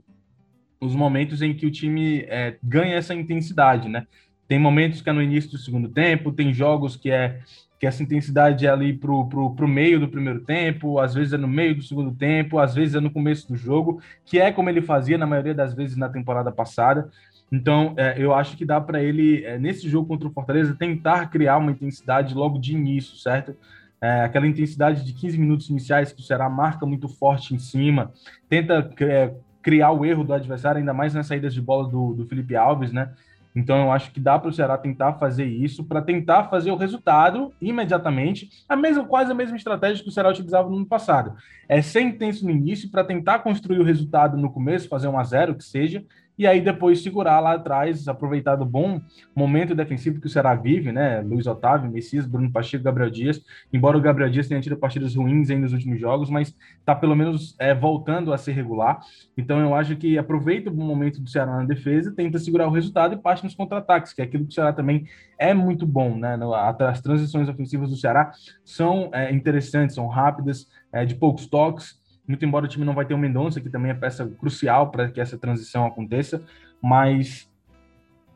os 0.78 0.94
momentos 0.94 1.40
em 1.40 1.54
que 1.54 1.64
o 1.64 1.70
time 1.70 2.26
é, 2.28 2.58
ganha 2.62 2.96
essa 2.96 3.14
intensidade, 3.14 3.88
né? 3.88 4.06
Tem 4.46 4.58
momentos 4.58 5.00
que 5.00 5.08
é 5.08 5.12
no 5.14 5.22
início 5.22 5.52
do 5.52 5.58
segundo 5.58 5.88
tempo, 5.88 6.32
tem 6.32 6.52
jogos 6.52 6.96
que 6.96 7.10
é 7.10 7.40
que 7.78 7.86
essa 7.86 8.02
intensidade 8.02 8.66
é 8.66 8.70
ali 8.70 8.92
pro, 8.92 9.28
pro, 9.28 9.54
pro 9.54 9.68
meio 9.68 10.00
do 10.00 10.08
primeiro 10.08 10.40
tempo, 10.40 10.98
às 10.98 11.14
vezes 11.14 11.34
é 11.34 11.36
no 11.36 11.48
meio 11.48 11.74
do 11.74 11.82
segundo 11.82 12.10
tempo, 12.12 12.58
às 12.58 12.74
vezes 12.74 12.94
é 12.94 13.00
no 13.00 13.10
começo 13.10 13.48
do 13.48 13.56
jogo, 13.56 14.00
que 14.24 14.38
é 14.38 14.50
como 14.50 14.70
ele 14.70 14.80
fazia 14.80 15.18
na 15.18 15.26
maioria 15.26 15.54
das 15.54 15.74
vezes 15.74 15.96
na 15.96 16.08
temporada 16.08 16.50
passada. 16.50 17.10
Então, 17.52 17.94
é, 17.96 18.14
eu 18.18 18.34
acho 18.34 18.56
que 18.56 18.64
dá 18.64 18.80
para 18.80 19.02
ele, 19.02 19.44
é, 19.44 19.58
nesse 19.58 19.88
jogo 19.88 20.08
contra 20.08 20.26
o 20.26 20.32
Fortaleza, 20.32 20.74
tentar 20.74 21.26
criar 21.30 21.58
uma 21.58 21.70
intensidade 21.70 22.34
logo 22.34 22.58
de 22.58 22.72
início, 22.72 23.16
certo? 23.16 23.54
É, 24.00 24.22
aquela 24.22 24.46
intensidade 24.46 25.04
de 25.04 25.12
15 25.12 25.38
minutos 25.38 25.70
iniciais 25.70 26.12
que 26.12 26.20
o 26.20 26.24
Ceará 26.24 26.48
marca 26.48 26.84
muito 26.84 27.08
forte 27.08 27.54
em 27.54 27.58
cima, 27.58 28.12
tenta 28.48 28.90
é, 29.00 29.32
criar 29.62 29.90
o 29.92 30.04
erro 30.04 30.24
do 30.24 30.32
adversário, 30.32 30.78
ainda 30.78 30.94
mais 30.94 31.14
nas 31.14 31.26
saídas 31.26 31.54
de 31.54 31.60
bola 31.60 31.88
do, 31.88 32.14
do 32.14 32.26
Felipe 32.26 32.56
Alves, 32.56 32.92
né? 32.92 33.10
Então, 33.56 33.78
eu 33.78 33.90
acho 33.90 34.12
que 34.12 34.20
dá 34.20 34.38
para 34.38 34.50
o 34.50 34.52
Ceará 34.52 34.76
tentar 34.76 35.14
fazer 35.14 35.46
isso, 35.46 35.82
para 35.82 36.02
tentar 36.02 36.44
fazer 36.44 36.70
o 36.70 36.76
resultado 36.76 37.54
imediatamente, 37.58 38.50
a 38.68 38.76
mesma, 38.76 39.06
quase 39.06 39.32
a 39.32 39.34
mesma 39.34 39.56
estratégia 39.56 40.02
que 40.02 40.10
o 40.10 40.12
Ceará 40.12 40.28
utilizava 40.28 40.68
no 40.68 40.76
ano 40.76 40.84
passado. 40.84 41.34
É 41.66 41.80
ser 41.80 42.02
intenso 42.02 42.44
no 42.44 42.50
início 42.50 42.90
para 42.90 43.02
tentar 43.02 43.38
construir 43.38 43.80
o 43.80 43.84
resultado 43.84 44.36
no 44.36 44.52
começo, 44.52 44.90
fazer 44.90 45.08
um 45.08 45.18
a 45.18 45.24
zero, 45.24 45.54
que 45.54 45.64
seja, 45.64 46.04
e 46.38 46.46
aí 46.46 46.60
depois 46.60 47.02
segurar 47.02 47.40
lá 47.40 47.54
atrás, 47.54 48.08
aproveitar 48.08 48.56
do 48.56 48.64
bom 48.64 49.00
momento 49.34 49.74
defensivo 49.74 50.20
que 50.20 50.26
o 50.26 50.30
Ceará 50.30 50.54
vive, 50.54 50.92
né? 50.92 51.20
Luiz 51.22 51.46
Otávio, 51.46 51.90
Messias, 51.90 52.26
Bruno 52.26 52.50
Pacheco, 52.50 52.84
Gabriel 52.84 53.10
Dias. 53.10 53.42
Embora 53.72 53.96
o 53.96 54.00
Gabriel 54.00 54.30
Dias 54.30 54.46
tenha 54.46 54.60
tido 54.60 54.76
partidas 54.76 55.14
ruins 55.14 55.48
aí 55.50 55.58
nos 55.58 55.72
últimos 55.72 55.98
jogos, 55.98 56.28
mas 56.28 56.54
tá 56.84 56.94
pelo 56.94 57.16
menos 57.16 57.56
é, 57.58 57.74
voltando 57.74 58.32
a 58.32 58.38
ser 58.38 58.52
regular. 58.52 59.00
Então 59.36 59.60
eu 59.60 59.74
acho 59.74 59.96
que 59.96 60.18
aproveita 60.18 60.68
o 60.68 60.72
bom 60.72 60.84
momento 60.84 61.20
do 61.20 61.28
Ceará 61.28 61.56
na 61.56 61.64
defesa, 61.64 62.12
tenta 62.12 62.38
segurar 62.38 62.66
o 62.68 62.70
resultado 62.70 63.14
e 63.14 63.18
parte 63.18 63.44
nos 63.44 63.54
contra-ataques, 63.54 64.12
que 64.12 64.20
é 64.20 64.24
aquilo 64.24 64.44
que 64.44 64.50
o 64.50 64.54
Ceará 64.54 64.72
também 64.72 65.06
é 65.38 65.54
muito 65.54 65.86
bom, 65.86 66.16
né? 66.16 66.38
As 66.80 67.00
transições 67.00 67.48
ofensivas 67.48 67.90
do 67.90 67.96
Ceará 67.96 68.32
são 68.64 69.10
é, 69.12 69.32
interessantes, 69.32 69.94
são 69.94 70.06
rápidas, 70.06 70.68
é, 70.92 71.04
de 71.04 71.14
poucos 71.14 71.46
toques 71.46 72.04
muito 72.26 72.44
embora 72.44 72.64
o 72.64 72.68
time 72.68 72.84
não 72.84 72.94
vai 72.94 73.04
ter 73.04 73.14
o 73.14 73.18
Mendonça, 73.18 73.60
que 73.60 73.70
também 73.70 73.90
é 73.90 73.94
peça 73.94 74.26
crucial 74.26 74.90
para 74.90 75.08
que 75.08 75.20
essa 75.20 75.38
transição 75.38 75.86
aconteça, 75.86 76.42
mas 76.82 77.50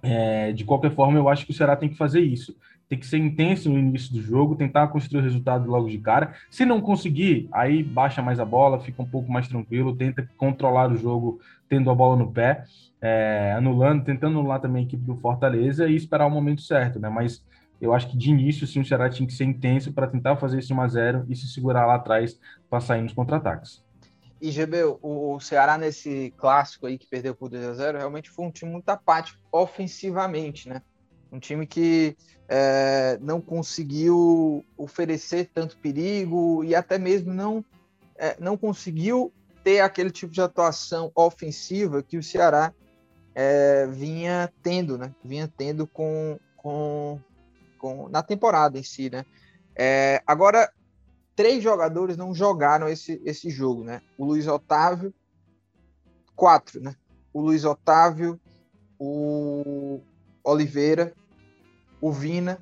é, 0.02 0.52
de 0.52 0.64
qualquer 0.64 0.92
forma 0.92 1.18
eu 1.18 1.28
acho 1.28 1.44
que 1.44 1.52
o 1.52 1.54
Ceará 1.54 1.76
tem 1.76 1.88
que 1.88 1.96
fazer 1.96 2.20
isso. 2.20 2.56
Tem 2.88 2.98
que 2.98 3.06
ser 3.06 3.18
intenso 3.18 3.70
no 3.70 3.78
início 3.78 4.12
do 4.12 4.20
jogo, 4.20 4.56
tentar 4.56 4.88
construir 4.88 5.20
o 5.20 5.22
resultado 5.22 5.70
logo 5.70 5.88
de 5.88 5.98
cara. 5.98 6.34
Se 6.50 6.64
não 6.64 6.80
conseguir, 6.80 7.48
aí 7.52 7.84
baixa 7.84 8.20
mais 8.20 8.40
a 8.40 8.44
bola, 8.44 8.80
fica 8.80 9.00
um 9.00 9.06
pouco 9.06 9.30
mais 9.30 9.46
tranquilo, 9.46 9.94
tenta 9.94 10.28
controlar 10.36 10.90
o 10.90 10.96
jogo 10.96 11.40
tendo 11.68 11.88
a 11.88 11.94
bola 11.94 12.16
no 12.16 12.32
pé, 12.32 12.64
é, 13.00 13.54
anulando, 13.56 14.02
tentando 14.02 14.40
anular 14.40 14.60
também 14.60 14.82
a 14.82 14.86
equipe 14.86 15.04
do 15.04 15.16
Fortaleza 15.16 15.88
e 15.88 15.94
esperar 15.94 16.26
o 16.26 16.30
momento 16.30 16.62
certo, 16.62 16.98
né? 16.98 17.08
Mas 17.08 17.44
eu 17.80 17.94
acho 17.94 18.08
que 18.08 18.16
de 18.16 18.30
início, 18.30 18.66
sim, 18.66 18.80
o 18.80 18.84
Ceará 18.84 19.08
tinha 19.08 19.26
que 19.26 19.32
ser 19.32 19.44
intenso 19.44 19.92
para 19.92 20.06
tentar 20.06 20.36
fazer 20.36 20.58
esse 20.58 20.72
1x0 20.72 21.24
e 21.28 21.34
se 21.34 21.48
segurar 21.48 21.86
lá 21.86 21.94
atrás 21.94 22.38
para 22.68 22.80
sair 22.80 23.00
nos 23.00 23.12
contra-ataques. 23.12 23.82
E, 24.40 24.50
GB, 24.50 24.98
o 25.02 25.38
Ceará 25.40 25.76
nesse 25.76 26.32
clássico 26.36 26.86
aí 26.86 26.96
que 26.96 27.06
perdeu 27.06 27.34
por 27.34 27.50
2x0, 27.50 27.98
realmente 27.98 28.30
foi 28.30 28.46
um 28.46 28.50
time 28.50 28.72
muito 28.72 28.88
apático 28.88 29.38
ofensivamente, 29.52 30.68
né? 30.68 30.82
Um 31.30 31.38
time 31.38 31.66
que 31.66 32.16
é, 32.48 33.18
não 33.20 33.40
conseguiu 33.40 34.64
oferecer 34.76 35.50
tanto 35.54 35.76
perigo 35.78 36.64
e 36.64 36.74
até 36.74 36.98
mesmo 36.98 37.32
não, 37.32 37.64
é, 38.18 38.36
não 38.40 38.56
conseguiu 38.56 39.32
ter 39.62 39.80
aquele 39.80 40.10
tipo 40.10 40.32
de 40.32 40.40
atuação 40.40 41.12
ofensiva 41.14 42.02
que 42.02 42.16
o 42.16 42.22
Ceará 42.22 42.72
é, 43.34 43.86
vinha 43.86 44.50
tendo, 44.62 44.98
né? 44.98 45.14
Vinha 45.22 45.46
tendo 45.54 45.86
com, 45.86 46.38
com 46.56 47.20
com, 47.80 48.08
na 48.08 48.22
temporada 48.22 48.78
em 48.78 48.82
si, 48.82 49.08
né? 49.10 49.24
É, 49.74 50.22
agora, 50.26 50.70
três 51.34 51.62
jogadores 51.62 52.16
não 52.16 52.34
jogaram 52.34 52.86
esse, 52.88 53.20
esse 53.24 53.48
jogo, 53.48 53.82
né? 53.82 54.02
O 54.18 54.26
Luiz 54.26 54.46
Otávio, 54.46 55.12
quatro, 56.36 56.80
né? 56.80 56.94
O 57.32 57.40
Luiz 57.40 57.64
Otávio, 57.64 58.38
o 58.98 60.00
Oliveira, 60.44 61.14
o 62.00 62.12
Vina 62.12 62.58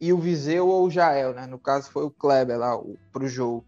e 0.00 0.12
o 0.12 0.18
Viseu 0.18 0.68
ou 0.68 0.86
o 0.86 0.90
Jael, 0.90 1.34
né? 1.34 1.46
No 1.46 1.58
caso 1.58 1.90
foi 1.90 2.04
o 2.04 2.10
Kleber 2.10 2.58
lá 2.58 2.80
para 3.12 3.24
o 3.24 3.28
jogo. 3.28 3.66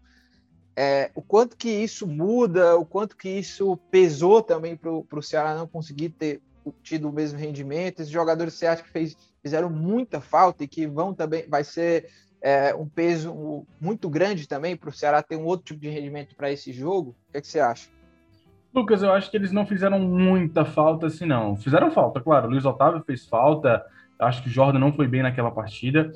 É, 0.75 1.11
o 1.15 1.21
quanto 1.21 1.55
que 1.55 1.69
isso 1.69 2.07
muda, 2.07 2.77
o 2.77 2.85
quanto 2.85 3.15
que 3.15 3.29
isso 3.29 3.77
pesou 3.91 4.41
também 4.41 4.75
para 4.75 4.91
o 4.91 5.23
Ceará 5.23 5.55
não 5.55 5.67
conseguir 5.67 6.09
ter 6.09 6.41
tido 6.83 7.09
o 7.09 7.13
mesmo 7.13 7.37
rendimento. 7.37 7.99
Esses 7.99 8.11
jogadores 8.11 8.53
você 8.53 8.67
acha 8.67 8.83
que 8.83 8.89
fez, 8.89 9.17
fizeram 9.47 9.69
muita 9.69 10.19
falta 10.19 10.63
e 10.63 10.67
que 10.67 10.85
vão 10.85 11.13
também 11.13 11.47
vai 11.47 11.63
ser 11.63 12.07
é, 12.41 12.75
um 12.75 12.87
peso 12.87 13.65
muito 13.79 14.09
grande 14.09 14.47
também 14.47 14.75
para 14.75 14.89
o 14.89 14.93
Ceará 14.93 15.23
ter 15.23 15.37
um 15.37 15.45
outro 15.45 15.67
tipo 15.67 15.79
de 15.79 15.89
rendimento 15.89 16.35
para 16.35 16.51
esse 16.51 16.73
jogo? 16.73 17.15
O 17.29 17.31
que, 17.31 17.37
é 17.37 17.41
que, 17.41 17.47
você 17.47 17.59
acha? 17.59 17.89
Lucas, 18.73 19.01
eu 19.01 19.11
acho 19.11 19.31
que 19.31 19.37
eles 19.37 19.51
não 19.51 19.65
fizeram 19.65 19.99
muita 19.99 20.65
falta 20.65 21.07
assim, 21.07 21.25
não. 21.25 21.55
Fizeram 21.55 21.89
falta, 21.89 22.19
claro. 22.19 22.49
Luiz 22.49 22.65
Otávio 22.65 23.01
fez 23.05 23.25
falta. 23.25 23.83
Acho 24.19 24.43
que 24.43 24.49
o 24.49 24.51
Jordan 24.51 24.79
não 24.79 24.91
foi 24.91 25.07
bem 25.07 25.23
naquela 25.23 25.49
partida. 25.49 26.11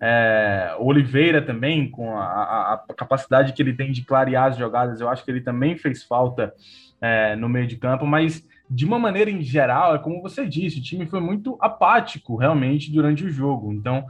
É, 0.00 0.76
Oliveira 0.78 1.42
também, 1.42 1.90
com 1.90 2.16
a, 2.16 2.24
a, 2.24 2.74
a, 2.88 2.94
capacidade 2.94 3.52
que 3.52 3.60
ele 3.60 3.74
tem 3.74 3.90
de 3.90 4.04
clarear 4.04 4.46
as 4.46 4.56
jogadas, 4.56 5.00
eu 5.00 5.08
acho 5.08 5.24
que 5.24 5.30
ele 5.30 5.40
também 5.40 5.76
fez 5.76 6.04
falta 6.04 6.54
é, 7.00 7.34
no 7.34 7.48
meio 7.48 7.66
de 7.66 7.76
campo, 7.76 8.06
mas 8.06 8.44
de 8.68 8.84
uma 8.84 8.98
maneira 8.98 9.30
em 9.30 9.40
geral, 9.42 9.94
é 9.94 9.98
como 9.98 10.20
você 10.20 10.46
disse, 10.46 10.78
o 10.78 10.82
time 10.82 11.06
foi 11.06 11.20
muito 11.20 11.56
apático 11.60 12.36
realmente 12.36 12.92
durante 12.92 13.24
o 13.24 13.30
jogo. 13.30 13.72
Então, 13.72 14.04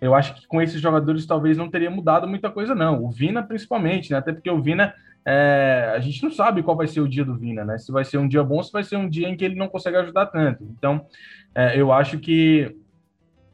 eu 0.00 0.14
acho 0.14 0.34
que 0.34 0.46
com 0.46 0.60
esses 0.60 0.80
jogadores 0.80 1.26
talvez 1.26 1.56
não 1.56 1.70
teria 1.70 1.90
mudado 1.90 2.26
muita 2.26 2.50
coisa, 2.50 2.74
não. 2.74 3.02
O 3.04 3.10
Vina, 3.10 3.42
principalmente, 3.42 4.10
né? 4.10 4.18
Até 4.18 4.32
porque 4.32 4.50
o 4.50 4.60
Vina, 4.60 4.94
é... 5.24 5.92
a 5.94 6.00
gente 6.00 6.22
não 6.22 6.30
sabe 6.30 6.62
qual 6.62 6.76
vai 6.76 6.86
ser 6.86 7.00
o 7.00 7.08
dia 7.08 7.24
do 7.24 7.36
Vina, 7.36 7.64
né? 7.64 7.78
Se 7.78 7.92
vai 7.92 8.04
ser 8.04 8.18
um 8.18 8.28
dia 8.28 8.42
bom, 8.42 8.62
se 8.62 8.72
vai 8.72 8.82
ser 8.82 8.96
um 8.96 9.08
dia 9.08 9.28
em 9.28 9.36
que 9.36 9.44
ele 9.44 9.54
não 9.54 9.68
consegue 9.68 9.96
ajudar 9.96 10.26
tanto. 10.26 10.64
Então, 10.76 11.06
é, 11.54 11.78
eu 11.78 11.92
acho 11.92 12.18
que 12.18 12.76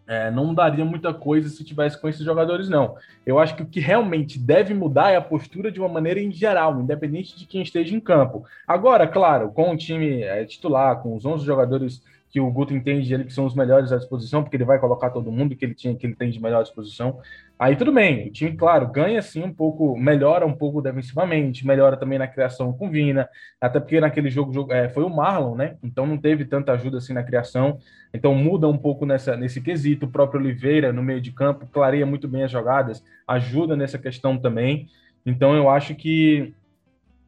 é, 0.09 0.31
não 0.31 0.47
mudaria 0.47 0.87
muita 0.87 1.12
coisa 1.12 1.51
se 1.51 1.62
tivesse 1.62 2.01
com 2.01 2.09
esses 2.09 2.25
jogadores, 2.25 2.68
não. 2.71 2.97
Eu 3.27 3.38
acho 3.38 3.55
que 3.55 3.62
o 3.62 3.66
que 3.66 3.79
realmente 3.79 4.38
deve 4.38 4.73
mudar 4.73 5.11
é 5.11 5.16
a 5.16 5.21
postura 5.21 5.71
de 5.71 5.79
uma 5.79 5.88
maneira 5.88 6.18
em 6.18 6.33
geral, 6.33 6.81
independente 6.81 7.38
de 7.38 7.44
quem 7.44 7.61
esteja 7.61 7.94
em 7.94 8.01
campo. 8.01 8.42
Agora, 8.66 9.07
claro, 9.07 9.53
com 9.53 9.71
o 9.71 9.77
time 9.77 10.23
é, 10.23 10.47
titular, 10.47 11.03
com 11.03 11.14
os 11.14 11.27
11 11.27 11.44
jogadores 11.44 12.03
que 12.31 12.40
o 12.40 12.51
Guto 12.51 12.75
entende 12.75 13.12
ele 13.12 13.25
que 13.25 13.33
são 13.33 13.44
os 13.44 13.55
melhores 13.55 13.92
à 13.92 13.97
disposição, 13.97 14.42
porque 14.42 14.57
ele 14.57 14.64
vai 14.64 14.79
colocar 14.79 15.11
todo 15.11 15.33
mundo 15.33 15.55
que 15.55 15.64
ele 15.64 15.75
tinha 15.75 15.94
que 15.94 16.07
ele 16.07 16.14
tem 16.14 16.31
de 16.31 16.40
melhor 16.40 16.62
disposição. 16.62 17.21
Aí 17.59 17.75
tudo 17.75 17.92
bem, 17.92 18.29
o 18.29 18.33
time, 18.33 18.57
claro, 18.57 18.87
ganha 18.87 19.21
sim 19.21 19.42
um 19.42 19.53
pouco, 19.53 19.99
melhora 19.99 20.47
um 20.47 20.55
pouco 20.55 20.81
defensivamente, 20.81 21.66
melhora 21.66 21.97
também 21.97 22.16
na 22.16 22.29
criação 22.29 22.73
com 22.73 22.88
Vina, 22.88 23.29
até 23.61 23.81
porque 23.81 24.01
naquele 24.01 24.31
jogo, 24.31 24.53
jogo 24.53 24.73
é, 24.73 24.88
foi 24.88 25.03
o 25.03 25.11
Marlon, 25.11 25.57
né? 25.57 25.77
Então 25.83 26.07
não 26.07 26.16
teve 26.16 26.44
tanta 26.44 26.71
ajuda 26.73 26.99
assim 26.99 27.12
na 27.12 27.25
criação, 27.25 27.81
então 28.14 28.33
muda 28.33 28.68
um 28.68 28.79
pouco 28.79 29.05
nessa, 29.05 29.37
nesse 29.37 29.61
quesito. 29.61 30.07
O 30.07 30.11
próprio 30.11 30.40
Oliveira 30.40 30.92
no 30.92 31.03
meio 31.03 31.21
de 31.21 31.33
campo 31.33 31.66
clareia 31.66 32.07
muito 32.07 32.29
bem 32.29 32.44
as 32.44 32.51
jogadas, 32.51 33.03
ajuda 33.27 33.75
nessa 33.75 33.99
questão 33.99 34.38
também. 34.38 34.87
Então 35.27 35.57
eu 35.57 35.68
acho 35.68 35.97
que 35.97 36.55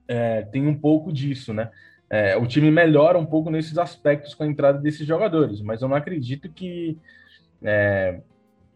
é, 0.07 0.43
tem 0.43 0.65
um 0.69 0.79
pouco 0.79 1.13
disso, 1.13 1.53
né? 1.53 1.71
É, 2.09 2.37
o 2.37 2.47
time 2.47 2.71
melhora 2.71 3.19
um 3.19 3.27
pouco 3.27 3.51
nesses 3.51 3.79
aspectos 3.79 4.35
com 4.35 4.45
a 4.45 4.47
entrada 4.47 4.79
desses 4.79 5.05
jogadores, 5.05 5.61
mas 5.61 5.83
eu 5.83 5.89
não 5.89 5.97
acredito 5.97 6.49
que 6.49 6.97
é, 7.63 8.21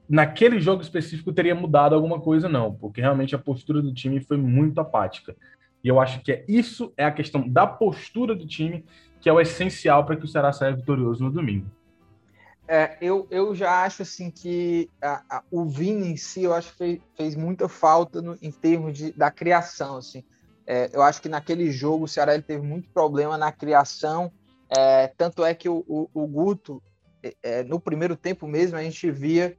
naquele 0.09 0.61
jogo 0.61 0.83
específico 0.83 1.33
teria 1.33 1.55
mudado 1.55 1.95
alguma 1.95 2.21
coisa, 2.21 2.49
não, 2.49 2.75
porque 2.75 3.01
realmente 3.01 3.35
a 3.35 3.39
postura 3.39 3.81
do 3.81 3.93
time 3.93 4.21
foi 4.21 4.37
muito 4.37 4.81
apática. 4.81 5.37
E 5.83 5.89
eu 5.89 6.01
acho 6.01 6.21
que 6.21 6.33
é, 6.33 6.45
isso 6.49 6.93
é 6.97 7.05
a 7.05 7.13
questão 7.13 7.49
da 7.49 7.67
postura 7.67 8.35
do 8.35 8.47
time 8.47 8.85
que 9.21 9.29
é 9.29 9.33
o 9.33 9.41
essencial 9.41 10.05
para 10.05 10.17
que 10.17 10.25
o 10.25 10.29
Ceará 10.29 10.53
saia 10.53 10.77
vitorioso 10.77 11.25
no 11.25 11.31
domingo. 11.31 11.67
É, 12.69 12.97
eu, 13.01 13.27
eu 13.31 13.55
já 13.55 13.85
acho 13.85 14.03
assim 14.03 14.31
que 14.31 14.89
a, 15.03 15.23
a, 15.31 15.43
o 15.51 15.65
Vini 15.67 16.09
em 16.09 16.17
si 16.17 16.43
eu 16.43 16.55
acho 16.55 16.73
que 16.73 16.79
fez, 16.79 17.01
fez 17.15 17.37
muita 17.37 17.69
falta 17.69 18.23
no, 18.23 18.39
em 18.41 18.51
termos 18.51 18.97
de, 18.97 19.13
da 19.13 19.31
criação 19.31 19.97
assim 19.97 20.25
é, 20.67 20.91
eu 20.93 21.03
acho 21.03 21.21
que 21.21 21.29
naquele 21.29 21.71
jogo 21.71 22.05
o 22.05 22.09
Ceará 22.09 22.41
teve 22.41 22.63
muito 22.63 22.89
problema 22.91 23.37
na 23.37 23.53
criação. 23.53 24.33
É, 24.69 25.09
tanto 25.09 25.45
é 25.45 25.55
que 25.55 25.69
o, 25.69 25.85
o, 25.87 26.09
o 26.15 26.27
Guto, 26.27 26.83
é, 27.23 27.35
é 27.43 27.63
no 27.63 27.79
primeiro 27.79 28.17
tempo 28.17 28.47
mesmo, 28.47 28.77
a 28.77 28.83
gente 28.83 29.11
via 29.11 29.57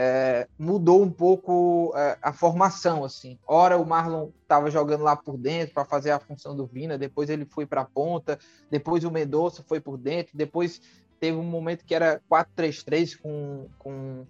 é, 0.00 0.46
mudou 0.56 1.02
um 1.02 1.10
pouco 1.10 1.92
é, 1.96 2.16
a 2.22 2.32
formação. 2.32 3.04
assim. 3.04 3.36
Ora 3.44 3.76
o 3.76 3.84
Marlon 3.84 4.28
estava 4.42 4.70
jogando 4.70 5.02
lá 5.02 5.16
por 5.16 5.36
dentro 5.36 5.74
para 5.74 5.84
fazer 5.84 6.12
a 6.12 6.20
função 6.20 6.54
do 6.54 6.64
Vina, 6.64 6.96
depois 6.96 7.28
ele 7.28 7.44
foi 7.44 7.66
para 7.66 7.80
a 7.80 7.84
ponta, 7.84 8.38
depois 8.70 9.02
o 9.02 9.10
Mendonça 9.10 9.64
foi 9.66 9.80
por 9.80 9.98
dentro, 9.98 10.38
depois 10.38 10.80
teve 11.18 11.36
um 11.36 11.42
momento 11.42 11.84
que 11.84 11.96
era 11.96 12.20
4-3-3 12.30 13.18
com, 13.20 13.66
com, 13.76 14.24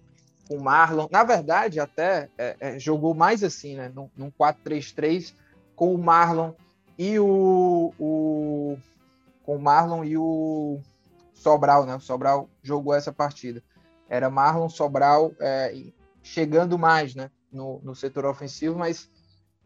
com 0.47 0.55
o 0.55 0.63
Marlon. 0.63 1.07
Na 1.11 1.23
verdade, 1.23 1.79
até 1.79 2.29
jogou 2.79 3.13
mais 3.13 3.43
assim, 3.43 3.75
né? 3.75 3.91
Num, 3.93 4.09
num 4.17 4.31
4-3-3 4.31 5.35
com 5.75 5.93
o 5.93 5.99
Marlon 5.99 6.53
e 6.97 7.19
o, 7.19 7.93
o 7.99 8.77
com 9.43 9.55
o 9.55 9.61
Marlon 9.61 10.03
e 10.03 10.17
o 10.17 10.79
Sobral, 11.35 11.85
né? 11.85 11.95
O 11.95 12.01
Sobral 12.01 12.49
jogou 12.63 12.93
essa 12.93 13.13
partida. 13.13 13.63
Era 14.09 14.29
Marlon 14.29 14.67
Sobral 14.67 15.31
é, 15.39 15.91
chegando 16.23 16.77
mais 16.77 17.15
né, 17.15 17.29
no, 17.51 17.79
no 17.83 17.95
setor 17.95 18.25
ofensivo, 18.25 18.77
mas 18.77 19.09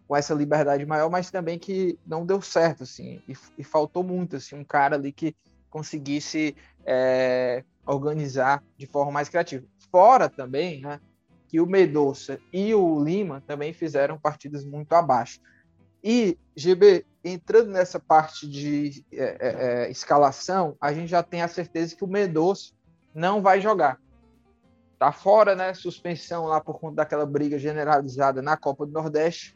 com 0.07 0.15
essa 0.15 0.33
liberdade 0.33 0.85
maior, 0.85 1.09
mas 1.09 1.31
também 1.31 1.57
que 1.57 1.97
não 2.05 2.25
deu 2.25 2.41
certo, 2.41 2.83
assim, 2.83 3.21
e, 3.27 3.33
e 3.57 3.63
faltou 3.63 4.03
muito, 4.03 4.35
assim, 4.35 4.55
um 4.55 4.63
cara 4.63 4.95
ali 4.95 5.13
que 5.13 5.35
conseguisse 5.69 6.55
é, 6.85 7.63
organizar 7.85 8.63
de 8.77 8.85
forma 8.85 9.11
mais 9.11 9.29
criativa. 9.29 9.65
Fora 9.89 10.29
também, 10.29 10.81
né, 10.81 10.99
que 11.47 11.59
o 11.61 11.65
Medoça 11.65 12.39
e 12.51 12.75
o 12.75 13.01
Lima 13.01 13.41
também 13.47 13.73
fizeram 13.73 14.19
partidas 14.19 14.65
muito 14.65 14.93
abaixo. 14.93 15.39
E, 16.03 16.37
GB, 16.55 17.05
entrando 17.23 17.71
nessa 17.71 17.99
parte 17.99 18.47
de 18.47 19.05
é, 19.11 19.23
é, 19.23 19.85
é, 19.85 19.91
escalação, 19.91 20.75
a 20.81 20.91
gente 20.91 21.07
já 21.07 21.23
tem 21.23 21.41
a 21.41 21.47
certeza 21.47 21.95
que 21.95 22.03
o 22.03 22.07
Medoça 22.07 22.73
não 23.15 23.41
vai 23.41 23.61
jogar. 23.61 23.99
Tá 25.03 25.11
fora, 25.11 25.53
né? 25.53 25.73
Suspensão 25.73 26.45
lá 26.45 26.61
por 26.61 26.79
conta 26.79 26.95
daquela 26.95 27.25
briga 27.25 27.59
generalizada 27.59 28.41
na 28.41 28.55
Copa 28.55 28.85
do 28.85 28.93
Nordeste. 28.93 29.53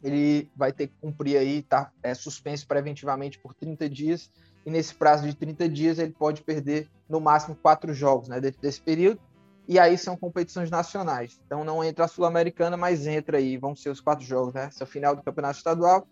Ele 0.00 0.48
vai 0.54 0.72
ter 0.72 0.86
que 0.86 0.94
cumprir 1.00 1.36
aí, 1.36 1.60
tá? 1.60 1.90
É 2.00 2.14
suspenso 2.14 2.64
preventivamente 2.64 3.36
por 3.40 3.52
30 3.52 3.90
dias. 3.90 4.30
E 4.64 4.70
nesse 4.70 4.94
prazo 4.94 5.26
de 5.26 5.34
30 5.34 5.68
dias 5.68 5.98
ele 5.98 6.12
pode 6.12 6.42
perder 6.42 6.88
no 7.08 7.20
máximo 7.20 7.56
quatro 7.56 7.92
jogos, 7.92 8.28
né? 8.28 8.40
Dentro 8.40 8.60
desse 8.60 8.80
período. 8.80 9.20
E 9.66 9.76
aí 9.76 9.98
são 9.98 10.16
competições 10.16 10.70
nacionais. 10.70 11.40
Então 11.44 11.64
não 11.64 11.82
entra 11.82 12.04
a 12.04 12.08
Sul-Americana, 12.08 12.76
mas 12.76 13.08
entra 13.08 13.38
aí, 13.38 13.56
vão 13.56 13.74
ser 13.74 13.90
os 13.90 14.00
quatro 14.00 14.24
jogos, 14.24 14.54
né? 14.54 14.66
Essa 14.66 14.86
final 14.86 15.16
do 15.16 15.22
Campeonato 15.24 15.58
Estadual, 15.58 16.06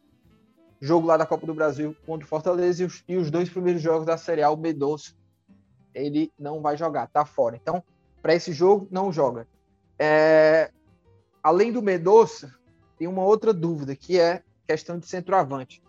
jogo 0.80 1.06
lá 1.06 1.16
da 1.16 1.26
Copa 1.26 1.46
do 1.46 1.54
Brasil 1.54 1.94
contra 2.04 2.26
o 2.26 2.28
Fortaleza 2.28 2.82
e 2.82 2.86
os, 2.86 3.04
e 3.06 3.16
os 3.16 3.30
dois 3.30 3.48
primeiros 3.48 3.80
jogos 3.80 4.04
da 4.04 4.18
Série 4.18 4.42
A, 4.42 4.50
o 4.50 4.56
B12, 4.56 5.14
ele 5.94 6.32
não 6.36 6.60
vai 6.60 6.76
jogar, 6.76 7.06
tá 7.06 7.24
fora. 7.24 7.54
Então, 7.54 7.84
para 8.22 8.34
esse 8.34 8.52
jogo, 8.52 8.86
não 8.90 9.12
joga. 9.12 9.46
É... 9.98 10.70
Além 11.42 11.72
do 11.72 11.82
Mendonça, 11.82 12.54
tem 12.96 13.08
uma 13.08 13.24
outra 13.24 13.52
dúvida, 13.52 13.96
que 13.96 14.18
é 14.18 14.42
questão 14.66 14.96
de 14.96 15.06
centroavante. 15.06 15.82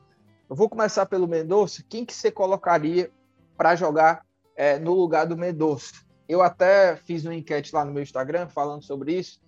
Eu 0.49 0.55
vou 0.55 0.67
começar 0.67 1.05
pelo 1.05 1.27
Mendonça. 1.27 1.83
Quem 1.87 2.03
que 2.03 2.13
você 2.13 2.31
colocaria 2.31 3.11
para 3.55 3.75
jogar 3.75 4.25
é, 4.55 4.79
no 4.79 4.93
lugar 4.93 5.25
do 5.25 5.37
Mendonça? 5.37 5.93
Eu 6.27 6.41
até 6.41 6.95
fiz 6.95 7.23
uma 7.23 7.35
enquete 7.35 7.73
lá 7.73 7.85
no 7.85 7.93
meu 7.93 8.01
Instagram 8.01 8.47
falando 8.47 8.83
sobre 8.83 9.13
isso. 9.13 9.39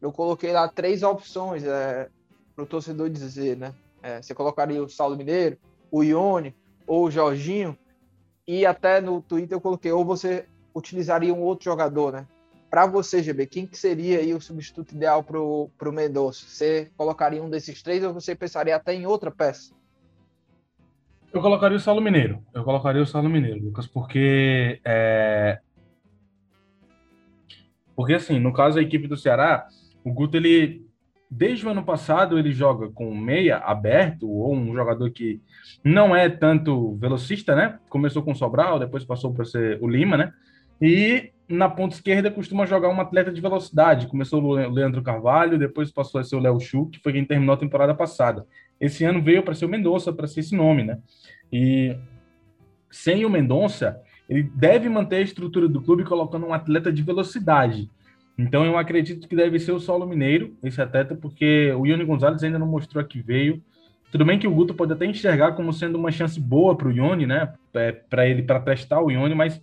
Eu 0.00 0.10
coloquei 0.10 0.52
lá 0.52 0.66
três 0.66 1.02
opções 1.02 1.62
é, 1.62 2.08
para 2.54 2.64
o 2.64 2.66
torcedor 2.66 3.10
dizer, 3.10 3.56
né? 3.56 3.74
É, 4.02 4.22
você 4.22 4.34
colocaria 4.34 4.82
o 4.82 4.88
Saulo 4.88 5.16
Mineiro, 5.16 5.58
o 5.90 6.02
Ione 6.02 6.56
ou 6.86 7.04
o 7.04 7.10
Jorginho. 7.10 7.76
E 8.46 8.64
até 8.64 9.00
no 9.00 9.20
Twitter 9.20 9.56
eu 9.56 9.60
coloquei, 9.60 9.92
ou 9.92 10.04
você 10.04 10.46
utilizaria 10.74 11.34
um 11.34 11.40
outro 11.40 11.64
jogador, 11.64 12.12
né? 12.12 12.26
Para 12.70 12.86
você, 12.86 13.22
GB, 13.22 13.46
quem 13.46 13.66
que 13.66 13.76
seria 13.76 14.18
aí 14.18 14.32
o 14.32 14.40
substituto 14.40 14.94
ideal 14.94 15.24
para 15.24 15.38
o 15.40 15.92
Mendonça? 15.92 16.46
Você 16.46 16.90
colocaria 16.96 17.42
um 17.42 17.50
desses 17.50 17.82
três 17.82 18.04
ou 18.04 18.14
você 18.14 18.34
pensaria 18.34 18.76
até 18.76 18.94
em 18.94 19.06
outra 19.06 19.30
peça? 19.30 19.74
Eu 21.32 21.40
colocaria 21.40 21.76
o 21.76 21.80
Saulo 21.80 22.00
Mineiro. 22.00 22.44
Eu 22.54 22.62
colocaria 22.62 23.02
o 23.02 23.06
Saulo 23.06 23.28
Mineiro, 23.28 23.64
Lucas, 23.64 23.86
porque 23.88 24.80
é, 24.84 25.58
porque, 28.00 28.14
assim, 28.14 28.38
no 28.38 28.50
caso 28.50 28.76
da 28.76 28.82
equipe 28.82 29.06
do 29.06 29.14
Ceará, 29.14 29.68
o 30.02 30.10
Guto, 30.10 30.34
ele, 30.34 30.86
desde 31.30 31.66
o 31.66 31.68
ano 31.68 31.84
passado, 31.84 32.38
ele 32.38 32.50
joga 32.50 32.88
com 32.88 33.14
meia 33.14 33.58
aberto, 33.58 34.26
ou 34.26 34.54
um 34.54 34.72
jogador 34.74 35.10
que 35.10 35.38
não 35.84 36.16
é 36.16 36.26
tanto 36.26 36.96
velocista, 36.96 37.54
né? 37.54 37.78
Começou 37.90 38.22
com 38.22 38.32
o 38.32 38.34
Sobral, 38.34 38.78
depois 38.78 39.04
passou 39.04 39.34
para 39.34 39.44
ser 39.44 39.78
o 39.82 39.86
Lima, 39.86 40.16
né? 40.16 40.32
E 40.80 41.30
na 41.48 41.68
ponta 41.68 41.96
esquerda 41.96 42.30
costuma 42.30 42.64
jogar 42.64 42.88
um 42.88 43.00
atleta 43.00 43.32
de 43.32 43.40
velocidade. 43.40 44.06
Começou 44.06 44.42
o 44.42 44.54
Leandro 44.54 45.02
Carvalho, 45.02 45.58
depois 45.58 45.90
passou 45.90 46.20
a 46.20 46.24
ser 46.24 46.36
o 46.36 46.40
Léo 46.40 46.60
Chu, 46.60 46.86
que 46.86 47.00
foi 47.00 47.12
quem 47.12 47.24
terminou 47.24 47.54
a 47.54 47.58
temporada 47.58 47.94
passada. 47.94 48.46
Esse 48.80 49.04
ano 49.04 49.20
veio 49.20 49.42
para 49.42 49.54
ser 49.54 49.66
o 49.66 49.68
Mendonça, 49.68 50.12
para 50.12 50.26
ser 50.26 50.40
esse 50.40 50.54
nome, 50.54 50.84
né? 50.84 50.98
E 51.52 51.96
sem 52.90 53.24
o 53.24 53.30
Mendonça, 53.30 54.00
ele 54.28 54.44
deve 54.54 54.88
manter 54.88 55.16
a 55.16 55.22
estrutura 55.22 55.68
do 55.68 55.82
clube 55.82 56.04
colocando 56.04 56.46
um 56.46 56.54
atleta 56.54 56.92
de 56.92 57.02
velocidade. 57.02 57.90
Então 58.38 58.64
eu 58.64 58.78
acredito 58.78 59.28
que 59.28 59.36
deve 59.36 59.58
ser 59.58 59.72
o 59.72 59.80
solo 59.80 60.06
mineiro, 60.06 60.56
esse 60.62 60.80
atleta, 60.80 61.14
porque 61.14 61.72
o 61.72 61.86
Ione 61.86 62.04
Gonzalez 62.04 62.42
ainda 62.42 62.58
não 62.58 62.66
mostrou 62.66 63.04
que 63.04 63.20
veio. 63.20 63.62
Tudo 64.10 64.24
bem 64.24 64.38
que 64.38 64.46
o 64.46 64.50
Guto 64.50 64.74
pode 64.74 64.92
até 64.92 65.04
enxergar 65.04 65.52
como 65.52 65.72
sendo 65.72 65.98
uma 65.98 66.10
chance 66.10 66.40
boa 66.40 66.76
para 66.76 66.88
o 66.88 66.92
Ione, 66.92 67.26
né? 67.26 67.52
É, 67.74 67.92
para 67.92 68.26
ele, 68.26 68.42
para 68.42 68.60
testar 68.60 69.00
o 69.00 69.10
Ione, 69.10 69.34
mas 69.34 69.60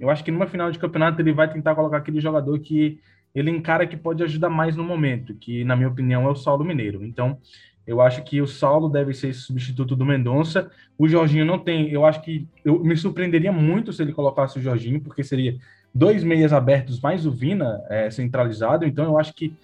eu 0.00 0.08
acho 0.08 0.24
que 0.24 0.30
numa 0.30 0.46
final 0.46 0.70
de 0.70 0.78
campeonato 0.78 1.20
ele 1.20 1.32
vai 1.32 1.52
tentar 1.52 1.74
colocar 1.74 1.98
aquele 1.98 2.20
jogador 2.20 2.58
que 2.58 2.98
ele 3.34 3.50
encara 3.50 3.86
que 3.86 3.96
pode 3.96 4.22
ajudar 4.24 4.48
mais 4.48 4.74
no 4.74 4.82
momento, 4.82 5.34
que 5.34 5.62
na 5.62 5.76
minha 5.76 5.88
opinião 5.88 6.24
é 6.24 6.30
o 6.30 6.34
Saulo 6.34 6.64
Mineiro. 6.64 7.04
Então, 7.04 7.38
eu 7.86 8.00
acho 8.00 8.22
que 8.22 8.40
o 8.40 8.46
Saulo 8.46 8.88
deve 8.88 9.12
ser 9.12 9.32
substituto 9.34 9.96
do 9.96 10.04
Mendonça. 10.04 10.70
O 10.96 11.08
Jorginho 11.08 11.44
não 11.44 11.58
tem. 11.58 11.90
Eu 11.90 12.04
acho 12.04 12.22
que 12.22 12.48
eu 12.64 12.82
me 12.82 12.96
surpreenderia 12.96 13.52
muito 13.52 13.92
se 13.92 14.02
ele 14.02 14.12
colocasse 14.12 14.58
o 14.58 14.62
Jorginho, 14.62 15.00
porque 15.00 15.22
seria 15.22 15.56
dois 15.94 16.22
meias 16.22 16.52
abertos 16.52 17.00
mais 17.00 17.26
o 17.26 17.32
Vina 17.32 17.82
é, 17.88 18.10
centralizado. 18.10 18.84
Então 18.84 19.04
eu 19.04 19.18
acho 19.18 19.34
que 19.34 19.54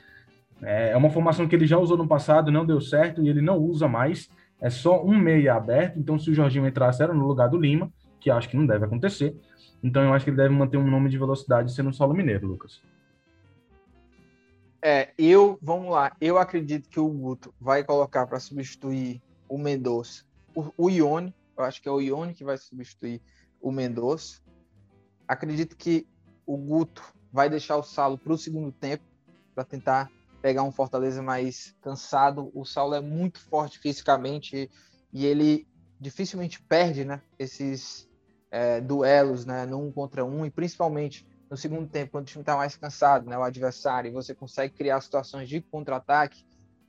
é, 0.63 0.91
é 0.91 0.97
uma 0.97 1.11
formação 1.11 1.47
que 1.47 1.55
ele 1.55 1.67
já 1.67 1.79
usou 1.79 1.97
no 1.97 2.09
passado, 2.09 2.51
não 2.51 2.67
deu 2.67 2.81
certo 2.81 3.23
e 3.23 3.29
ele 3.29 3.41
não 3.41 3.59
usa 3.59 3.87
mais. 3.87 4.29
É 4.61 4.71
só 4.71 5.05
um 5.05 5.17
meia 5.17 5.55
aberto. 5.55 5.99
Então 5.99 6.19
se 6.19 6.31
o 6.31 6.35
Jorginho 6.35 6.67
entrasse 6.67 7.03
era 7.03 7.15
no 7.15 7.27
lugar 7.27 7.49
do 7.49 7.59
Lima, 7.59 7.91
que 8.21 8.31
acho 8.31 8.49
que 8.49 8.57
não 8.57 8.67
deve 8.67 8.85
acontecer. 8.85 9.37
Então 9.87 10.03
eu 10.03 10.13
acho 10.13 10.25
que 10.25 10.31
ele 10.31 10.37
deve 10.37 10.55
manter 10.55 10.77
um 10.77 10.91
nome 10.91 11.09
de 11.09 11.19
velocidade 11.19 11.73
sendo 11.73 11.91
o 11.91 11.95
Saulo 11.95 12.15
Mineiro, 12.15 12.47
Lucas. 12.47 12.83
É, 14.83 15.13
eu, 15.19 15.59
vamos 15.63 15.91
lá, 15.91 16.15
eu 16.21 16.39
acredito 16.39 16.89
que 16.89 17.01
o 17.01 17.09
Guto 17.09 17.53
vai 17.61 17.83
colocar 17.83 18.27
para 18.27 18.39
substituir 18.39 19.21
o 19.49 19.59
Mendonça 19.59 20.27
o, 20.57 20.73
o 20.79 20.91
Ione, 20.91 21.35
eu 21.57 21.65
acho 21.65 21.83
que 21.83 21.89
é 21.89 21.93
o 21.93 22.01
Ione 22.01 22.35
que 22.35 22.43
vai 22.43 22.57
substituir 22.57 23.21
o 23.61 23.71
Mendonça. 23.71 24.41
Acredito 25.29 25.77
que 25.77 26.07
o 26.47 26.57
Guto 26.57 27.03
vai 27.31 27.51
deixar 27.51 27.77
o 27.77 27.83
Saulo 27.83 28.17
para 28.17 28.33
o 28.33 28.39
segundo 28.39 28.73
tempo, 28.73 29.05
para 29.55 29.65
tentar 29.65 30.11
pegar 30.41 30.63
um 30.63 30.73
Fortaleza 30.73 31.23
mais 31.23 31.75
cansado. 31.83 32.51
O 32.55 32.65
Saulo 32.65 32.95
é 32.95 33.01
muito 33.01 33.39
forte 33.39 33.79
fisicamente 33.79 34.71
e 35.13 35.27
ele 35.27 35.67
dificilmente 36.01 36.63
perde 36.63 37.05
né, 37.05 37.21
esses 37.39 38.09
é, 38.57 38.81
duelos 38.81 39.45
né, 39.45 39.67
no 39.67 39.79
um 39.79 39.93
contra 39.93 40.25
um, 40.25 40.47
e 40.47 40.51
principalmente 40.51 41.27
no 41.51 41.59
segundo 41.59 41.87
tempo, 41.87 42.13
quando 42.13 42.25
o 42.25 42.27
time 42.27 42.41
está 42.43 42.57
mais 42.57 42.75
cansado, 42.75 43.29
né, 43.29 43.37
o 43.37 43.43
adversário, 43.43 44.09
e 44.09 44.13
você 44.13 44.35
consegue 44.35 44.73
criar 44.73 45.01
situações 45.03 45.47
de 45.47 45.61
contra-ataque, 45.61 46.43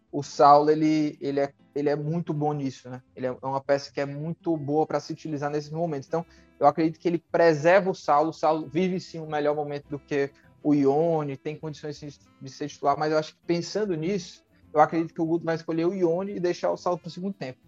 o 0.09 0.23
Saulo 0.23 0.71
ele, 0.71 1.17
ele, 1.19 1.41
é, 1.41 1.53
ele 1.75 1.89
é 1.89 1.95
muito 1.95 2.33
bom 2.33 2.53
nisso, 2.53 2.89
né? 2.89 3.03
Ele 3.13 3.27
é 3.27 3.31
uma 3.43 3.59
peça 3.59 3.91
que 3.91 3.99
é 3.99 4.05
muito 4.05 4.55
boa 4.55 4.87
para 4.87 5.01
se 5.01 5.11
utilizar 5.11 5.51
nesses 5.51 5.69
momentos. 5.69 6.07
Então, 6.07 6.25
eu 6.57 6.65
acredito 6.65 6.97
que 6.97 7.07
ele 7.07 7.21
preserva 7.29 7.91
o 7.91 7.93
Saulo. 7.93 8.29
O 8.29 8.33
Saulo 8.33 8.65
vive 8.65 8.99
sim 9.01 9.19
um 9.19 9.27
melhor 9.27 9.53
momento 9.53 9.89
do 9.89 9.99
que 9.99 10.31
o 10.63 10.73
Ione, 10.73 11.35
tem 11.35 11.59
condições 11.59 11.99
de 12.41 12.49
ser 12.49 12.69
titular, 12.69 12.97
mas 12.97 13.11
eu 13.11 13.17
acho 13.17 13.33
que 13.33 13.39
pensando 13.45 13.93
nisso, 13.95 14.43
eu 14.73 14.79
acredito 14.79 15.13
que 15.13 15.21
o 15.21 15.25
Guto 15.25 15.45
vai 15.45 15.55
escolher 15.55 15.85
o 15.85 15.93
Ione 15.93 16.37
e 16.37 16.39
deixar 16.39 16.71
o 16.71 16.77
Saulo 16.77 16.97
para 16.97 17.09
o 17.09 17.11
segundo 17.11 17.33
tempo. 17.33 17.59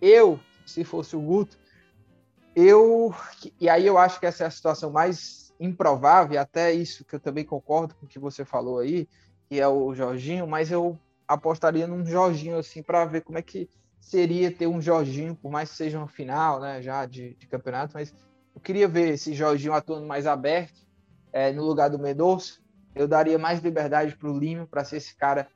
Eu, 0.00 0.38
se 0.66 0.84
fosse 0.84 1.16
o 1.16 1.20
Guto, 1.20 1.58
eu. 2.56 3.14
E 3.60 3.68
aí 3.68 3.86
eu 3.86 3.98
acho 3.98 4.18
que 4.18 4.26
essa 4.26 4.44
é 4.44 4.46
a 4.46 4.50
situação 4.50 4.90
mais 4.90 5.54
improvável, 5.60 6.40
até 6.40 6.72
isso 6.72 7.04
que 7.04 7.14
eu 7.14 7.20
também 7.20 7.44
concordo 7.44 7.94
com 7.94 8.06
o 8.06 8.08
que 8.08 8.18
você 8.18 8.44
falou 8.44 8.78
aí, 8.78 9.08
que 9.48 9.60
é 9.60 9.68
o 9.68 9.94
Jorginho, 9.94 10.46
mas 10.46 10.70
eu 10.70 10.98
apostaria 11.28 11.86
num 11.86 12.04
Jorginho 12.04 12.58
assim 12.58 12.82
para 12.82 13.04
ver 13.04 13.22
como 13.22 13.38
é 13.38 13.42
que 13.42 13.68
seria 14.00 14.50
ter 14.50 14.66
um 14.66 14.80
Jorginho, 14.80 15.34
por 15.34 15.50
mais 15.50 15.70
que 15.70 15.76
seja 15.76 15.98
uma 15.98 16.08
final, 16.08 16.60
né, 16.60 16.82
já 16.82 17.06
de, 17.06 17.34
de 17.34 17.46
campeonato, 17.46 17.94
mas 17.94 18.14
eu 18.54 18.60
queria 18.60 18.86
ver 18.86 19.14
esse 19.14 19.34
Jorginho 19.34 19.72
atuando 19.72 20.06
mais 20.06 20.26
aberto 20.26 20.86
é, 21.32 21.52
no 21.52 21.64
lugar 21.64 21.90
do 21.90 21.98
Medoço. 21.98 22.62
Eu 22.94 23.06
daria 23.06 23.38
mais 23.38 23.60
liberdade 23.60 24.16
para 24.16 24.30
o 24.30 24.38
Lima, 24.38 24.66
para 24.66 24.84
ser 24.84 24.96
esse 24.96 25.14
cara 25.14 25.48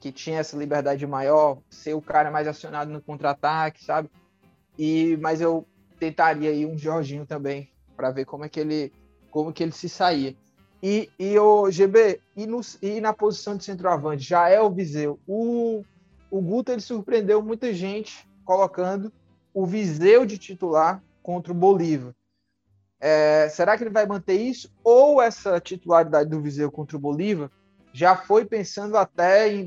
que 0.00 0.12
tinha 0.12 0.38
essa 0.38 0.56
liberdade 0.56 1.06
maior, 1.06 1.58
ser 1.68 1.94
o 1.94 2.00
cara 2.00 2.30
mais 2.30 2.46
acionado 2.46 2.90
no 2.90 3.02
contra-ataque, 3.02 3.84
sabe? 3.84 4.10
E 4.78 5.18
mas 5.20 5.40
eu 5.40 5.66
tentaria 5.98 6.50
aí 6.50 6.66
um 6.66 6.78
Jorginho 6.78 7.26
também 7.26 7.70
para 7.96 8.10
ver 8.10 8.24
como 8.24 8.44
é 8.44 8.48
que 8.48 8.60
ele 8.60 8.92
como 9.30 9.52
que 9.52 9.62
ele 9.62 9.72
se 9.72 9.88
saía. 9.88 10.34
E, 10.82 11.10
e 11.18 11.38
o 11.38 11.70
GB, 11.70 12.20
e, 12.36 12.46
no, 12.46 12.60
e 12.80 13.00
na 13.00 13.12
posição 13.12 13.56
de 13.56 13.64
centroavante, 13.64 14.22
já 14.22 14.48
é 14.48 14.60
o 14.60 14.70
Viseu. 14.70 15.18
O, 15.26 15.84
o 16.30 16.40
Guto 16.40 16.72
ele 16.72 16.80
surpreendeu 16.80 17.42
muita 17.42 17.72
gente 17.72 18.26
colocando 18.44 19.12
o 19.52 19.66
Viseu 19.66 20.24
de 20.24 20.38
titular 20.38 21.02
contra 21.22 21.52
o 21.52 21.56
Bolívar. 21.56 22.14
É, 23.00 23.48
será 23.50 23.76
que 23.76 23.84
ele 23.84 23.90
vai 23.90 24.06
manter 24.06 24.40
isso? 24.40 24.72
Ou 24.82 25.20
essa 25.20 25.60
titularidade 25.60 26.30
do 26.30 26.40
Viseu 26.40 26.70
contra 26.70 26.96
o 26.96 27.00
Bolívar 27.00 27.50
já 27.92 28.16
foi 28.16 28.44
pensando 28.44 28.96
até 28.96 29.52
em, 29.52 29.66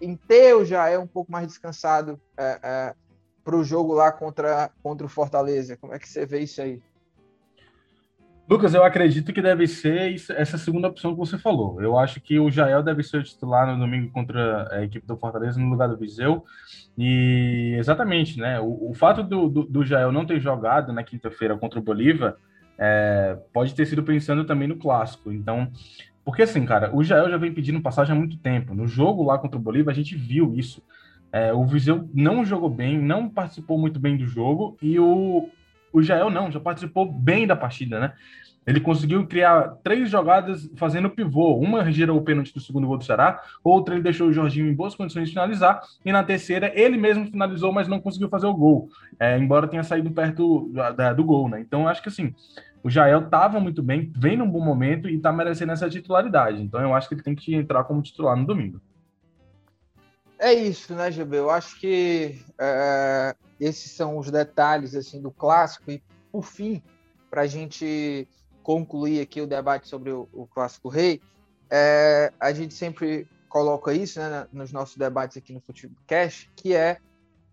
em 0.00 0.16
ter 0.16 0.54
o 0.54 0.64
Jaé 0.64 0.98
um 0.98 1.06
pouco 1.06 1.30
mais 1.32 1.46
descansado 1.46 2.20
é, 2.36 2.60
é, 2.62 2.94
para 3.44 3.56
o 3.56 3.64
jogo 3.64 3.92
lá 3.92 4.12
contra, 4.12 4.70
contra 4.82 5.06
o 5.06 5.10
Fortaleza? 5.10 5.76
Como 5.76 5.94
é 5.94 5.98
que 5.98 6.08
você 6.08 6.24
vê 6.24 6.40
isso 6.40 6.60
aí? 6.60 6.80
Lucas, 8.48 8.74
eu 8.74 8.84
acredito 8.84 9.32
que 9.32 9.40
deve 9.40 9.66
ser 9.66 10.14
essa 10.30 10.58
segunda 10.58 10.88
opção 10.88 11.12
que 11.12 11.18
você 11.18 11.38
falou. 11.38 11.80
Eu 11.80 11.98
acho 11.98 12.20
que 12.20 12.38
o 12.38 12.50
Jael 12.50 12.82
deve 12.82 13.02
ser 13.02 13.22
titular 13.22 13.66
no 13.66 13.78
domingo 13.78 14.10
contra 14.10 14.68
a 14.70 14.82
equipe 14.82 15.06
do 15.06 15.16
Fortaleza 15.16 15.60
no 15.60 15.70
lugar 15.70 15.88
do 15.88 15.96
Viseu. 15.96 16.44
E 16.98 17.74
exatamente, 17.78 18.38
né? 18.38 18.60
O, 18.60 18.90
o 18.90 18.94
fato 18.94 19.22
do, 19.22 19.48
do, 19.48 19.62
do, 19.64 19.84
Jael 19.84 20.12
não 20.12 20.26
ter 20.26 20.40
jogado 20.40 20.92
na 20.92 21.02
quinta-feira 21.02 21.56
contra 21.56 21.78
o 21.78 21.82
Bolívar 21.82 22.36
é, 22.76 23.38
pode 23.52 23.74
ter 23.74 23.86
sido 23.86 24.02
pensando 24.02 24.44
também 24.44 24.68
no 24.68 24.76
clássico. 24.76 25.32
Então, 25.32 25.70
porque 26.24 26.42
assim, 26.42 26.66
cara, 26.66 26.94
o 26.94 27.02
Jael 27.02 27.30
já 27.30 27.36
vem 27.36 27.54
pedindo 27.54 27.80
passagem 27.80 28.14
há 28.14 28.18
muito 28.18 28.36
tempo. 28.36 28.74
No 28.74 28.86
jogo 28.86 29.22
lá 29.22 29.38
contra 29.38 29.56
o 29.56 29.62
Bolívar, 29.62 29.92
a 29.92 29.96
gente 29.96 30.16
viu 30.16 30.54
isso. 30.54 30.82
É, 31.32 31.52
o 31.52 31.64
Viseu 31.64 32.08
não 32.12 32.44
jogou 32.44 32.68
bem, 32.68 32.98
não 32.98 33.28
participou 33.28 33.78
muito 33.78 33.98
bem 33.98 34.16
do 34.16 34.26
jogo, 34.26 34.76
e 34.82 35.00
o, 35.00 35.48
o 35.92 36.02
Jael 36.02 36.28
não, 36.30 36.50
já 36.50 36.60
participou 36.60 37.10
bem 37.10 37.46
da 37.46 37.56
partida, 37.56 37.98
né? 37.98 38.12
Ele 38.66 38.80
conseguiu 38.80 39.26
criar 39.26 39.76
três 39.82 40.08
jogadas 40.08 40.70
fazendo 40.76 41.10
pivô. 41.10 41.56
Uma 41.56 41.90
gerou 41.90 42.18
o 42.18 42.22
pênalti 42.22 42.54
do 42.54 42.60
segundo 42.60 42.86
gol 42.86 42.96
do 42.96 43.04
Ceará, 43.04 43.40
outra 43.64 43.94
ele 43.94 44.04
deixou 44.04 44.28
o 44.28 44.32
Jorginho 44.32 44.68
em 44.68 44.74
boas 44.74 44.94
condições 44.94 45.26
de 45.26 45.32
finalizar, 45.32 45.80
e 46.04 46.12
na 46.12 46.22
terceira 46.22 46.70
ele 46.78 46.96
mesmo 46.96 47.26
finalizou, 47.26 47.72
mas 47.72 47.88
não 47.88 48.00
conseguiu 48.00 48.28
fazer 48.28 48.46
o 48.46 48.54
gol, 48.54 48.88
é, 49.18 49.36
embora 49.36 49.66
tenha 49.66 49.82
saído 49.82 50.10
perto 50.10 50.70
do, 50.72 50.92
da, 50.92 51.12
do 51.12 51.24
gol, 51.24 51.48
né? 51.48 51.60
Então 51.60 51.88
acho 51.88 52.02
que 52.02 52.08
assim, 52.08 52.34
o 52.84 52.90
Jael 52.90 53.20
estava 53.20 53.58
muito 53.58 53.82
bem, 53.82 54.12
vem 54.14 54.36
num 54.36 54.48
bom 54.48 54.64
momento 54.64 55.08
e 55.08 55.16
está 55.16 55.32
merecendo 55.32 55.72
essa 55.72 55.88
titularidade. 55.88 56.62
Então 56.62 56.80
eu 56.80 56.94
acho 56.94 57.08
que 57.08 57.14
ele 57.14 57.22
tem 57.22 57.34
que 57.34 57.54
entrar 57.54 57.84
como 57.84 58.02
titular 58.02 58.36
no 58.36 58.46
domingo. 58.46 58.80
É 60.42 60.52
isso, 60.52 60.92
né, 60.96 61.08
GB? 61.08 61.38
Eu 61.38 61.50
acho 61.50 61.78
que 61.78 62.44
é, 62.58 63.32
esses 63.60 63.92
são 63.92 64.18
os 64.18 64.28
detalhes 64.28 64.92
assim 64.92 65.22
do 65.22 65.30
clássico 65.30 65.88
e 65.88 66.02
por 66.32 66.42
fim, 66.42 66.82
para 67.30 67.42
a 67.42 67.46
gente 67.46 68.26
concluir 68.60 69.20
aqui 69.20 69.40
o 69.40 69.46
debate 69.46 69.86
sobre 69.86 70.10
o, 70.10 70.28
o 70.32 70.44
Clássico 70.48 70.88
Rei, 70.88 71.20
é, 71.70 72.32
a 72.40 72.52
gente 72.52 72.74
sempre 72.74 73.28
coloca 73.48 73.94
isso 73.94 74.18
né, 74.18 74.48
nos 74.52 74.72
nossos 74.72 74.96
debates 74.96 75.36
aqui 75.36 75.52
no 75.52 75.60
Futebcast, 75.60 76.50
que 76.56 76.74
é 76.74 76.98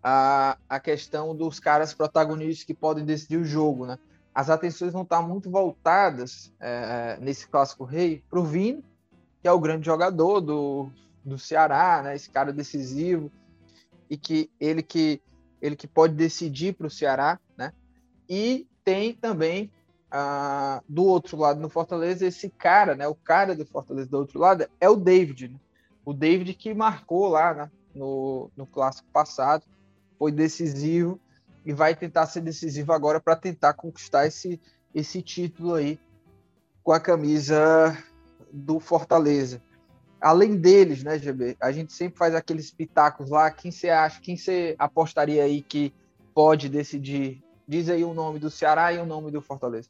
a, 0.02 0.58
a 0.68 0.80
questão 0.80 1.36
dos 1.36 1.60
caras 1.60 1.94
protagonistas 1.94 2.64
que 2.64 2.74
podem 2.74 3.06
decidir 3.06 3.38
o 3.38 3.46
jogo. 3.46 3.86
Né? 3.86 4.00
As 4.34 4.50
atenções 4.50 4.94
vão 4.94 5.04
estar 5.04 5.22
muito 5.22 5.52
voltadas 5.52 6.52
é, 6.60 7.20
nesse 7.22 7.48
Clássico 7.48 7.84
Rei 7.84 8.24
para 8.28 8.40
o 8.40 8.44
Vini, 8.44 8.84
que 9.44 9.48
é 9.48 9.52
o 9.52 9.60
grande 9.60 9.86
jogador 9.86 10.42
do, 10.42 10.90
do 11.24 11.38
Ceará, 11.38 12.02
né? 12.04 12.16
esse 12.16 12.30
cara 12.30 12.52
decisivo, 12.52 13.32
e 14.10 14.18
que 14.18 14.50
ele 14.60 14.82
que, 14.82 15.22
ele 15.62 15.76
que 15.76 15.88
pode 15.88 16.16
decidir 16.16 16.74
para 16.74 16.88
o 16.88 16.92
Ceará, 16.92 17.40
né? 17.58 17.72
E 18.28 18.68
tem 18.84 19.14
também 19.14 19.72
ah, 20.12 20.82
do 20.88 21.04
outro 21.04 21.38
lado 21.38 21.60
no 21.60 21.70
Fortaleza, 21.70 22.26
esse 22.26 22.50
cara, 22.50 22.96
né, 22.96 23.08
o 23.08 23.16
cara 23.16 23.56
do 23.56 23.66
Fortaleza 23.66 24.10
do 24.10 24.18
outro 24.18 24.40
lado 24.40 24.68
é 24.80 24.90
o 24.90 24.96
David. 24.96 25.50
Né? 25.50 25.60
O 26.04 26.14
David 26.14 26.54
que 26.56 26.74
marcou 26.74 27.28
lá 27.28 27.54
né, 27.54 27.72
no, 27.94 28.50
no 28.58 28.66
clássico 28.66 29.08
passado, 29.12 29.66
foi 30.18 30.32
decisivo 30.32 31.20
e 31.66 31.74
vai 31.74 31.96
tentar 31.96 32.26
ser 32.26 32.42
decisivo 32.42 32.92
agora 32.92 33.20
para 33.20 33.36
tentar 33.36 33.74
conquistar 33.74 34.26
esse, 34.26 34.60
esse 34.94 35.22
título 35.22 35.76
aí 35.76 36.00
com 36.84 36.92
a 36.92 37.00
camisa 37.00 37.98
do 38.52 38.80
Fortaleza. 38.80 39.62
Além 40.22 40.58
deles, 40.58 41.04
né, 41.04 41.18
GB? 41.18 41.56
A 41.62 41.72
gente 41.72 41.94
sempre 41.94 42.18
faz 42.18 42.36
aqueles 42.36 42.72
pitacos 42.72 43.30
lá. 43.30 43.50
Quem 43.50 43.72
você 43.72 43.90
acha, 43.90 44.20
quem 44.22 44.36
você 44.36 44.76
apostaria 44.78 45.44
aí 45.44 45.62
que 45.62 45.94
pode 46.34 46.70
decidir 46.70 47.42
Diz 47.70 47.88
aí 47.88 48.04
o 48.04 48.16
nome 48.16 48.40
do 48.40 48.50
Ceará 48.50 48.92
e 48.92 48.98
o 48.98 49.06
nome 49.06 49.30
do 49.30 49.44
Fortaleza. 49.44 49.88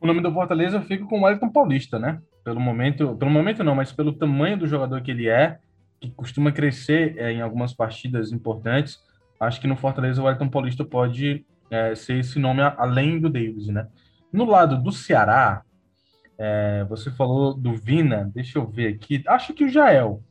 O 0.00 0.06
nome 0.06 0.22
do 0.22 0.32
Fortaleza 0.32 0.78
eu 0.78 0.82
fico 0.82 1.06
com 1.06 1.20
o 1.20 1.24
Wellington 1.24 1.50
Paulista, 1.50 1.98
né? 1.98 2.22
Pelo 2.42 2.58
momento, 2.58 3.14
pelo 3.16 3.30
momento 3.30 3.62
não, 3.62 3.74
mas 3.74 3.92
pelo 3.92 4.14
tamanho 4.14 4.56
do 4.56 4.66
jogador 4.66 5.02
que 5.02 5.10
ele 5.10 5.28
é, 5.28 5.58
que 6.00 6.10
costuma 6.10 6.50
crescer 6.50 7.18
é, 7.18 7.30
em 7.32 7.42
algumas 7.42 7.74
partidas 7.74 8.32
importantes, 8.32 8.98
acho 9.38 9.60
que 9.60 9.66
no 9.66 9.76
Fortaleza 9.76 10.22
o 10.22 10.24
Wellington 10.24 10.48
Paulista 10.48 10.86
pode 10.86 11.44
é, 11.70 11.94
ser 11.94 12.20
esse 12.20 12.38
nome 12.38 12.62
além 12.62 13.20
do 13.20 13.28
Davis, 13.28 13.66
né? 13.66 13.86
No 14.32 14.46
lado 14.46 14.82
do 14.82 14.90
Ceará, 14.90 15.62
é, 16.38 16.84
você 16.88 17.10
falou 17.10 17.54
do 17.54 17.74
Vina, 17.74 18.30
deixa 18.34 18.58
eu 18.58 18.66
ver 18.66 18.94
aqui, 18.94 19.22
acho 19.26 19.54
que 19.54 19.64
o 19.64 19.68
Jael. 19.68 20.22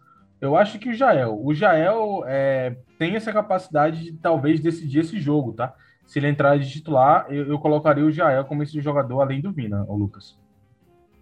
Eu 0.41 0.57
acho 0.57 0.77
que 0.77 0.89
o 0.89 0.93
Jael. 0.93 1.39
O 1.41 1.53
Jael 1.53 2.23
é, 2.25 2.75
tem 2.99 3.15
essa 3.15 3.31
capacidade 3.31 4.03
de 4.03 4.13
talvez 4.13 4.59
decidir 4.59 4.99
esse 4.99 5.19
jogo, 5.19 5.53
tá? 5.53 5.73
se 6.05 6.19
ele 6.19 6.27
entrar 6.27 6.57
de 6.57 6.69
titular, 6.69 7.25
eu, 7.29 7.47
eu 7.47 7.59
colocaria 7.59 8.05
o 8.05 8.11
Jael 8.11 8.45
como 8.45 8.63
esse 8.63 8.79
jogador 8.81 9.21
além 9.21 9.41
do 9.41 9.51
Vina, 9.51 9.85
o 9.87 9.95
Lucas. 9.95 10.37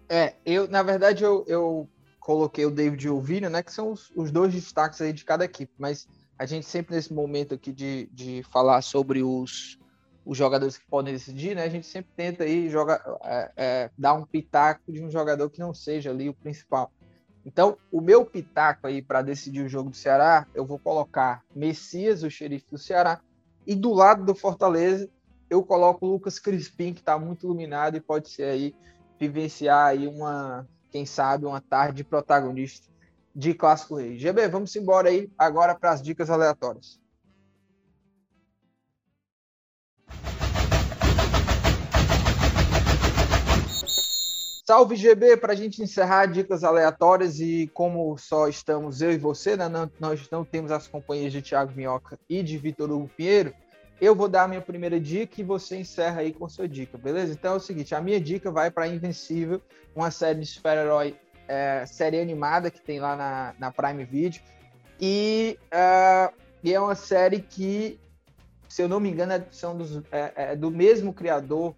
É, 0.08 0.34
eu, 0.44 0.68
na 0.68 0.82
verdade, 0.82 1.24
eu, 1.24 1.44
eu 1.46 1.88
coloquei 2.20 2.66
o 2.66 2.70
David 2.70 3.06
e 3.06 3.10
o 3.10 3.20
Vina, 3.20 3.48
né, 3.48 3.62
que 3.62 3.72
são 3.72 3.92
os, 3.92 4.10
os, 4.14 4.30
dois 4.30 4.52
destaques 4.52 5.00
aí 5.00 5.12
de 5.12 5.24
cada 5.24 5.44
equipe, 5.44 5.72
mas 5.78 6.06
a 6.38 6.44
gente 6.44 6.66
sempre 6.66 6.94
nesse 6.94 7.12
momento 7.12 7.54
aqui 7.54 7.72
de, 7.72 8.08
de 8.12 8.42
falar 8.52 8.82
sobre 8.82 9.22
os, 9.22 9.78
os 10.24 10.38
jogadores 10.38 10.78
que 10.78 10.86
podem 10.86 11.12
decidir, 11.12 11.56
né, 11.56 11.64
a 11.64 11.68
gente 11.68 11.86
sempre 11.86 12.12
tenta 12.16 12.44
aí 12.44 12.70
jogar, 12.70 13.02
é, 13.24 13.52
é, 13.56 13.90
dar 13.98 14.14
um 14.14 14.24
pitaco 14.24 14.92
de 14.92 15.02
um 15.02 15.10
jogador 15.10 15.50
que 15.50 15.58
não 15.58 15.74
seja 15.74 16.10
ali 16.10 16.28
o 16.28 16.34
principal. 16.34 16.92
Então, 17.44 17.76
o 17.90 18.00
meu 18.00 18.24
pitaco 18.24 18.86
aí 18.86 19.02
para 19.02 19.20
decidir 19.20 19.62
o 19.62 19.68
jogo 19.68 19.90
do 19.90 19.96
Ceará, 19.96 20.46
eu 20.54 20.64
vou 20.64 20.78
colocar 20.78 21.42
Messias, 21.54 22.22
o 22.22 22.30
xerife 22.30 22.66
do 22.70 22.78
Ceará, 22.78 23.20
e 23.66 23.74
do 23.74 23.92
lado 23.92 24.24
do 24.24 24.34
Fortaleza, 24.34 25.08
eu 25.50 25.62
coloco 25.62 26.06
o 26.06 26.10
Lucas 26.10 26.38
Crispim, 26.38 26.94
que 26.94 27.00
está 27.00 27.18
muito 27.18 27.44
iluminado 27.44 27.96
e 27.96 28.00
pode 28.00 28.30
ser 28.30 28.44
aí 28.44 28.74
vivenciar 29.18 29.88
aí 29.88 30.06
uma, 30.06 30.66
quem 30.90 31.04
sabe, 31.04 31.44
uma 31.44 31.60
tarde 31.60 32.04
protagonista 32.04 32.88
de 33.34 33.54
Clássico 33.54 33.96
Rei. 33.96 34.18
GB, 34.18 34.48
vamos 34.48 34.74
embora 34.76 35.08
aí 35.08 35.30
agora 35.36 35.74
para 35.74 35.90
as 35.90 36.00
dicas 36.00 36.30
aleatórias. 36.30 37.01
Salve 44.64 44.94
GB, 44.94 45.38
para 45.38 45.54
a 45.54 45.56
gente 45.56 45.82
encerrar 45.82 46.26
dicas 46.26 46.62
aleatórias 46.62 47.40
e 47.40 47.68
como 47.74 48.16
só 48.16 48.46
estamos 48.46 49.02
eu 49.02 49.10
e 49.10 49.18
você, 49.18 49.56
né, 49.56 49.68
não, 49.68 49.90
nós 49.98 50.30
não 50.30 50.44
temos 50.44 50.70
as 50.70 50.86
companhias 50.86 51.32
de 51.32 51.42
Thiago 51.42 51.72
Minhoca 51.74 52.16
e 52.28 52.44
de 52.44 52.56
Vitor 52.58 52.88
Hugo 52.88 53.10
Pinheiro, 53.16 53.52
eu 54.00 54.14
vou 54.14 54.28
dar 54.28 54.44
a 54.44 54.48
minha 54.48 54.60
primeira 54.60 55.00
dica 55.00 55.40
e 55.40 55.44
você 55.44 55.78
encerra 55.78 56.20
aí 56.20 56.32
com 56.32 56.48
sua 56.48 56.68
dica, 56.68 56.96
beleza? 56.96 57.32
Então 57.32 57.54
é 57.54 57.56
o 57.56 57.60
seguinte, 57.60 57.92
a 57.92 58.00
minha 58.00 58.20
dica 58.20 58.52
vai 58.52 58.70
para 58.70 58.86
Invencível, 58.86 59.60
uma 59.96 60.12
série 60.12 60.38
de 60.38 60.46
super-herói, 60.46 61.16
é, 61.48 61.84
série 61.84 62.20
animada 62.20 62.70
que 62.70 62.80
tem 62.80 63.00
lá 63.00 63.16
na, 63.16 63.54
na 63.58 63.72
Prime 63.72 64.04
Video, 64.04 64.40
e, 65.00 65.58
uh, 65.74 66.32
e 66.62 66.72
é 66.72 66.78
uma 66.78 66.94
série 66.94 67.40
que, 67.40 67.98
se 68.68 68.80
eu 68.80 68.88
não 68.88 69.00
me 69.00 69.10
engano, 69.10 69.32
é, 69.32 69.44
são 69.50 69.76
dos, 69.76 69.96
é, 70.12 70.32
é 70.36 70.56
do 70.56 70.70
mesmo 70.70 71.12
criador 71.12 71.74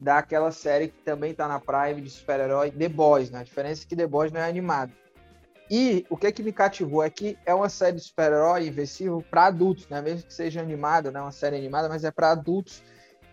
daquela 0.00 0.50
série 0.50 0.88
que 0.88 1.02
também 1.02 1.32
está 1.32 1.46
na 1.46 1.60
Prime 1.60 2.00
de 2.00 2.08
super-herói, 2.08 2.70
The 2.70 2.88
Boys, 2.88 3.30
né? 3.30 3.40
A 3.40 3.42
diferença 3.42 3.84
é 3.84 3.86
que 3.86 3.94
The 3.94 4.06
Boys 4.06 4.32
não 4.32 4.40
é 4.40 4.48
animado. 4.48 4.92
E 5.70 6.04
o 6.08 6.16
que 6.16 6.26
é 6.26 6.32
que 6.32 6.42
me 6.42 6.52
cativou 6.52 7.02
é 7.02 7.10
que 7.10 7.38
é 7.44 7.54
uma 7.54 7.68
série 7.68 7.96
de 7.96 8.02
super-herói 8.02 8.66
invencível 8.66 9.22
para 9.30 9.46
adultos, 9.46 9.86
né? 9.88 10.00
Mesmo 10.00 10.26
que 10.26 10.34
seja 10.34 10.60
animada, 10.60 11.10
né? 11.10 11.20
Uma 11.20 11.30
série 11.30 11.56
animada, 11.56 11.88
mas 11.88 12.02
é 12.02 12.10
para 12.10 12.32
adultos. 12.32 12.82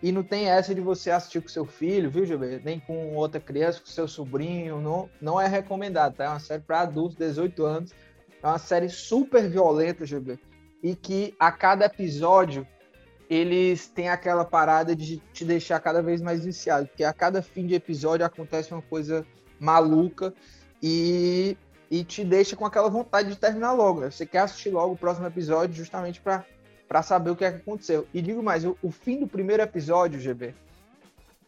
E 0.03 0.11
não 0.11 0.21
tem 0.21 0.47
essa 0.47 0.75
de 0.75 0.81
você 0.81 1.09
assistir 1.09 1.41
com 1.41 1.47
seu 1.47 1.65
filho, 1.65 2.11
viu, 2.11 2.25
Gilberto? 2.25 2.63
Nem 2.63 2.79
com 2.79 3.15
outra 3.15 3.41
criança, 3.41 3.79
com 3.79 3.87
seu 3.87 4.07
sobrinho. 4.07 4.79
Não, 4.79 5.09
não 5.19 5.41
é 5.41 5.47
recomendado, 5.47 6.15
tá? 6.15 6.25
É 6.25 6.29
uma 6.29 6.39
série 6.39 6.61
para 6.61 6.81
adultos, 6.81 7.17
18 7.17 7.65
anos. 7.65 7.91
É 8.43 8.45
uma 8.45 8.59
série 8.59 8.89
super 8.89 9.49
violenta, 9.49 10.05
Gilberto. 10.05 10.45
E 10.83 10.95
que 10.95 11.33
a 11.39 11.51
cada 11.51 11.85
episódio 11.85 12.67
eles 13.29 13.87
têm 13.87 14.09
aquela 14.09 14.45
parada 14.45 14.95
de 14.95 15.17
te 15.33 15.43
deixar 15.43 15.79
cada 15.79 16.01
vez 16.01 16.21
mais 16.21 16.45
viciado, 16.45 16.87
porque 16.87 17.03
a 17.03 17.13
cada 17.13 17.41
fim 17.41 17.67
de 17.67 17.75
episódio 17.75 18.25
acontece 18.25 18.71
uma 18.71 18.81
coisa 18.81 19.25
maluca 19.59 20.33
e, 20.81 21.57
e 21.91 22.03
te 22.03 22.23
deixa 22.23 22.55
com 22.55 22.65
aquela 22.65 22.89
vontade 22.89 23.29
de 23.29 23.35
terminar 23.35 23.73
logo. 23.73 24.01
Né? 24.01 24.11
Você 24.11 24.25
quer 24.25 24.39
assistir 24.39 24.69
logo 24.69 24.93
o 24.93 24.97
próximo 24.97 25.27
episódio 25.27 25.75
justamente 25.75 26.21
para 26.21 27.03
saber 27.03 27.31
o 27.31 27.35
que, 27.35 27.43
é 27.43 27.51
que 27.51 27.57
aconteceu. 27.57 28.07
E 28.13 28.21
digo 28.21 28.41
mais, 28.41 28.63
o, 28.63 28.77
o, 28.81 28.91
fim 28.91 29.19
do 29.19 29.27
primeiro 29.27 29.61
episódio, 29.61 30.19
GB, 30.19 30.55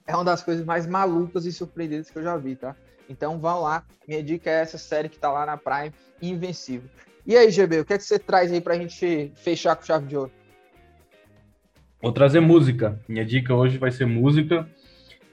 é 0.05 0.15
uma 0.15 0.25
das 0.25 0.43
coisas 0.43 0.65
mais 0.65 0.85
malucas 0.85 1.45
e 1.45 1.51
surpreendentes 1.51 2.11
que 2.11 2.17
eu 2.17 2.23
já 2.23 2.35
vi, 2.35 2.55
tá? 2.55 2.75
Então 3.07 3.39
vão 3.39 3.61
lá, 3.61 3.85
minha 4.07 4.21
dica 4.21 4.49
é 4.49 4.61
essa 4.61 4.77
série 4.77 5.07
que 5.07 5.17
tá 5.17 5.31
lá 5.31 5.45
na 5.45 5.57
Prime, 5.57 5.93
Invencível. 6.21 6.89
E 7.25 7.37
aí, 7.37 7.49
GB, 7.49 7.81
o 7.81 7.85
que 7.85 7.93
é 7.93 7.97
que 7.97 8.03
você 8.03 8.19
traz 8.19 8.51
aí 8.51 8.59
pra 8.59 8.75
gente 8.75 9.31
fechar 9.35 9.75
com 9.75 9.83
chave 9.83 10.07
de 10.07 10.17
ouro? 10.17 10.31
Vou 12.01 12.13
trazer 12.13 12.39
música. 12.39 12.97
Minha 13.09 13.25
dica 13.25 13.53
hoje 13.53 13.77
vai 13.77 13.91
ser 13.91 14.05
música. 14.05 14.65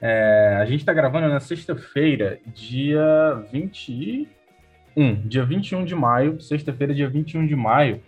É, 0.01 0.57
a 0.59 0.65
gente 0.65 0.81
está 0.81 0.91
gravando 0.91 1.29
na 1.29 1.39
sexta-feira, 1.39 2.39
dia 2.45 3.41
21. 3.53 4.27
Dia 5.25 5.45
21 5.45 5.85
de 5.85 5.95
maio, 5.95 6.41
sexta-feira, 6.41 6.93
dia 6.93 7.07
21 7.07 7.47
de 7.47 7.55
maio. 7.55 8.01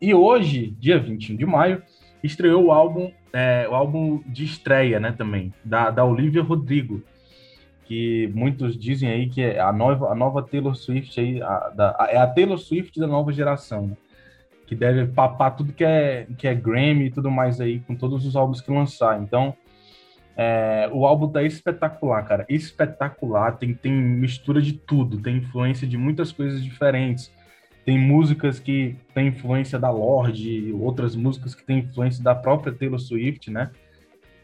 E 0.00 0.14
hoje, 0.14 0.68
dia 0.78 1.00
21 1.00 1.36
de 1.36 1.44
maio, 1.44 1.82
estreou 2.22 2.66
o 2.66 2.72
álbum, 2.72 3.10
é, 3.32 3.66
o 3.68 3.74
álbum 3.74 4.22
de 4.24 4.44
estreia, 4.44 5.00
né, 5.00 5.10
também, 5.10 5.52
da, 5.64 5.90
da 5.90 6.04
Olivia 6.04 6.42
Rodrigo. 6.42 7.02
que 7.86 8.30
muitos 8.32 8.78
dizem 8.78 9.08
aí 9.10 9.28
que 9.28 9.42
é 9.42 9.58
a 9.58 9.72
nova, 9.72 10.12
a 10.12 10.14
nova 10.14 10.42
Taylor 10.42 10.76
Swift 10.76 11.18
aí, 11.18 11.42
a, 11.42 11.70
da, 11.70 12.08
é 12.08 12.18
a 12.18 12.26
Taylor 12.26 12.58
Swift 12.58 13.00
da 13.00 13.06
nova 13.08 13.32
geração, 13.32 13.88
né? 13.88 13.96
Que 14.66 14.74
deve 14.74 15.06
papar 15.06 15.56
tudo 15.56 15.72
que 15.72 15.84
é, 15.84 16.26
que 16.36 16.48
é 16.48 16.54
Grammy 16.54 17.06
e 17.06 17.10
tudo 17.10 17.30
mais 17.30 17.60
aí, 17.60 17.80
com 17.80 17.94
todos 17.94 18.26
os 18.26 18.34
álbuns 18.34 18.60
que 18.60 18.70
lançar. 18.70 19.22
Então, 19.22 19.54
é, 20.36 20.90
o 20.92 21.06
álbum 21.06 21.28
tá 21.28 21.42
espetacular, 21.42 22.22
cara. 22.24 22.44
Espetacular. 22.48 23.56
Tem, 23.56 23.72
tem 23.72 23.92
mistura 23.92 24.60
de 24.60 24.74
tudo, 24.74 25.22
tem 25.22 25.38
influência 25.38 25.86
de 25.86 25.96
muitas 25.96 26.32
coisas 26.32 26.62
diferentes. 26.62 27.32
Tem 27.84 27.96
músicas 27.96 28.58
que 28.58 28.96
tem 29.14 29.28
influência 29.28 29.78
da 29.78 29.90
Lorde, 29.90 30.72
outras 30.72 31.14
músicas 31.14 31.54
que 31.54 31.64
tem 31.64 31.78
influência 31.78 32.22
da 32.22 32.34
própria 32.34 32.72
Taylor 32.72 32.98
Swift, 32.98 33.50
né? 33.50 33.70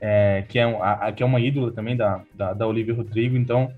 É, 0.01 0.45
que, 0.49 0.59
é, 0.59 0.62
a, 0.62 1.12
que 1.12 1.23
é 1.23 1.27
uma 1.27 1.41
ídola 1.41 1.73
também 1.73 1.97
da, 1.97 2.23
da, 2.35 2.53
da 2.53 2.66
Olivia 2.66 2.95
Rodrigo. 2.95 3.37
Então, 3.37 3.73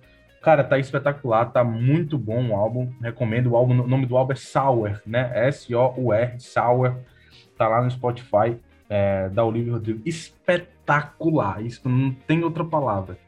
cara, 0.44 0.62
tá 0.62 0.78
espetacular, 0.78 1.46
tá 1.46 1.64
muito 1.64 2.18
bom 2.18 2.50
o 2.50 2.54
álbum. 2.54 2.92
Recomendo 3.00 3.52
o 3.52 3.56
álbum. 3.56 3.80
O 3.80 3.88
nome 3.88 4.04
do 4.04 4.16
álbum 4.16 4.34
é 4.34 4.36
Sour, 4.36 5.00
né? 5.06 5.32
S-O-U-R, 5.48 6.38
Sour. 6.38 6.96
Tá 7.56 7.66
lá 7.66 7.82
no 7.82 7.90
Spotify 7.90 8.60
é, 8.88 9.30
da 9.30 9.42
Olivia 9.42 9.72
Rodrigo. 9.72 10.02
Espetacular. 10.04 11.64
Isso 11.64 11.88
não 11.88 12.12
tem 12.12 12.44
outra 12.44 12.62
palavra. 12.62 13.18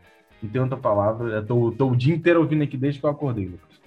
Não 0.42 0.50
tem 0.50 0.60
outra 0.60 0.76
palavra. 0.76 1.36
Eu 1.36 1.46
tô, 1.46 1.72
tô 1.72 1.88
o 1.88 1.96
dia 1.96 2.14
inteiro 2.14 2.40
ouvindo 2.40 2.62
aqui 2.62 2.76
desde 2.76 3.00
que 3.00 3.06
eu 3.06 3.10
acordei, 3.10 3.46
Lucas. 3.46 3.80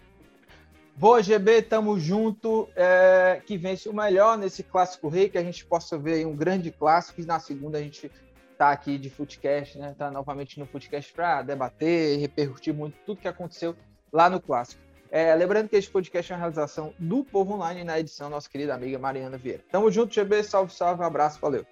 Boa, 0.95 1.21
GB, 1.21 1.61
tamo 1.61 1.99
junto. 1.99 2.67
É, 2.75 3.41
que 3.45 3.57
vence 3.57 3.87
o 3.87 3.93
melhor 3.93 4.39
nesse 4.39 4.63
clássico 4.63 5.07
rei, 5.07 5.29
que 5.29 5.37
a 5.37 5.43
gente 5.43 5.63
possa 5.65 5.97
ver 5.97 6.25
um 6.25 6.35
grande 6.35 6.71
clássico. 6.71 7.21
E 7.21 7.25
na 7.25 7.39
segunda 7.39 7.77
a 7.77 7.81
gente 7.81 8.11
tá 8.59 8.71
aqui 8.71 8.97
de 8.97 9.09
Footcast, 9.09 9.79
né? 9.79 9.95
Tá 9.97 10.11
novamente 10.11 10.59
no 10.59 10.65
Footcast 10.65 11.13
para 11.13 11.41
debater, 11.41 12.19
repercutir 12.19 12.73
muito 12.73 12.97
tudo 13.05 13.21
que 13.21 13.27
aconteceu 13.27 13.73
lá 14.11 14.29
no 14.29 14.41
clássico. 14.41 14.81
É, 15.09 15.33
lembrando 15.33 15.69
que 15.69 15.77
este 15.77 15.89
podcast 15.89 16.31
é 16.31 16.35
uma 16.35 16.41
realização 16.41 16.93
do 16.99 17.23
Povo 17.23 17.53
Online 17.53 17.85
na 17.85 17.97
edição 17.97 18.29
nossa 18.29 18.49
querida 18.49 18.75
amiga 18.75 18.99
Mariana 18.99 19.37
Vieira. 19.37 19.63
Tamo 19.71 19.89
junto, 19.89 20.13
GB, 20.13 20.43
salve, 20.43 20.73
salve, 20.73 21.01
um 21.01 21.05
abraço, 21.05 21.39
valeu. 21.39 21.65